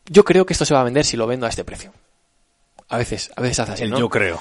[0.07, 1.93] yo creo que esto se va a vender si lo vendo a este precio.
[2.91, 4.41] A veces, a veces hace así, El yo creo.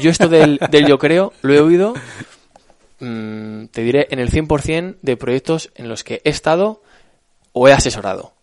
[0.00, 1.94] Yo esto del, del yo creo lo he oído,
[3.00, 6.82] mm, te diré, en el 100% de proyectos en los que he estado
[7.52, 8.34] o he asesorado.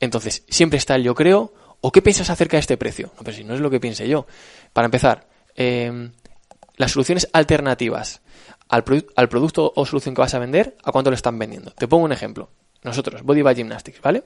[0.00, 3.12] Entonces, siempre está el yo creo o qué piensas acerca de este precio.
[3.16, 4.26] No, pero si no es lo que piense yo.
[4.72, 6.10] Para empezar, eh,
[6.76, 8.20] las soluciones alternativas
[8.68, 11.70] al, produ- al producto o solución que vas a vender, ¿a cuánto lo están vendiendo?
[11.72, 12.50] Te pongo un ejemplo.
[12.82, 14.24] Nosotros, Body by Gymnastics, ¿vale?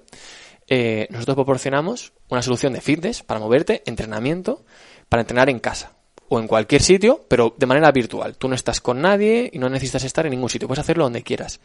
[0.69, 4.65] Eh, nosotros proporcionamos una solución de fitness para moverte, entrenamiento,
[5.09, 5.93] para entrenar en casa
[6.29, 8.37] o en cualquier sitio, pero de manera virtual.
[8.37, 11.23] Tú no estás con nadie y no necesitas estar en ningún sitio, puedes hacerlo donde
[11.23, 11.61] quieras.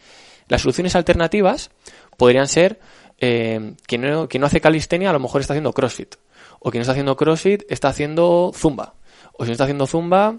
[0.48, 1.72] Las soluciones alternativas
[2.18, 2.80] podrían ser
[3.18, 6.16] eh, quien, no, no hace calistenia a lo mejor está haciendo CrossFit,
[6.60, 8.94] o quien no está haciendo CrossFit está haciendo Zumba,
[9.34, 10.38] o si no está haciendo Zumba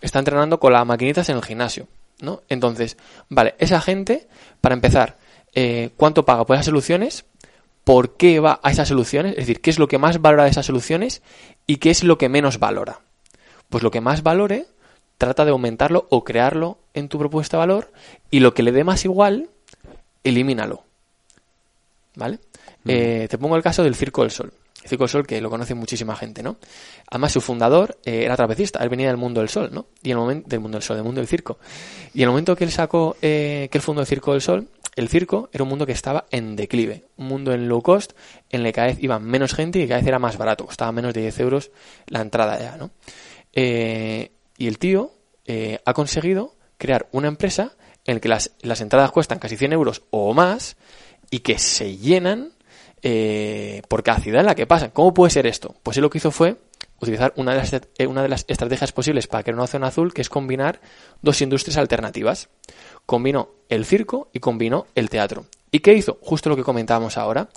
[0.00, 1.88] está entrenando con las maquinitas en el gimnasio,
[2.20, 2.42] ¿no?
[2.48, 2.96] Entonces,
[3.28, 4.28] vale, esa gente,
[4.60, 5.16] para empezar,
[5.54, 7.24] eh, ¿cuánto paga por esas soluciones?
[7.88, 9.32] ¿Por qué va a esas soluciones?
[9.32, 11.22] Es decir, ¿qué es lo que más valora de esas soluciones
[11.66, 13.00] y qué es lo que menos valora?
[13.70, 14.66] Pues lo que más valore,
[15.16, 17.90] trata de aumentarlo o crearlo en tu propuesta de valor
[18.30, 19.48] y lo que le dé más igual,
[20.22, 20.84] elimínalo.
[22.14, 22.40] ¿Vale?
[22.84, 24.52] Eh, te pongo el caso del Circo del Sol.
[24.82, 26.58] El Circo del Sol que lo conoce muchísima gente, ¿no?
[27.10, 29.86] Además, su fundador eh, era trapecista, él venía del mundo del sol, ¿no?
[30.02, 31.58] Y en el momento del mundo del sol, del mundo del circo.
[32.12, 34.68] Y en el momento que él sacó, eh, que él fundó el Circo del Sol,
[34.98, 38.12] el circo era un mundo que estaba en declive, un mundo en low cost,
[38.50, 40.90] en el que cada vez iba menos gente y cada vez era más barato, costaba
[40.90, 41.70] menos de 10 euros
[42.06, 42.90] la entrada ya, ¿no?
[43.52, 45.12] Eh, y el tío
[45.46, 49.72] eh, ha conseguido crear una empresa en la que las, las entradas cuestan casi 100
[49.72, 50.76] euros o más
[51.30, 52.52] y que se llenan
[53.02, 54.90] eh, por cada ciudad en la que pasan.
[54.90, 55.76] ¿Cómo puede ser esto?
[55.84, 56.56] Pues él lo que hizo fue
[57.00, 60.12] utilizar una de las, eh, una de las estrategias posibles para crear una zona azul,
[60.12, 60.80] que es combinar
[61.22, 62.48] dos industrias alternativas.
[63.06, 65.46] Combinó el circo y combinó el teatro.
[65.70, 66.18] ¿Y qué hizo?
[66.22, 67.48] Justo lo que comentábamos ahora.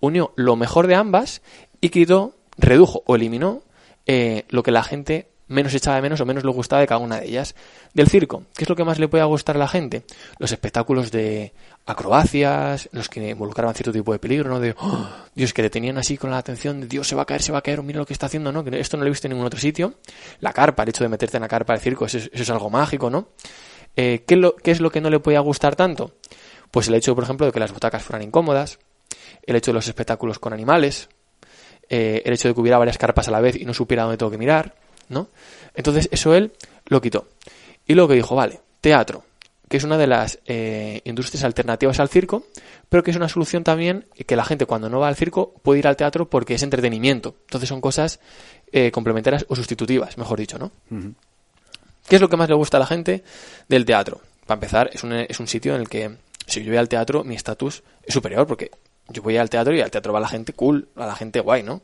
[0.00, 1.42] Unió lo mejor de ambas
[1.80, 3.62] y quitó, redujo o eliminó
[4.06, 6.98] eh, lo que la gente menos echaba de menos o menos le gustaba de cada
[7.00, 7.54] una de ellas.
[7.94, 10.04] Del circo, ¿qué es lo que más le puede gustar a la gente?
[10.38, 11.52] Los espectáculos de
[11.86, 14.60] acrobacias, los que involucraban cierto tipo de peligro, ¿no?
[14.60, 17.24] De, "Oh, Dios, que le tenían así con la atención de Dios, se va a
[17.26, 18.64] caer, se va a caer, mira lo que está haciendo, ¿no?
[18.64, 19.94] Que esto no lo he visto en ningún otro sitio.
[20.40, 22.50] La carpa, el hecho de meterte en la carpa del circo, eso es, eso es
[22.50, 23.28] algo mágico, ¿no?
[23.96, 26.16] Eh, ¿qué, lo, ¿Qué es lo que no le podía gustar tanto?
[26.70, 28.78] Pues el hecho, por ejemplo, de que las butacas fueran incómodas,
[29.46, 31.08] el hecho de los espectáculos con animales,
[31.88, 34.18] eh, el hecho de que hubiera varias carpas a la vez y no supiera dónde
[34.18, 34.74] tengo que mirar,
[35.08, 35.28] ¿no?
[35.74, 36.52] Entonces eso él
[36.86, 37.28] lo quitó.
[37.86, 39.24] Y luego que dijo, vale, teatro,
[39.68, 42.46] que es una de las eh, industrias alternativas al circo,
[42.88, 45.80] pero que es una solución también que la gente cuando no va al circo puede
[45.80, 47.36] ir al teatro porque es entretenimiento.
[47.46, 48.20] Entonces son cosas
[48.72, 50.70] eh, complementarias o sustitutivas, mejor dicho, ¿no?
[52.08, 53.24] ¿Qué es lo que más le gusta a la gente
[53.68, 54.20] del teatro?
[54.46, 56.16] Para empezar, es un, es un sitio en el que
[56.46, 58.70] si yo voy al teatro, mi estatus es superior, porque
[59.08, 61.64] yo voy al teatro y al teatro va la gente cool, a la gente guay,
[61.64, 61.82] ¿no?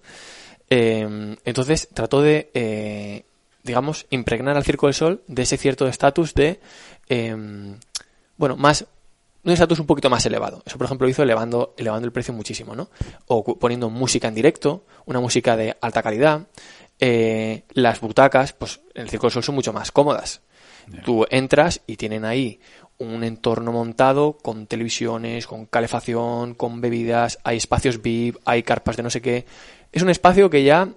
[0.74, 3.26] Eh, entonces trató de, eh,
[3.62, 6.60] digamos, impregnar al Circo del Sol de ese cierto estatus de,
[7.10, 7.36] eh,
[8.38, 8.86] bueno, más,
[9.44, 10.62] un estatus un poquito más elevado.
[10.64, 12.88] Eso, por ejemplo, lo hizo elevando, elevando el precio muchísimo, ¿no?
[13.26, 16.46] O poniendo música en directo, una música de alta calidad.
[16.98, 20.40] Eh, las butacas, pues en el Circo del Sol son mucho más cómodas.
[21.04, 22.60] Tú entras y tienen ahí
[22.98, 29.02] un entorno montado con televisiones, con calefacción, con bebidas, hay espacios VIP, hay carpas de
[29.02, 29.44] no sé qué.
[29.92, 30.88] Es un espacio que ya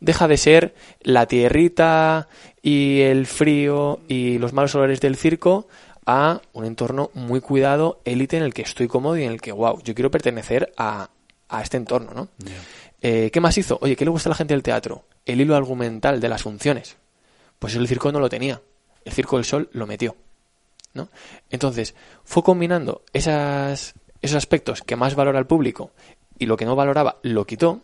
[0.00, 2.28] deja de ser la tierrita
[2.60, 5.68] y el frío y los malos olores del circo
[6.04, 9.52] a un entorno muy cuidado, élite en el que estoy cómodo y en el que,
[9.52, 11.10] wow, yo quiero pertenecer a,
[11.48, 12.28] a este entorno, ¿no?
[13.00, 13.78] Eh, ¿Qué más hizo?
[13.80, 15.04] Oye, ¿qué le gusta a la gente del teatro?
[15.24, 16.96] El hilo argumental de las funciones.
[17.58, 18.60] Pues el circo no lo tenía.
[19.04, 20.16] El Circo del Sol lo metió.
[20.94, 21.08] ¿no?
[21.50, 21.94] Entonces,
[22.24, 25.92] fue combinando esas, esos aspectos que más valora el público
[26.38, 27.82] y lo que no valoraba lo quitó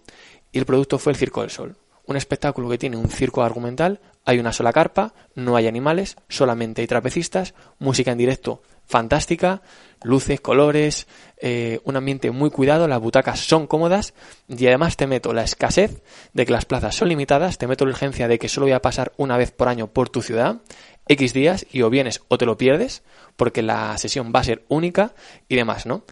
[0.53, 1.77] y el producto fue el Circo del Sol.
[2.05, 6.83] Un espectáculo que tiene un circo argumental, hay una sola carpa, no hay animales, solamente
[6.83, 8.63] hay trapecistas, música en directo
[8.93, 9.63] fantástica,
[10.03, 11.07] luces, colores,
[11.39, 14.15] eh, un ambiente muy cuidado, las butacas son cómodas
[14.49, 16.03] y además te meto la escasez
[16.33, 18.83] de que las plazas son limitadas, te meto la urgencia de que solo voy a
[18.83, 20.61] pasar una vez por año por tu ciudad,
[21.09, 23.03] X días y o vienes o te lo pierdes
[23.37, 25.15] porque la sesión va a ser única
[25.49, 26.05] y demás, ¿no?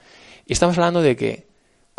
[0.46, 1.49] Y estamos hablando de que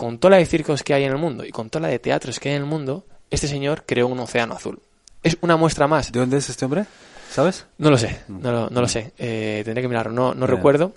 [0.02, 2.00] con toda la de circos que hay en el mundo y con toda la de
[2.00, 4.80] teatros que hay en el mundo, este señor creó un océano azul.
[5.22, 6.12] Es una muestra más.
[6.12, 6.86] ¿De dónde es este hombre?
[7.30, 7.68] ¿Sabes?
[7.78, 9.14] No lo sé, no lo, no lo sé.
[9.20, 10.96] Eh, tendré que mirarlo, no, no recuerdo.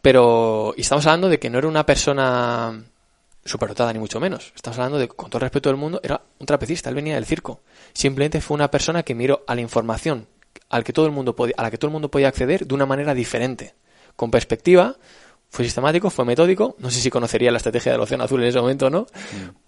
[0.00, 2.82] Pero y estamos hablando de que no era una persona
[3.44, 4.50] superdotada ni mucho menos.
[4.56, 7.14] Estamos hablando de que, con todo el respeto del mundo, era un trapecista, él venía
[7.14, 7.60] del circo.
[7.92, 10.26] Simplemente fue una persona que miró a la información
[10.70, 12.74] al que todo el mundo podía, a la que todo el mundo podía acceder de
[12.74, 13.76] una manera diferente,
[14.16, 14.96] con perspectiva,
[15.52, 18.58] fue sistemático, fue metódico, no sé si conocería la estrategia del Océano Azul en ese
[18.58, 19.06] momento o no,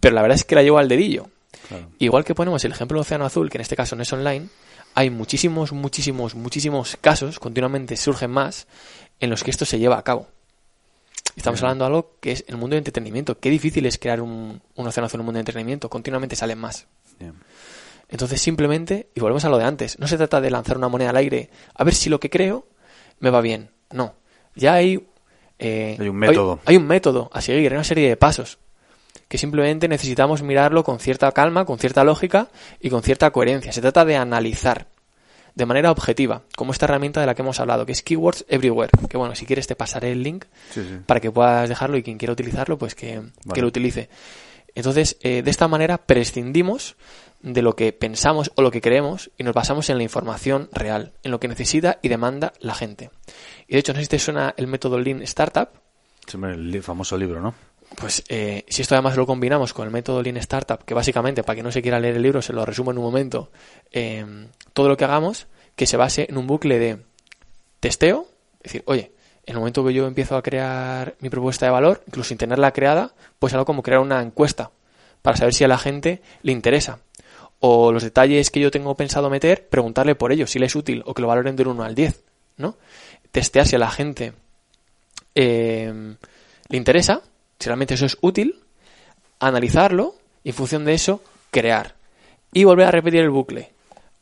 [0.01, 1.29] pero la verdad es que la llevó al dedillo.
[1.69, 1.91] Claro.
[1.99, 4.49] Igual que ponemos el ejemplo del Océano Azul, que en este caso no es online,
[4.95, 8.67] hay muchísimos, muchísimos, muchísimos casos, continuamente surgen más,
[9.21, 10.27] en los que esto se lleva a cabo.
[11.37, 13.39] Estamos hablando de algo que es el mundo del entretenimiento.
[13.39, 15.91] Qué difícil es crear un, un océano azul en un mundo de entretenimiento.
[15.91, 16.87] Continuamente salen más.
[17.19, 17.35] Bien.
[18.09, 21.11] Entonces, simplemente, y volvemos a lo de antes, no se trata de lanzar una moneda
[21.11, 22.67] al aire a ver si lo que creo
[23.19, 23.71] me va bien.
[23.91, 24.15] No.
[24.55, 25.07] Ya hay.
[25.59, 26.61] Eh, Hay un método.
[26.65, 28.59] Hay, un método a seguir, hay una serie de pasos.
[29.29, 32.49] Que simplemente necesitamos mirarlo con cierta calma, con cierta lógica
[32.81, 33.73] y con cierta coherencia.
[33.73, 34.87] Se trata de analizar
[35.55, 38.91] de manera objetiva, como esta herramienta de la que hemos hablado, que es Keywords Everywhere.
[39.09, 40.99] Que bueno, si quieres te pasaré el link Sí, sí.
[41.07, 43.31] para que puedas dejarlo y quien quiera utilizarlo, pues que, Vale.
[43.55, 44.09] que lo utilice.
[44.75, 46.97] Entonces, eh, de esta manera prescindimos
[47.45, 51.13] de lo que pensamos o lo que creemos y nos basamos en la información real,
[51.23, 53.11] en lo que necesita y demanda la gente.
[53.69, 55.69] Y de hecho, no sé si te suena el método Lean Startup,
[56.27, 57.55] Sí, el famoso libro, ¿no?
[57.97, 61.55] pues eh, si esto además lo combinamos con el método Lean Startup, que básicamente, para
[61.55, 63.51] quien no se quiera leer el libro, se lo resumo en un momento,
[63.93, 64.25] eh,
[64.73, 65.47] todo lo que hagamos
[65.77, 66.99] que se base en un bucle de
[67.81, 68.27] testeo,
[68.63, 69.13] es decir, oye,
[69.47, 72.73] En el momento que yo empiezo a crear mi propuesta de valor, incluso sin tenerla
[72.73, 74.71] creada, pues algo como crear una encuesta
[75.21, 77.01] para saber si a la gente le interesa.
[77.67, 81.03] O los detalles que yo tengo pensado meter, preguntarle por ellos, si le es útil
[81.07, 82.23] o que lo valoren del 1 al 10,
[82.59, 82.77] ¿no?
[83.33, 84.35] Testear si a la gente
[85.35, 86.15] eh,
[86.69, 87.23] le interesa,
[87.59, 88.61] si realmente eso es útil,
[89.41, 91.95] analizarlo y en función de eso crear.
[92.53, 93.73] Y volver a repetir el bucle.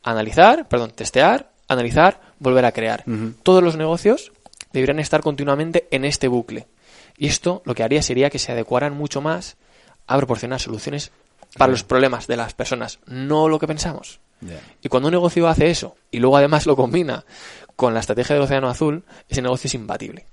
[0.05, 3.05] Analizar, perdón, testear, analizar, volver a crear.
[3.43, 4.31] Todos los negocios
[4.73, 6.69] deberían estar continuamente en este bucle.
[7.19, 9.57] Y esto lo que haría sería que se adecuaran mucho más
[10.07, 11.11] a proporcionar soluciones
[11.57, 14.21] para los problemas de las personas, no lo que pensamos.
[14.83, 17.25] Y cuando un negocio hace eso y luego además lo combina
[17.77, 20.27] con la estrategia del océano azul, ese negocio es imbatible.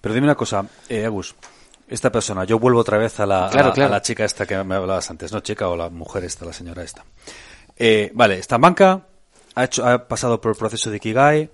[0.00, 1.34] Pero dime una cosa, eh, Agus,
[1.88, 5.10] esta persona, yo vuelvo otra vez a la, a, la chica esta que me hablabas
[5.10, 5.40] antes, ¿no?
[5.40, 7.04] Chica o la mujer esta, la señora esta.
[7.76, 9.06] Eh, vale, está en banca,
[9.54, 11.50] ha, hecho, ha pasado por el proceso de Kigai,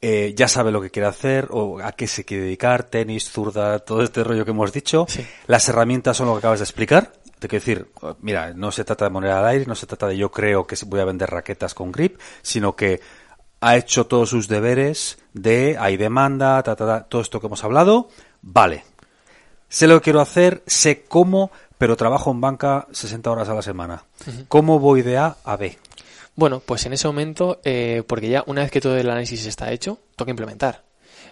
[0.00, 3.80] eh, ya sabe lo que quiere hacer o a qué se quiere dedicar, tenis, zurda,
[3.80, 5.06] todo este rollo que hemos dicho.
[5.46, 7.12] Las herramientas son lo que acabas de explicar.
[7.38, 7.88] Te quiero decir,
[8.20, 10.76] mira, no se trata de moneda al aire, no se trata de yo creo que
[10.86, 13.00] voy a vender raquetas con grip, sino que
[13.60, 18.08] ha hecho todos sus deberes de hay demanda, todo esto que hemos hablado,
[18.42, 18.84] vale.
[19.68, 23.62] Sé lo que quiero hacer, sé cómo, pero trabajo en banca 60 horas a la
[23.62, 24.04] semana.
[24.48, 25.78] ¿Cómo voy de A a B?
[26.34, 29.72] Bueno, pues en ese momento, eh, porque ya una vez que todo el análisis está
[29.72, 30.84] hecho, toca implementar.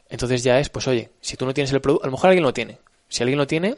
[0.09, 2.45] Entonces ya es, pues oye, si tú no tienes el producto, a lo mejor alguien
[2.45, 2.79] lo tiene.
[3.09, 3.77] Si alguien lo tiene,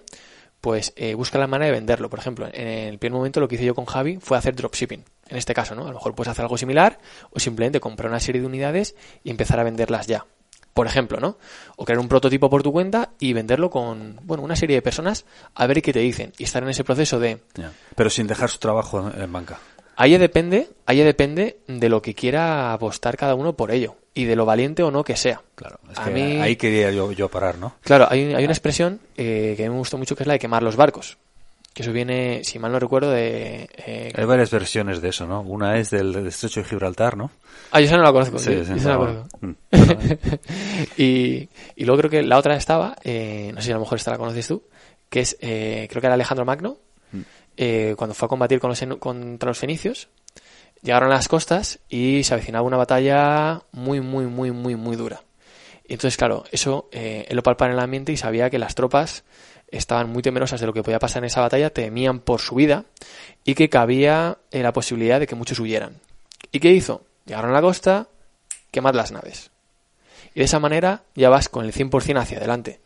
[0.60, 2.10] pues eh, busca la manera de venderlo.
[2.10, 5.04] Por ejemplo, en el primer momento lo que hice yo con Javi fue hacer dropshipping.
[5.28, 5.82] En este caso, ¿no?
[5.82, 6.98] A lo mejor puedes hacer algo similar
[7.30, 10.26] o simplemente comprar una serie de unidades y empezar a venderlas ya.
[10.74, 11.38] Por ejemplo, ¿no?
[11.76, 15.24] O crear un prototipo por tu cuenta y venderlo con, bueno, una serie de personas
[15.54, 17.40] a ver qué te dicen y estar en ese proceso de...
[17.96, 19.58] Pero sin dejar su trabajo en banca.
[19.96, 24.34] Ahí depende, ahí depende de lo que quiera apostar cada uno por ello y de
[24.34, 25.40] lo valiente o no que sea.
[25.54, 27.76] Claro, ahí quería yo, parar, ¿no?
[27.82, 30.32] Claro, hay, hay una expresión eh, que a mí me gustó mucho que es la
[30.32, 31.18] de quemar los barcos.
[31.72, 33.70] Que eso viene, si mal no recuerdo, de...
[33.76, 35.42] Eh, hay varias versiones de eso, ¿no?
[35.42, 37.30] Una es del, estrecho de Gibraltar, ¿no?
[37.70, 38.40] Ah, yo esa no la conozco.
[38.40, 39.38] Sí, sí, no la conozco.
[39.40, 39.52] Mm.
[41.00, 43.98] y, y luego creo que la otra estaba, eh, no sé si a lo mejor
[43.98, 44.64] esta la conoces tú,
[45.08, 46.78] que es, creo que era Alejandro Magno,
[47.60, 50.08] eh, cuando fue a combatir con los, contra los fenicios,
[50.82, 55.22] llegaron a las costas y se avecinaba una batalla muy, muy, muy, muy, muy dura.
[55.86, 58.74] Y entonces, claro, eso eh, él lo palpaba en el ambiente y sabía que las
[58.74, 59.24] tropas
[59.70, 62.84] estaban muy temerosas de lo que podía pasar en esa batalla, temían por su vida
[63.44, 66.00] y que cabía eh, la posibilidad de que muchos huyeran.
[66.52, 67.02] ¿Y qué hizo?
[67.26, 68.08] Llegaron a la costa,
[68.70, 69.50] quemad las naves.
[70.34, 72.80] Y de esa manera ya vas con el 100% hacia adelante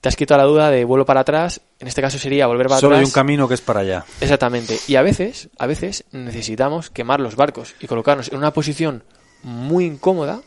[0.00, 2.76] te has quitado la duda de vuelo para atrás, en este caso sería volver para
[2.76, 2.88] atrás.
[2.88, 4.04] Solo hay un camino que es para allá.
[4.20, 4.78] Exactamente.
[4.86, 9.04] Y a veces, a veces necesitamos quemar los barcos y colocarnos en una posición
[9.42, 10.42] muy incómoda,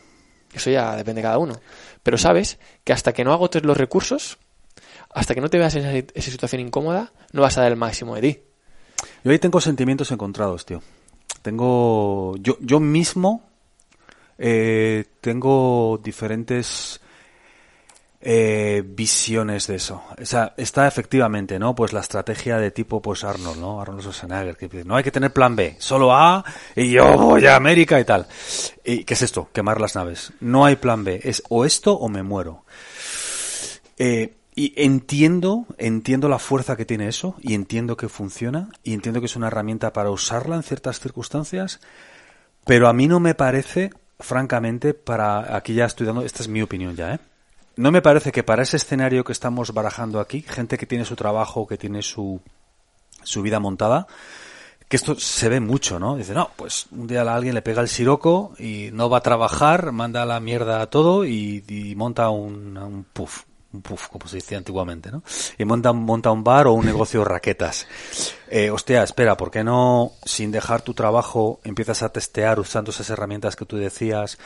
[0.52, 1.60] eso ya depende de cada uno,
[2.02, 4.38] pero sabes que hasta que no agotes los recursos,
[5.12, 8.14] hasta que no te veas en esa, situación incómoda, no vas a dar el máximo
[8.14, 8.40] de ti.
[9.24, 10.82] Yo ahí tengo sentimientos encontrados, tío.
[11.42, 13.48] Tengo, yo, yo mismo
[14.38, 17.00] eh, tengo diferentes
[18.22, 20.02] eh, visiones de eso.
[20.20, 21.74] O sea, está efectivamente, ¿no?
[21.74, 23.80] Pues la estrategia de tipo, pues Arnold, ¿no?
[23.80, 26.44] Arnold Schwarzenegger, que no hay que tener plan B, solo A
[26.76, 28.26] y yo voy a América y tal.
[28.84, 29.48] ¿Y qué es esto?
[29.52, 30.32] Quemar las naves.
[30.40, 32.64] No hay plan B, es o esto o me muero.
[33.96, 39.20] Eh, y entiendo, entiendo la fuerza que tiene eso y entiendo que funciona y entiendo
[39.20, 41.80] que es una herramienta para usarla en ciertas circunstancias,
[42.66, 46.60] pero a mí no me parece, francamente, para, aquí ya estoy dando, esta es mi
[46.60, 47.18] opinión ya, ¿eh?
[47.76, 51.16] No me parece que para ese escenario que estamos barajando aquí, gente que tiene su
[51.16, 52.40] trabajo, que tiene su,
[53.22, 54.06] su vida montada,
[54.88, 56.16] que esto se ve mucho, ¿no?
[56.16, 59.22] Dice, no, pues un día a alguien le pega el siroco y no va a
[59.22, 64.38] trabajar, manda la mierda a todo y, monta un, un puff, un puff, como se
[64.38, 65.22] decía antiguamente, ¿no?
[65.58, 67.86] Y monta, monta un bar o un negocio de raquetas.
[68.48, 73.08] Eh, hostia, espera, ¿por qué no, sin dejar tu trabajo, empiezas a testear usando esas
[73.10, 74.38] herramientas que tú decías?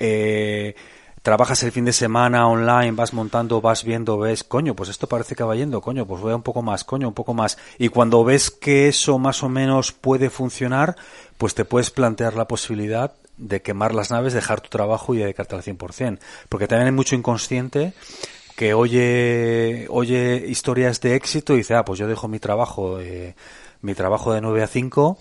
[0.00, 0.74] Eh,
[1.26, 5.34] trabajas el fin de semana online, vas montando, vas viendo, ves, coño, pues esto parece
[5.34, 7.58] que va yendo, coño, pues voy a un poco más, coño, un poco más.
[7.78, 10.94] Y cuando ves que eso más o menos puede funcionar,
[11.36, 15.56] pues te puedes plantear la posibilidad de quemar las naves, dejar tu trabajo y dedicarte
[15.56, 16.20] al 100%.
[16.48, 17.92] Porque también hay mucho inconsciente
[18.54, 23.34] que oye, oye historias de éxito y dice, ah, pues yo dejo mi trabajo, eh,
[23.82, 25.18] mi trabajo de 9 a 5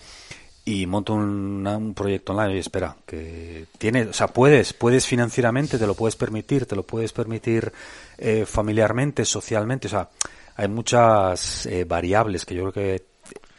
[0.65, 5.85] y monto un, proyecto online y espera, que tiene, o sea, puedes, puedes financieramente, te
[5.85, 7.71] lo puedes permitir, te lo puedes permitir
[8.17, 10.09] eh, familiarmente, socialmente, o sea,
[10.55, 13.05] hay muchas eh, variables que yo creo que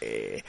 [0.01, 0.43] eh,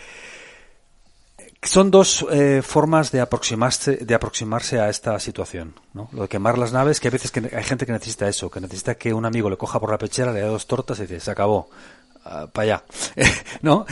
[1.61, 6.09] Son dos eh, formas de aproximarse, de aproximarse a esta situación, ¿no?
[6.13, 8.61] Lo de quemar las naves, que a veces que hay gente que necesita eso, que
[8.61, 11.19] necesita que un amigo le coja por la pechera, le dé dos tortas y dice,
[11.19, 11.69] se acabó,
[12.29, 12.83] ah, para allá,
[13.61, 13.85] ¿no?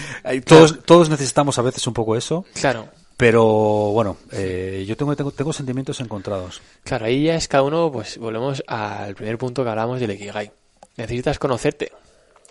[0.46, 2.46] Todos, todos necesitamos a veces un poco eso.
[2.54, 2.90] Claro.
[3.18, 3.46] Pero
[3.92, 6.62] bueno, eh, yo tengo, tengo, tengo sentimientos encontrados.
[6.84, 10.52] Claro, ahí ya es cada uno, pues volvemos al primer punto que hablamos del Ikigai.
[10.98, 11.94] Necesitas conocerte.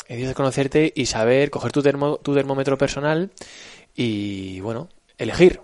[0.08, 3.30] Necesitas conocerte y saber, coger tu, termo, tu termómetro personal
[3.94, 4.88] y, bueno,
[5.18, 5.60] elegir.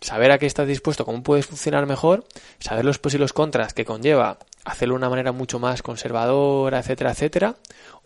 [0.00, 2.24] Saber a qué estás dispuesto, cómo puedes funcionar mejor,
[2.58, 6.78] saber los pros y los contras que conlleva hacerlo de una manera mucho más conservadora,
[6.78, 7.56] etcétera, etcétera,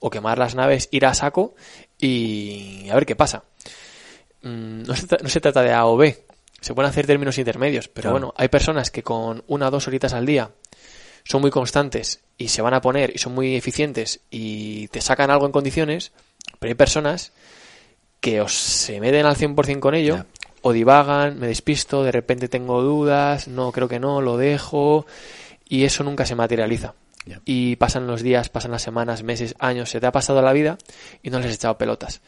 [0.00, 1.54] o quemar las naves, ir a saco
[1.98, 3.44] y a ver qué pasa.
[4.42, 6.24] Mm, no se, no se trata de A o B,
[6.60, 8.14] se pueden hacer términos intermedios, pero Claro.
[8.14, 10.50] bueno, hay personas que con una o dos horitas al día
[11.24, 15.30] son muy constantes y se van a poner y son muy eficientes y te sacan
[15.30, 16.12] algo en condiciones,
[16.58, 17.32] pero hay personas
[18.20, 20.24] que o se meten al 100% con ello,
[20.62, 25.06] o divagan, me despisto, de repente tengo dudas, no, creo que no, lo dejo,
[25.68, 26.94] y eso nunca se materializa.
[27.44, 30.78] Y pasan los días, pasan las semanas, meses, años, se te ha pasado la vida
[31.22, 32.20] y no les has echado pelotas.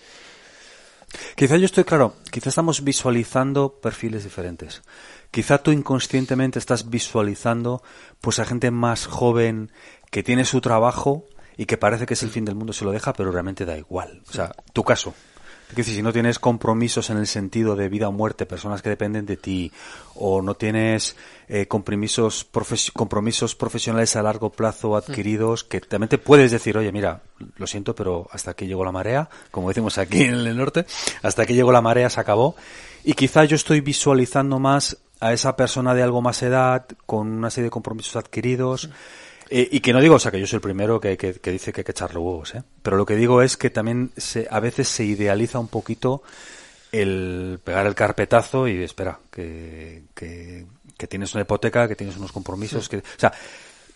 [1.37, 4.83] Quizá yo estoy claro, quizá estamos visualizando perfiles diferentes.
[5.31, 7.83] Quizá tú inconscientemente estás visualizando
[8.21, 9.71] pues a gente más joven
[10.11, 12.93] que tiene su trabajo y que parece que es el fin del mundo se lo
[12.93, 14.23] deja, pero realmente da igual.
[14.29, 15.15] O sea, tu caso.
[15.71, 18.89] Es decir, si no tienes compromisos en el sentido de vida o muerte, personas que
[18.89, 19.71] dependen de ti,
[20.15, 21.15] o no tienes
[21.47, 26.91] eh, compromisos, profes- compromisos profesionales a largo plazo adquiridos, que también te puedes decir, oye,
[26.91, 27.21] mira,
[27.57, 30.87] lo siento, pero hasta aquí llegó la marea, como decimos aquí en el norte,
[31.23, 32.57] hasta aquí llegó la marea, se acabó.
[33.05, 37.51] Y quizá yo estoy visualizando más a esa persona de algo más edad, con una
[37.51, 38.91] serie de compromisos adquiridos, eh,
[39.51, 41.73] y que no digo, o sea, que yo soy el primero que, que, que dice
[41.73, 42.63] que hay que echarle huevos, ¿eh?
[42.83, 46.23] Pero lo que digo es que también se, a veces se idealiza un poquito
[46.93, 50.67] el pegar el carpetazo y espera, que, que,
[50.97, 53.33] que tienes una hipoteca, que tienes unos compromisos, que, o sea,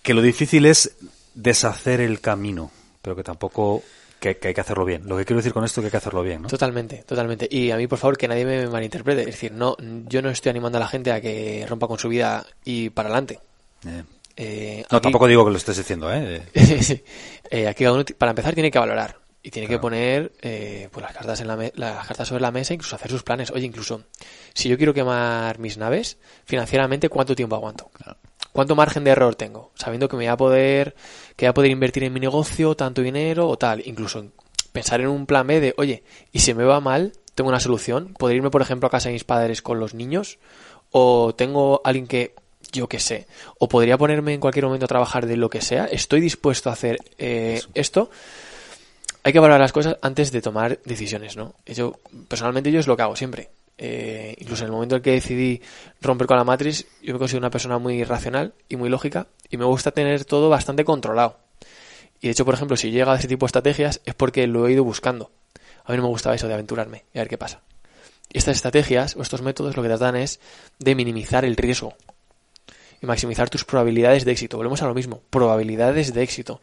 [0.03, 0.97] que lo difícil es
[1.35, 2.70] deshacer el camino,
[3.01, 3.83] pero que tampoco
[4.20, 5.03] que, que hay que hacerlo bien.
[5.07, 6.49] Lo que quiero decir con esto es que hay que hacerlo bien, ¿no?
[6.49, 7.49] Totalmente, totalmente.
[7.51, 9.23] Y a mí, por favor, que nadie me malinterprete.
[9.23, 9.77] Es decir, no,
[10.07, 13.09] yo no estoy animando a la gente a que rompa con su vida y para
[13.09, 13.41] adelante.
[13.87, 14.05] Eh,
[14.36, 16.42] Eh, No, aquí- tampoco digo que lo estés diciendo, ¿eh?
[17.50, 21.02] Eh, aquí cada uno, para empezar, tiene que valorar y tiene que poner eh, pues
[21.04, 23.50] las cartas en la me- las cartas sobre la mesa, incluso hacer sus planes.
[23.50, 24.04] Oye, incluso
[24.54, 27.90] si yo quiero quemar mis naves financieramente, ¿cuánto tiempo aguanto?
[28.52, 29.70] ¿Cuánto margen de error tengo?
[29.74, 30.94] Sabiendo que me voy a poder
[31.36, 34.24] que voy a poder invertir en mi negocio tanto dinero o tal, incluso
[34.72, 38.14] pensar en un plan B de, oye, y si me va mal, tengo una solución,
[38.14, 40.38] poder irme, por ejemplo, a casa de mis padres con los niños
[40.90, 42.34] o tengo alguien que
[42.73, 43.27] yo qué sé,
[43.59, 46.73] o podría ponerme en cualquier momento a trabajar de lo que sea, estoy dispuesto a
[46.73, 48.11] hacer eh, esto.
[49.23, 51.55] Hay que valorar las cosas antes de tomar decisiones, ¿no?
[51.66, 53.51] Yo, personalmente, yo es lo que hago siempre.
[53.78, 55.61] Eh, incluso en el momento en que decidí
[56.01, 59.57] romper con la matriz, yo me considero una persona muy racional y muy lógica y
[59.57, 61.39] me gusta tener todo bastante controlado.
[62.20, 64.66] Y de hecho, por ejemplo, si llega a ese tipo de estrategias es porque lo
[64.66, 65.31] he ido buscando.
[65.85, 67.61] A mí no me gustaba eso de aventurarme y a ver qué pasa.
[68.32, 70.40] Y estas estrategias o estos métodos lo que tratan es
[70.78, 71.94] de minimizar el riesgo
[73.03, 74.57] y maximizar tus probabilidades de éxito.
[74.57, 76.61] Volvemos a lo mismo, probabilidades de éxito.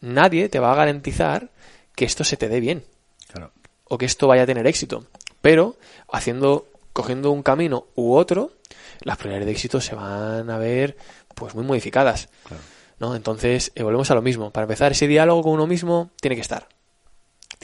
[0.00, 1.50] Nadie te va a garantizar
[1.94, 2.84] que esto se te dé bien
[3.32, 3.52] Claro.
[3.84, 5.06] o que esto vaya a tener éxito,
[5.40, 5.76] pero
[6.10, 8.52] haciendo cogiendo un camino u otro,
[9.00, 10.96] las probabilidades de éxito se van a ver
[11.34, 12.28] pues muy modificadas.
[12.46, 12.62] Claro.
[13.00, 13.16] ¿no?
[13.16, 14.52] Entonces, eh, volvemos a lo mismo.
[14.52, 16.68] Para empezar, ese diálogo con uno mismo tiene que estar.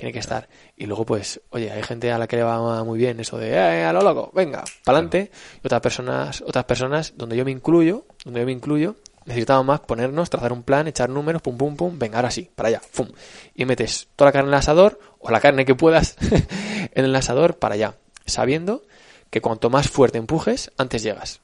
[0.00, 0.48] Tiene que estar.
[0.78, 3.50] Y luego, pues, oye, hay gente a la que le va muy bien eso de,
[3.50, 5.30] eh, a lo loco, venga, pa'lante.
[5.62, 8.96] Y otras personas, otras personas, donde yo me incluyo, donde yo me incluyo,
[9.26, 12.70] necesitamos más ponernos, trazar un plan, echar números, pum, pum, pum, venga, ahora sí, para
[12.70, 13.08] allá, pum.
[13.54, 16.16] Y metes toda la carne en el asador, o la carne que puedas
[16.94, 17.96] en el asador, para allá.
[18.24, 18.82] Sabiendo
[19.28, 21.42] que cuanto más fuerte empujes, antes llegas.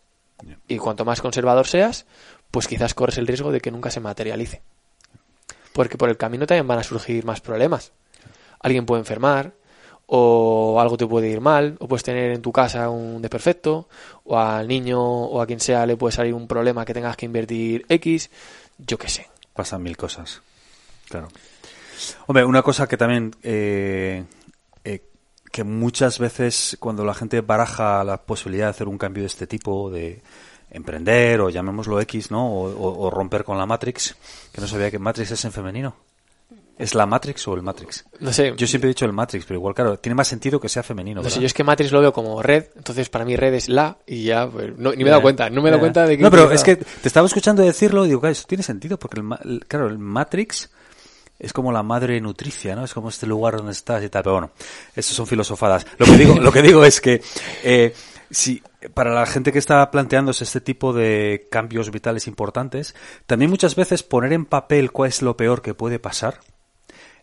[0.67, 2.07] Y cuanto más conservador seas,
[2.51, 4.63] pues quizás corres el riesgo de que nunca se materialice.
[5.75, 7.93] Porque por el camino también van a surgir más problemas.
[8.61, 9.53] Alguien puede enfermar,
[10.07, 13.89] o algo te puede ir mal, o puedes tener en tu casa un desperfecto,
[14.25, 17.27] o al niño o a quien sea le puede salir un problema que tengas que
[17.27, 18.31] invertir X,
[18.79, 19.29] yo qué sé.
[19.55, 20.43] Pasan mil cosas.
[21.09, 21.29] Claro.
[22.27, 24.25] Hombre, una cosa que también eh,
[24.85, 25.03] eh,
[25.51, 29.47] que muchas veces cuando la gente baraja la posibilidad de hacer un cambio de este
[29.47, 30.21] tipo, de
[30.71, 32.53] emprender o llamémoslo X, ¿no?
[32.53, 34.15] O, o- o romper con la Matrix,
[34.53, 35.95] que no sabía que Matrix es en femenino.
[36.79, 38.05] ¿Es la Matrix o el Matrix?
[38.21, 40.69] No sé, Yo siempre he dicho el Matrix, pero igual, claro, tiene más sentido que
[40.69, 41.23] sea femenino.
[41.23, 43.69] no sé, yo es que Matrix lo veo como red, entonces para mí red es
[43.71, 46.07] la y ya, pues, no- ni me he dado cuenta, no me he dado cuenta
[46.07, 46.23] de que...
[46.23, 49.21] No, pero es que te estaba escuchando decirlo y digo, claro, eso tiene sentido, porque,
[49.45, 50.71] el, claro, el Matrix
[51.39, 52.85] es como la madre nutricia, ¿no?
[52.85, 54.51] Es como este lugar donde estás y tal, pero bueno,
[54.95, 55.87] eso son filosofadas.
[55.99, 57.23] Lo que digo, lo que digo es que,
[57.65, 57.95] eh,
[58.29, 58.61] Sí,
[58.93, 62.97] para la gente que está planteándose este tipo de cambios vitales importantes,
[63.27, 66.41] también muchas veces poner en papel cuál es lo peor que puede pasar,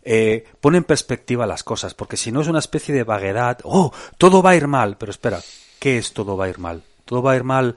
[0.04, 3.92] eh, pone en perspectiva las cosas, porque si no es una especie de vaguedad, oh,
[4.18, 5.40] todo va a ir mal, pero espera,
[5.78, 6.82] ¿qué es todo va a ir mal?
[7.04, 7.76] Todo va a ir mal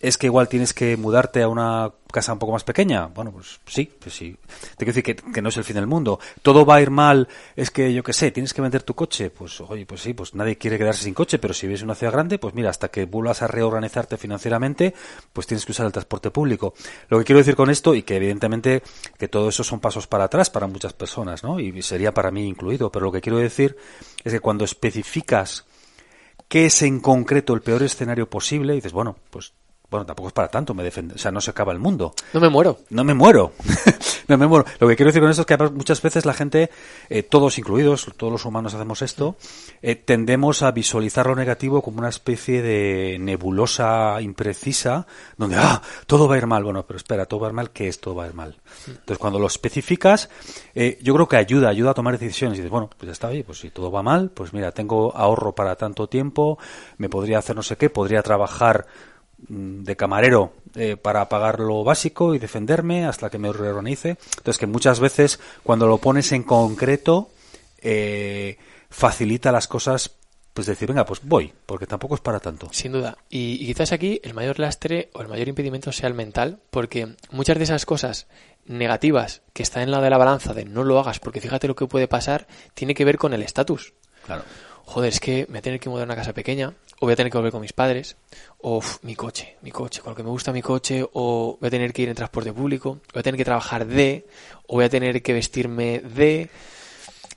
[0.00, 3.06] es que igual tienes que mudarte a una casa un poco más pequeña.
[3.06, 4.34] Bueno, pues sí, pues sí.
[4.76, 6.18] Te quiero decir que, no es el fin del mundo.
[6.42, 9.28] Todo va a ir mal, es que yo qué sé, tienes que vender tu coche.
[9.28, 11.94] Pues oye, pues sí, pues nadie quiere quedarse sin coche, pero si vives en una
[11.94, 14.94] ciudad grande, pues mira, hasta que vuelvas a reorganizarte financieramente,
[15.34, 16.72] pues tienes que usar el transporte público.
[17.08, 18.82] Lo que quiero decir con esto, y que evidentemente
[19.18, 21.60] que todo eso son pasos para atrás para muchas personas, ¿no?
[21.60, 23.76] Y sería para mí incluido, pero lo que quiero decir
[24.24, 25.66] es que cuando especificas
[26.48, 29.52] qué es en concreto el peor escenario posible, dices, bueno, pues
[29.90, 32.14] bueno, tampoco es para tanto, me defiende, o sea, no se acaba el mundo.
[32.32, 32.78] No me muero.
[32.90, 33.52] No me muero.
[34.28, 34.64] no me muero.
[34.78, 36.70] Lo que quiero decir con esto es que muchas veces la gente,
[37.08, 39.36] eh, todos incluidos, todos los humanos hacemos esto,
[39.82, 46.28] eh, tendemos a visualizar lo negativo como una especie de nebulosa imprecisa, donde, ah, todo
[46.28, 46.62] va a ir mal.
[46.62, 48.60] Bueno, pero espera, todo va a ir mal, ¿qué es todo va a ir mal?
[48.86, 50.30] Entonces, cuando lo especificas,
[50.74, 52.58] eh, yo creo que ayuda, ayuda a tomar decisiones.
[52.58, 55.16] Y dices, bueno, pues ya está, bien, pues si todo va mal, pues mira, tengo
[55.16, 56.58] ahorro para tanto tiempo,
[56.96, 58.86] me podría hacer no sé qué, podría trabajar
[59.48, 64.16] de camarero eh, para pagar lo básico y defenderme hasta que me reorganice.
[64.38, 67.30] Entonces que muchas veces cuando lo pones en concreto
[67.78, 68.58] eh,
[68.88, 70.16] facilita las cosas
[70.52, 72.68] pues decir, venga, pues voy, porque tampoco es para tanto.
[72.72, 73.16] Sin duda.
[73.28, 77.56] Y, quizás aquí el mayor lastre o el mayor impedimento sea el mental, porque muchas
[77.56, 78.26] de esas cosas
[78.66, 81.76] negativas que están en la de la balanza de no lo hagas, porque fíjate lo
[81.76, 83.94] que puede pasar, tiene que ver con el estatus.
[84.26, 84.42] Claro.
[84.90, 87.12] Joder, es que me voy a tener que mudar a una casa pequeña, o voy
[87.12, 88.16] a tener que volver con mis padres,
[88.58, 91.70] o mi coche, mi coche, con lo que me gusta mi coche, o voy a
[91.70, 94.26] tener que ir en transporte público, voy a tener que trabajar de,
[94.66, 96.50] o voy a tener que vestirme de.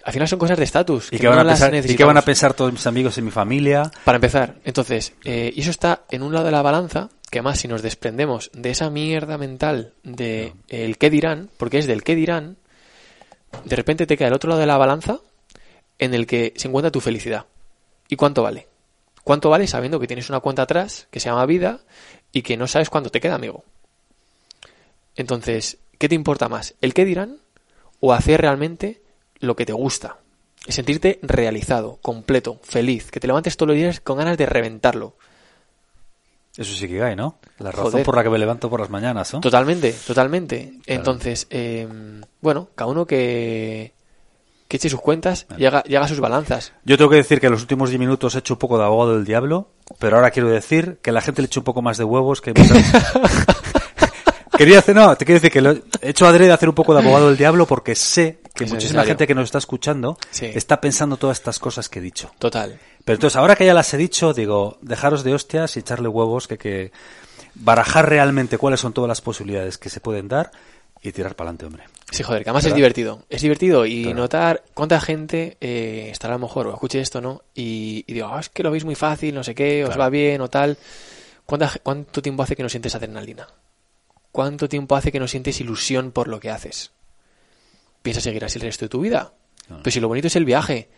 [0.04, 1.10] Al final son cosas de estatus.
[1.12, 3.92] ¿Y, qué van, van, a pensar todos mis amigos y mi familia?
[4.04, 7.60] Para empezar, entonces, eh, y eso está en un lado de la balanza, que además
[7.60, 12.16] si nos desprendemos de esa mierda mental de el qué dirán, porque es del qué
[12.16, 12.58] dirán,
[13.64, 15.20] de repente te queda el otro lado de la balanza
[16.04, 17.46] en el que se encuentra tu felicidad.
[18.10, 18.68] ¿Y cuánto vale?
[19.24, 21.80] ¿Cuánto vale sabiendo que tienes una cuenta atrás que se llama vida
[22.34, 23.64] y que no sabes cuánto te queda, amigo?
[25.16, 26.76] Entonces, ¿qué te importa más?
[26.82, 27.38] ¿El qué dirán
[28.02, 29.02] o hacer realmente
[29.40, 30.18] lo que te gusta?
[30.68, 35.16] Sentirte realizado, completo, feliz, que te levantes todos los días con ganas de reventarlo.
[36.58, 37.40] Eso sí que cae, ¿no?
[37.60, 39.40] La razón por la que me levanto por las mañanas, ¿no?
[39.40, 40.74] Totalmente, totalmente.
[40.86, 41.88] Entonces, eh,
[42.42, 43.94] bueno, cada uno que,
[44.74, 46.74] que eche sus cuentas y haga, sus balanzas.
[46.84, 48.84] Yo tengo que decir que en los últimos 10 minutos he hecho un poco de
[48.84, 49.70] abogado del diablo,
[50.00, 52.54] pero ahora quiero decir que la gente le eche un poco más de huevos que...
[54.58, 56.96] Quería hacer, no, te quiero decir que lo, he hecho adrede de hacer un poco
[56.96, 61.18] de abogado del diablo porque sé que muchísima gente que nos está escuchando está pensando
[61.18, 62.32] todas estas cosas que he dicho.
[62.40, 62.80] Total.
[63.06, 66.48] Pero entonces, ahora que ya las he dicho, digo, dejaros de hostias y echarle huevos,
[66.48, 66.92] que, que
[67.54, 70.50] barajar realmente cuáles son todas las posibilidades que se pueden dar
[71.04, 71.84] y tirar para adelante, hombre.
[72.10, 73.26] Sí, joder, que además es divertido.
[73.30, 77.42] Es divertido y notar cuánta gente eh, estará a lo mejor o escuche esto, ¿no?
[77.54, 80.40] Y, digo, ah, es que lo veis muy fácil, no sé qué, os va bien
[80.42, 80.78] o tal.
[81.46, 83.48] ¿Cuánto tiempo hace que no sientes adrenalina?
[84.32, 86.92] ¿Cuánto tiempo hace que no sientes ilusión por lo que haces?
[88.02, 89.34] ¿Piensas seguir así el resto de tu vida?
[89.82, 90.90] Pues si lo bonito es el viaje,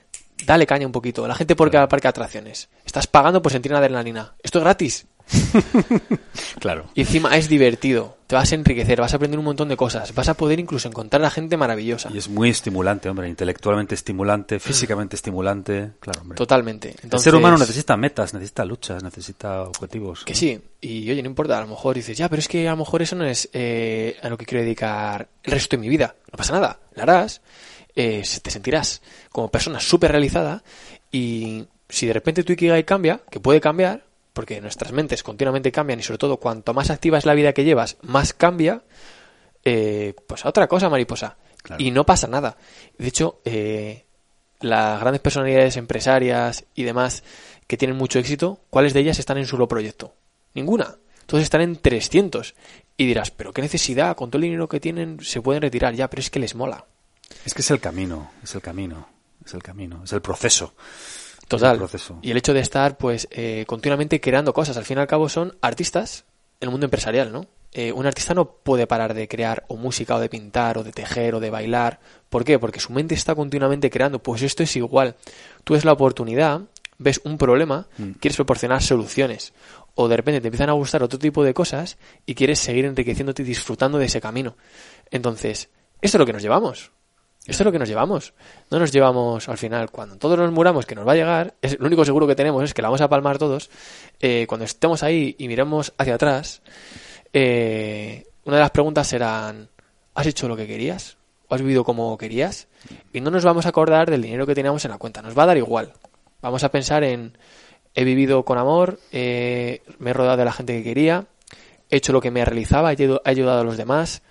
[0.45, 1.27] dale caña un poquito.
[1.27, 2.69] La gente porque va al parque de atracciones.
[2.86, 4.36] Estás pagando por sentir adrenalina.
[4.44, 5.07] Esto es gratis.
[6.60, 6.85] claro.
[6.93, 8.18] Y encima es divertido.
[8.27, 10.14] Te vas a enriquecer, vas a aprender un montón de cosas.
[10.14, 12.10] Vas a poder incluso encontrar a gente maravillosa.
[12.11, 13.30] Y es muy estimulante, hombre.
[13.30, 15.91] Intelectualmente estimulante, físicamente estimulante.
[15.99, 16.38] Claro, hombre.
[16.38, 16.95] Totalmente.
[17.03, 20.26] El ser humano necesita metas, necesita luchas, necesita objetivos.
[20.26, 20.60] Que sí.
[20.81, 21.57] Y oye, no importa.
[21.57, 24.18] A lo mejor dices, ya, pero es que a lo mejor eso no es eh,
[24.22, 26.15] a lo que quiero dedicar el resto de mi vida.
[26.31, 26.80] No pasa nada.
[26.95, 27.41] Lo harás.
[27.95, 30.64] Eh, te sentirás como persona súper realizada.
[31.11, 34.03] Y si de repente tu Ikigai cambia, que puede cambiar,
[34.36, 37.64] porque nuestras mentes continuamente cambian y sobre todo cuanto más activa es la vida que
[37.64, 38.84] llevas, más cambia,
[39.64, 41.38] eh, pues a otra cosa, mariposa.
[41.80, 42.57] Y no pasa nada.
[42.98, 44.06] De hecho, eh,
[44.60, 47.24] las grandes personalidades empresarias y demás
[47.66, 50.14] que tienen mucho éxito, ¿cuáles de ellas están en solo proyecto?
[50.53, 50.98] Ninguna.
[51.26, 52.56] Todos están en 300.
[52.98, 56.10] Y dirás, pero qué necesidad, con todo el dinero que tienen se pueden retirar ya,
[56.10, 56.86] pero es que les mola.
[57.45, 59.07] Es que es el camino, es el camino,
[59.44, 60.76] es el camino, es el proceso.
[61.47, 61.80] Total.
[62.22, 64.77] Y el hecho de estar, pues, eh, continuamente creando cosas.
[64.77, 66.26] Al fin y al cabo son artistas
[66.59, 67.47] en el mundo empresarial, ¿no?
[67.72, 70.93] Eh, un artista no puede parar de crear o música o de pintar o de
[70.93, 71.99] tejer o de bailar.
[72.30, 72.57] ¿Por qué?
[72.57, 74.23] Porque su mente está continuamente creando.
[74.23, 75.17] Pues esto es igual.
[75.65, 76.61] Tú ves la oportunidad,
[76.97, 78.11] ves un problema, mm.
[78.11, 79.53] quieres proporcionar soluciones.
[79.93, 83.43] O de repente te empiezan a gustar otro tipo de cosas y quieres seguir enriqueciéndote
[83.43, 84.55] y disfrutando de ese camino.
[85.11, 85.69] Entonces,
[86.01, 86.91] esto es lo que nos llevamos.
[87.47, 88.34] Esto es lo que nos llevamos.
[88.72, 91.80] No nos llevamos al final, cuando todos nos muramos, que nos va a llegar, es,
[91.80, 93.69] lo único seguro que tenemos es que la vamos a palmar todos.
[94.19, 96.63] Eh, cuando estemos ahí y miremos hacia atrás,
[97.34, 99.69] eh, una de las preguntas serán,
[100.15, 101.17] ¿has hecho lo que querías?
[101.47, 102.67] ¿O has vivido como querías?
[103.13, 105.43] Y no nos vamos a acordar del dinero que teníamos en la cuenta, nos va
[105.43, 105.93] a dar igual.
[106.41, 107.38] Vamos a pensar en,
[107.93, 111.27] he vivido con amor, eh, me he rodeado de la gente que quería,
[111.91, 114.23] he hecho lo que me realizaba, he ayudado a los demás,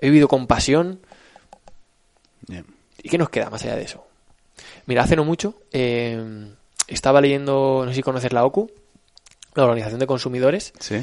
[0.00, 1.00] he vivido con pasión.
[3.02, 4.06] ¿Y qué nos queda más allá de eso?
[4.86, 6.52] Mira, hace no mucho eh,
[6.86, 8.70] estaba leyendo, no sé si conoces la OCU,
[9.54, 10.72] la Organización de Consumidores.
[10.78, 11.02] Sí.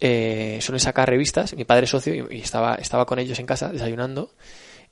[0.00, 1.54] Eh, suelen sacar revistas.
[1.54, 4.30] Mi padre es socio y, estaba, estaba con ellos en casa desayunando.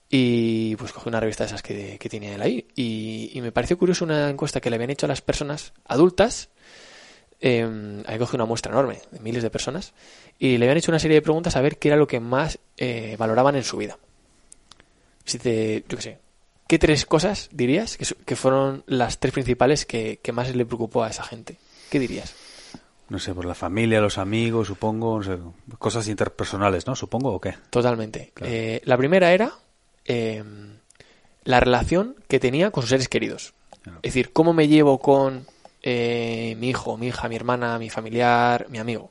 [0.09, 2.67] Y pues cogí una revista de esas que, que tiene él ahí.
[2.77, 6.51] Y, me pareció curioso una encuesta que le habían hecho a las personas adultas.
[7.41, 9.95] Eh, ahí cogí una muestra enorme de miles de personas.
[10.39, 12.59] Y le habían hecho una serie de preguntas a ver qué era lo que más
[12.77, 13.99] eh, valoraban en su vida.
[15.25, 16.19] Si te, yo qué sé,
[16.67, 21.05] ¿qué tres cosas dirías que, que fueron las tres principales que, que más le preocupó
[21.05, 21.59] a esa gente?
[21.91, 22.35] ¿Qué dirías?
[23.13, 25.37] no sé, por la familia, los amigos, supongo, no sé,
[25.79, 26.97] cosas interpersonales, ¿no?
[26.97, 27.55] Supongo o qué.
[27.69, 28.33] Totalmente.
[28.41, 29.53] Eh, la primera era
[30.07, 30.43] eh,
[31.45, 33.53] la relación que tenía con sus seres queridos.
[33.97, 35.47] Es decir, cómo me llevo con
[35.83, 39.11] eh, mi hijo, mi hija, mi hermana, mi familiar, mi amigo.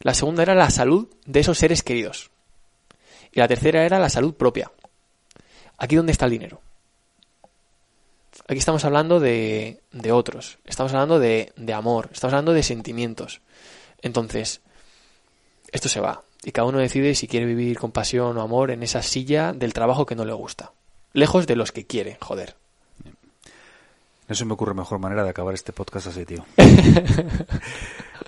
[0.00, 2.32] La segunda era la salud de esos seres queridos.
[3.30, 4.72] Y la tercera era la salud propia.
[5.82, 6.60] Aquí dónde está el dinero.
[8.46, 13.40] Aquí estamos hablando de, de otros, estamos hablando de, de amor, estamos hablando de sentimientos.
[14.00, 14.60] Entonces,
[15.72, 16.22] esto se va.
[16.44, 19.72] Y cada uno decide si quiere vivir con pasión o amor en esa silla del
[19.74, 20.70] trabajo que no le gusta.
[21.14, 22.54] Lejos de los que quiere, joder.
[24.32, 26.42] No se me ocurre mejor manera de acabar este podcast así, tío.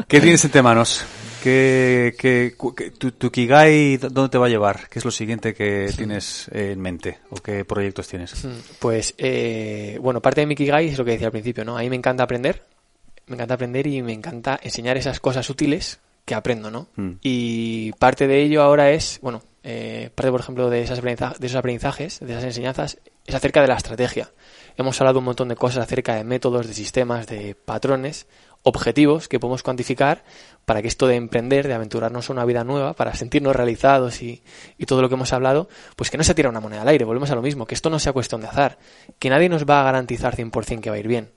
[0.07, 1.03] ¿Qué tienes entre manos?
[1.43, 2.55] ¿Qué, qué,
[2.99, 4.87] tu, tu, Kigai dónde te va a llevar?
[4.91, 7.21] ¿Qué es lo siguiente que tienes en mente?
[7.31, 8.35] ¿O qué proyectos tienes?
[8.81, 11.79] Pues, eh, bueno, parte de mi Kigai es lo que decía al principio, ¿no?
[11.79, 12.65] A mí me encanta aprender.
[13.27, 16.89] Me encanta aprender y me encanta enseñar esas cosas útiles que aprendo, ¿no?
[16.97, 17.13] Mm.
[17.23, 21.57] Y parte de ello ahora es, bueno, eh, parte, por ejemplo, de, esas de esos
[21.57, 24.31] aprendizajes, de esas enseñanzas, es acerca de la estrategia.
[24.77, 28.27] Hemos hablado un montón de cosas acerca de métodos, de sistemas, de patrones
[28.65, 30.25] objetivos que podemos cuantificar
[30.65, 34.43] para que esto de emprender, de aventurarnos a una vida nueva, para sentirnos realizados y,
[34.87, 37.31] todo lo que hemos hablado, pues que no se tira una moneda al aire, volvemos
[37.31, 38.79] a lo mismo, que esto no sea cuestión de azar,
[39.19, 41.31] que nadie nos va a garantizar 100% que va a ir bien,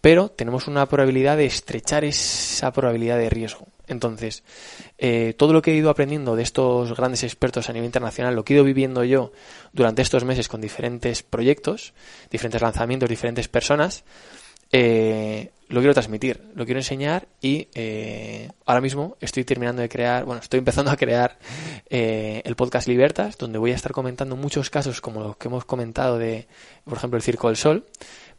[0.00, 3.66] pero tenemos una probabilidad de estrechar esa probabilidad de riesgo.
[3.90, 4.42] Entonces,
[4.98, 8.44] eh, todo lo que he ido aprendiendo de estos grandes expertos a nivel internacional, lo
[8.44, 9.32] que he ido viviendo yo
[9.72, 11.92] durante estos meses con diferentes proyectos,
[12.30, 14.04] diferentes lanzamientos, diferentes personas,
[14.72, 20.24] eh, lo quiero transmitir, lo quiero enseñar y eh, ahora mismo estoy terminando de crear,
[20.24, 21.38] bueno, estoy empezando a crear
[21.88, 25.64] eh, el podcast Libertas, donde voy a estar comentando muchos casos como los que hemos
[25.64, 26.48] comentado de,
[26.84, 27.86] por ejemplo, el Circo del Sol,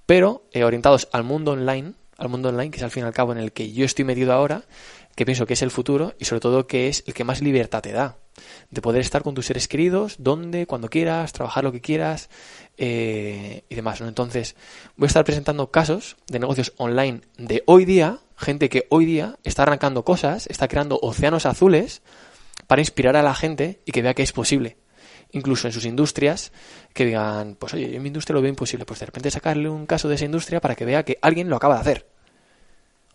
[0.06, 3.14] pero eh, orientados al mundo online, al mundo online, que es al fin y al
[3.14, 4.64] cabo en el que yo estoy metido ahora,
[5.16, 7.82] que pienso que es el futuro y sobre todo que es el que más libertad
[7.82, 8.18] te da
[8.70, 12.30] de poder estar con tus seres queridos, donde, cuando quieras, trabajar lo que quieras
[12.78, 14.02] eh, y demás.
[14.02, 14.08] ¿no?
[14.08, 14.56] Entonces,
[14.96, 19.38] voy a estar presentando casos de negocios online de hoy día, gente que hoy día
[19.44, 22.02] está arrancando cosas, está creando océanos azules
[22.68, 24.78] para inspirar a la gente y que vea que es posible.
[25.34, 26.52] Incluso en sus industrias,
[26.94, 29.86] que digan, pues oye, en mi industria lo veo imposible, pues de repente sacarle un
[29.86, 32.08] caso de esa industria para que vea que alguien lo acaba de hacer.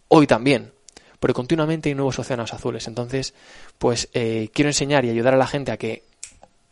[0.08, 0.72] Hoy también,
[1.20, 2.86] pero continuamente hay nuevos océanos azules.
[2.86, 3.34] Entonces,
[3.78, 6.02] pues eh, quiero enseñar y ayudar a la gente a que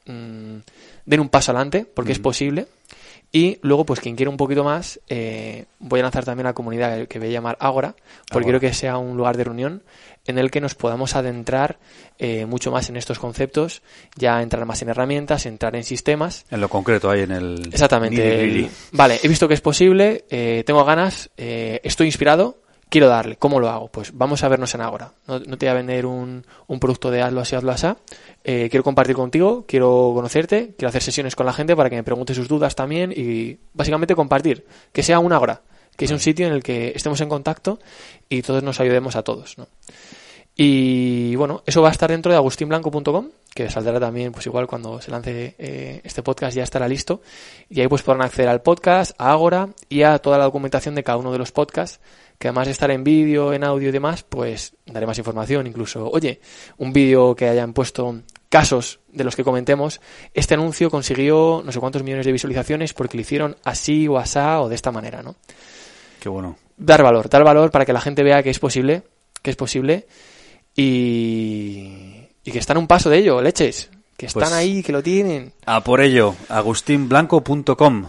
[0.07, 0.59] mmm,
[1.05, 2.13] den un paso adelante, porque mm.
[2.13, 2.67] es posible.
[3.33, 7.09] Y luego, pues quien quiera un poquito más, eh, voy a lanzar también la comunidad
[7.09, 7.97] que voy a llamar Ágora,
[8.31, 9.83] porque quiero que sea un lugar de reunión
[10.27, 11.79] en el que nos podamos adentrar
[12.19, 13.83] eh, mucho más en estos conceptos,
[14.17, 16.47] ya entrar más en herramientas, entrar en sistemas.
[16.51, 17.69] En lo concreto, ahí en el...
[17.73, 18.45] Exactamente.
[18.45, 22.59] El, vale, he visto que es posible, eh, tengo ganas, eh, estoy inspirado,
[22.95, 23.35] quiero darle.
[23.35, 23.89] ¿Cómo lo hago?
[23.89, 25.11] Pues vamos a vernos en Agora.
[25.27, 27.89] No, te voy a vender un, un, producto de hazlo así, hazlo así.
[28.45, 32.05] Eh, quiero compartir contigo, quiero conocerte, quiero hacer sesiones con la gente para que me
[32.05, 34.65] pregunte sus dudas también y básicamente compartir.
[34.93, 35.63] Que sea un Agora,
[35.97, 37.81] que sea un sitio en el que estemos en contacto
[38.29, 39.59] y todos nos ayudemos a todos.
[39.59, 39.67] ¿no?
[40.55, 45.01] Y bueno, eso va a estar dentro de agustinblanco.com, que saldrá también, pues igual cuando
[45.01, 47.23] se lance eh, este podcast ya estará listo.
[47.69, 51.03] Y ahí pues podrán acceder al podcast, a Agora y a toda la documentación de
[51.03, 51.99] cada uno de los podcasts
[52.39, 56.09] que además de estar en vídeo, en audio y demás, pues daré más información, incluso,
[56.11, 56.41] oye,
[56.79, 60.01] un vídeo que hayan puesto casos de los que comentemos,
[60.33, 64.61] este anuncio consiguió no sé cuántos millones de visualizaciones porque lo hicieron así o asá
[64.61, 65.37] o de esta manera, ¿no?
[66.21, 66.57] Qué bueno.
[66.77, 69.03] Dar valor, dar valor para que la gente vea que es posible,
[69.43, 70.07] que es posible
[70.75, 74.93] y, y que está en un paso de ello, leches, Que están Pues- ahí, que
[74.93, 75.53] lo tienen.
[75.67, 78.07] A por ello, agustinblanco.com.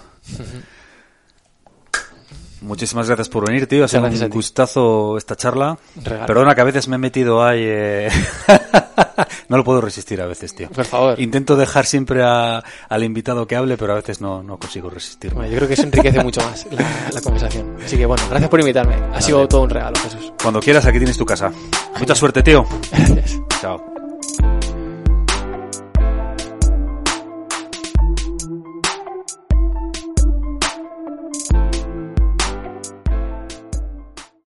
[2.66, 3.86] Muchísimas gracias por venir, tío.
[3.86, 5.78] Ha sido un gustazo esta charla.
[6.04, 6.26] Regalo.
[6.26, 7.62] Perdona que a veces me he metido ahí.
[7.64, 8.10] eh,
[9.50, 10.70] no lo puedo resistir a veces, tío.
[10.70, 11.20] Por favor.
[11.20, 15.36] Intento dejar siempre a- al invitado que hable, pero a veces no, no consigo resistirme.
[15.38, 17.78] Bueno, yo creo que eso enriquece mucho más la, la conversación.
[17.86, 18.96] Así que bueno, gracias por invitarme.
[19.14, 20.34] Ha sido todo un regalo, Jesús.
[20.42, 21.52] Cuando quieras, aquí tienes tu casa.
[22.00, 22.66] Mucha suerte, tío.
[22.92, 23.40] Gracias.
[23.62, 23.95] Chao.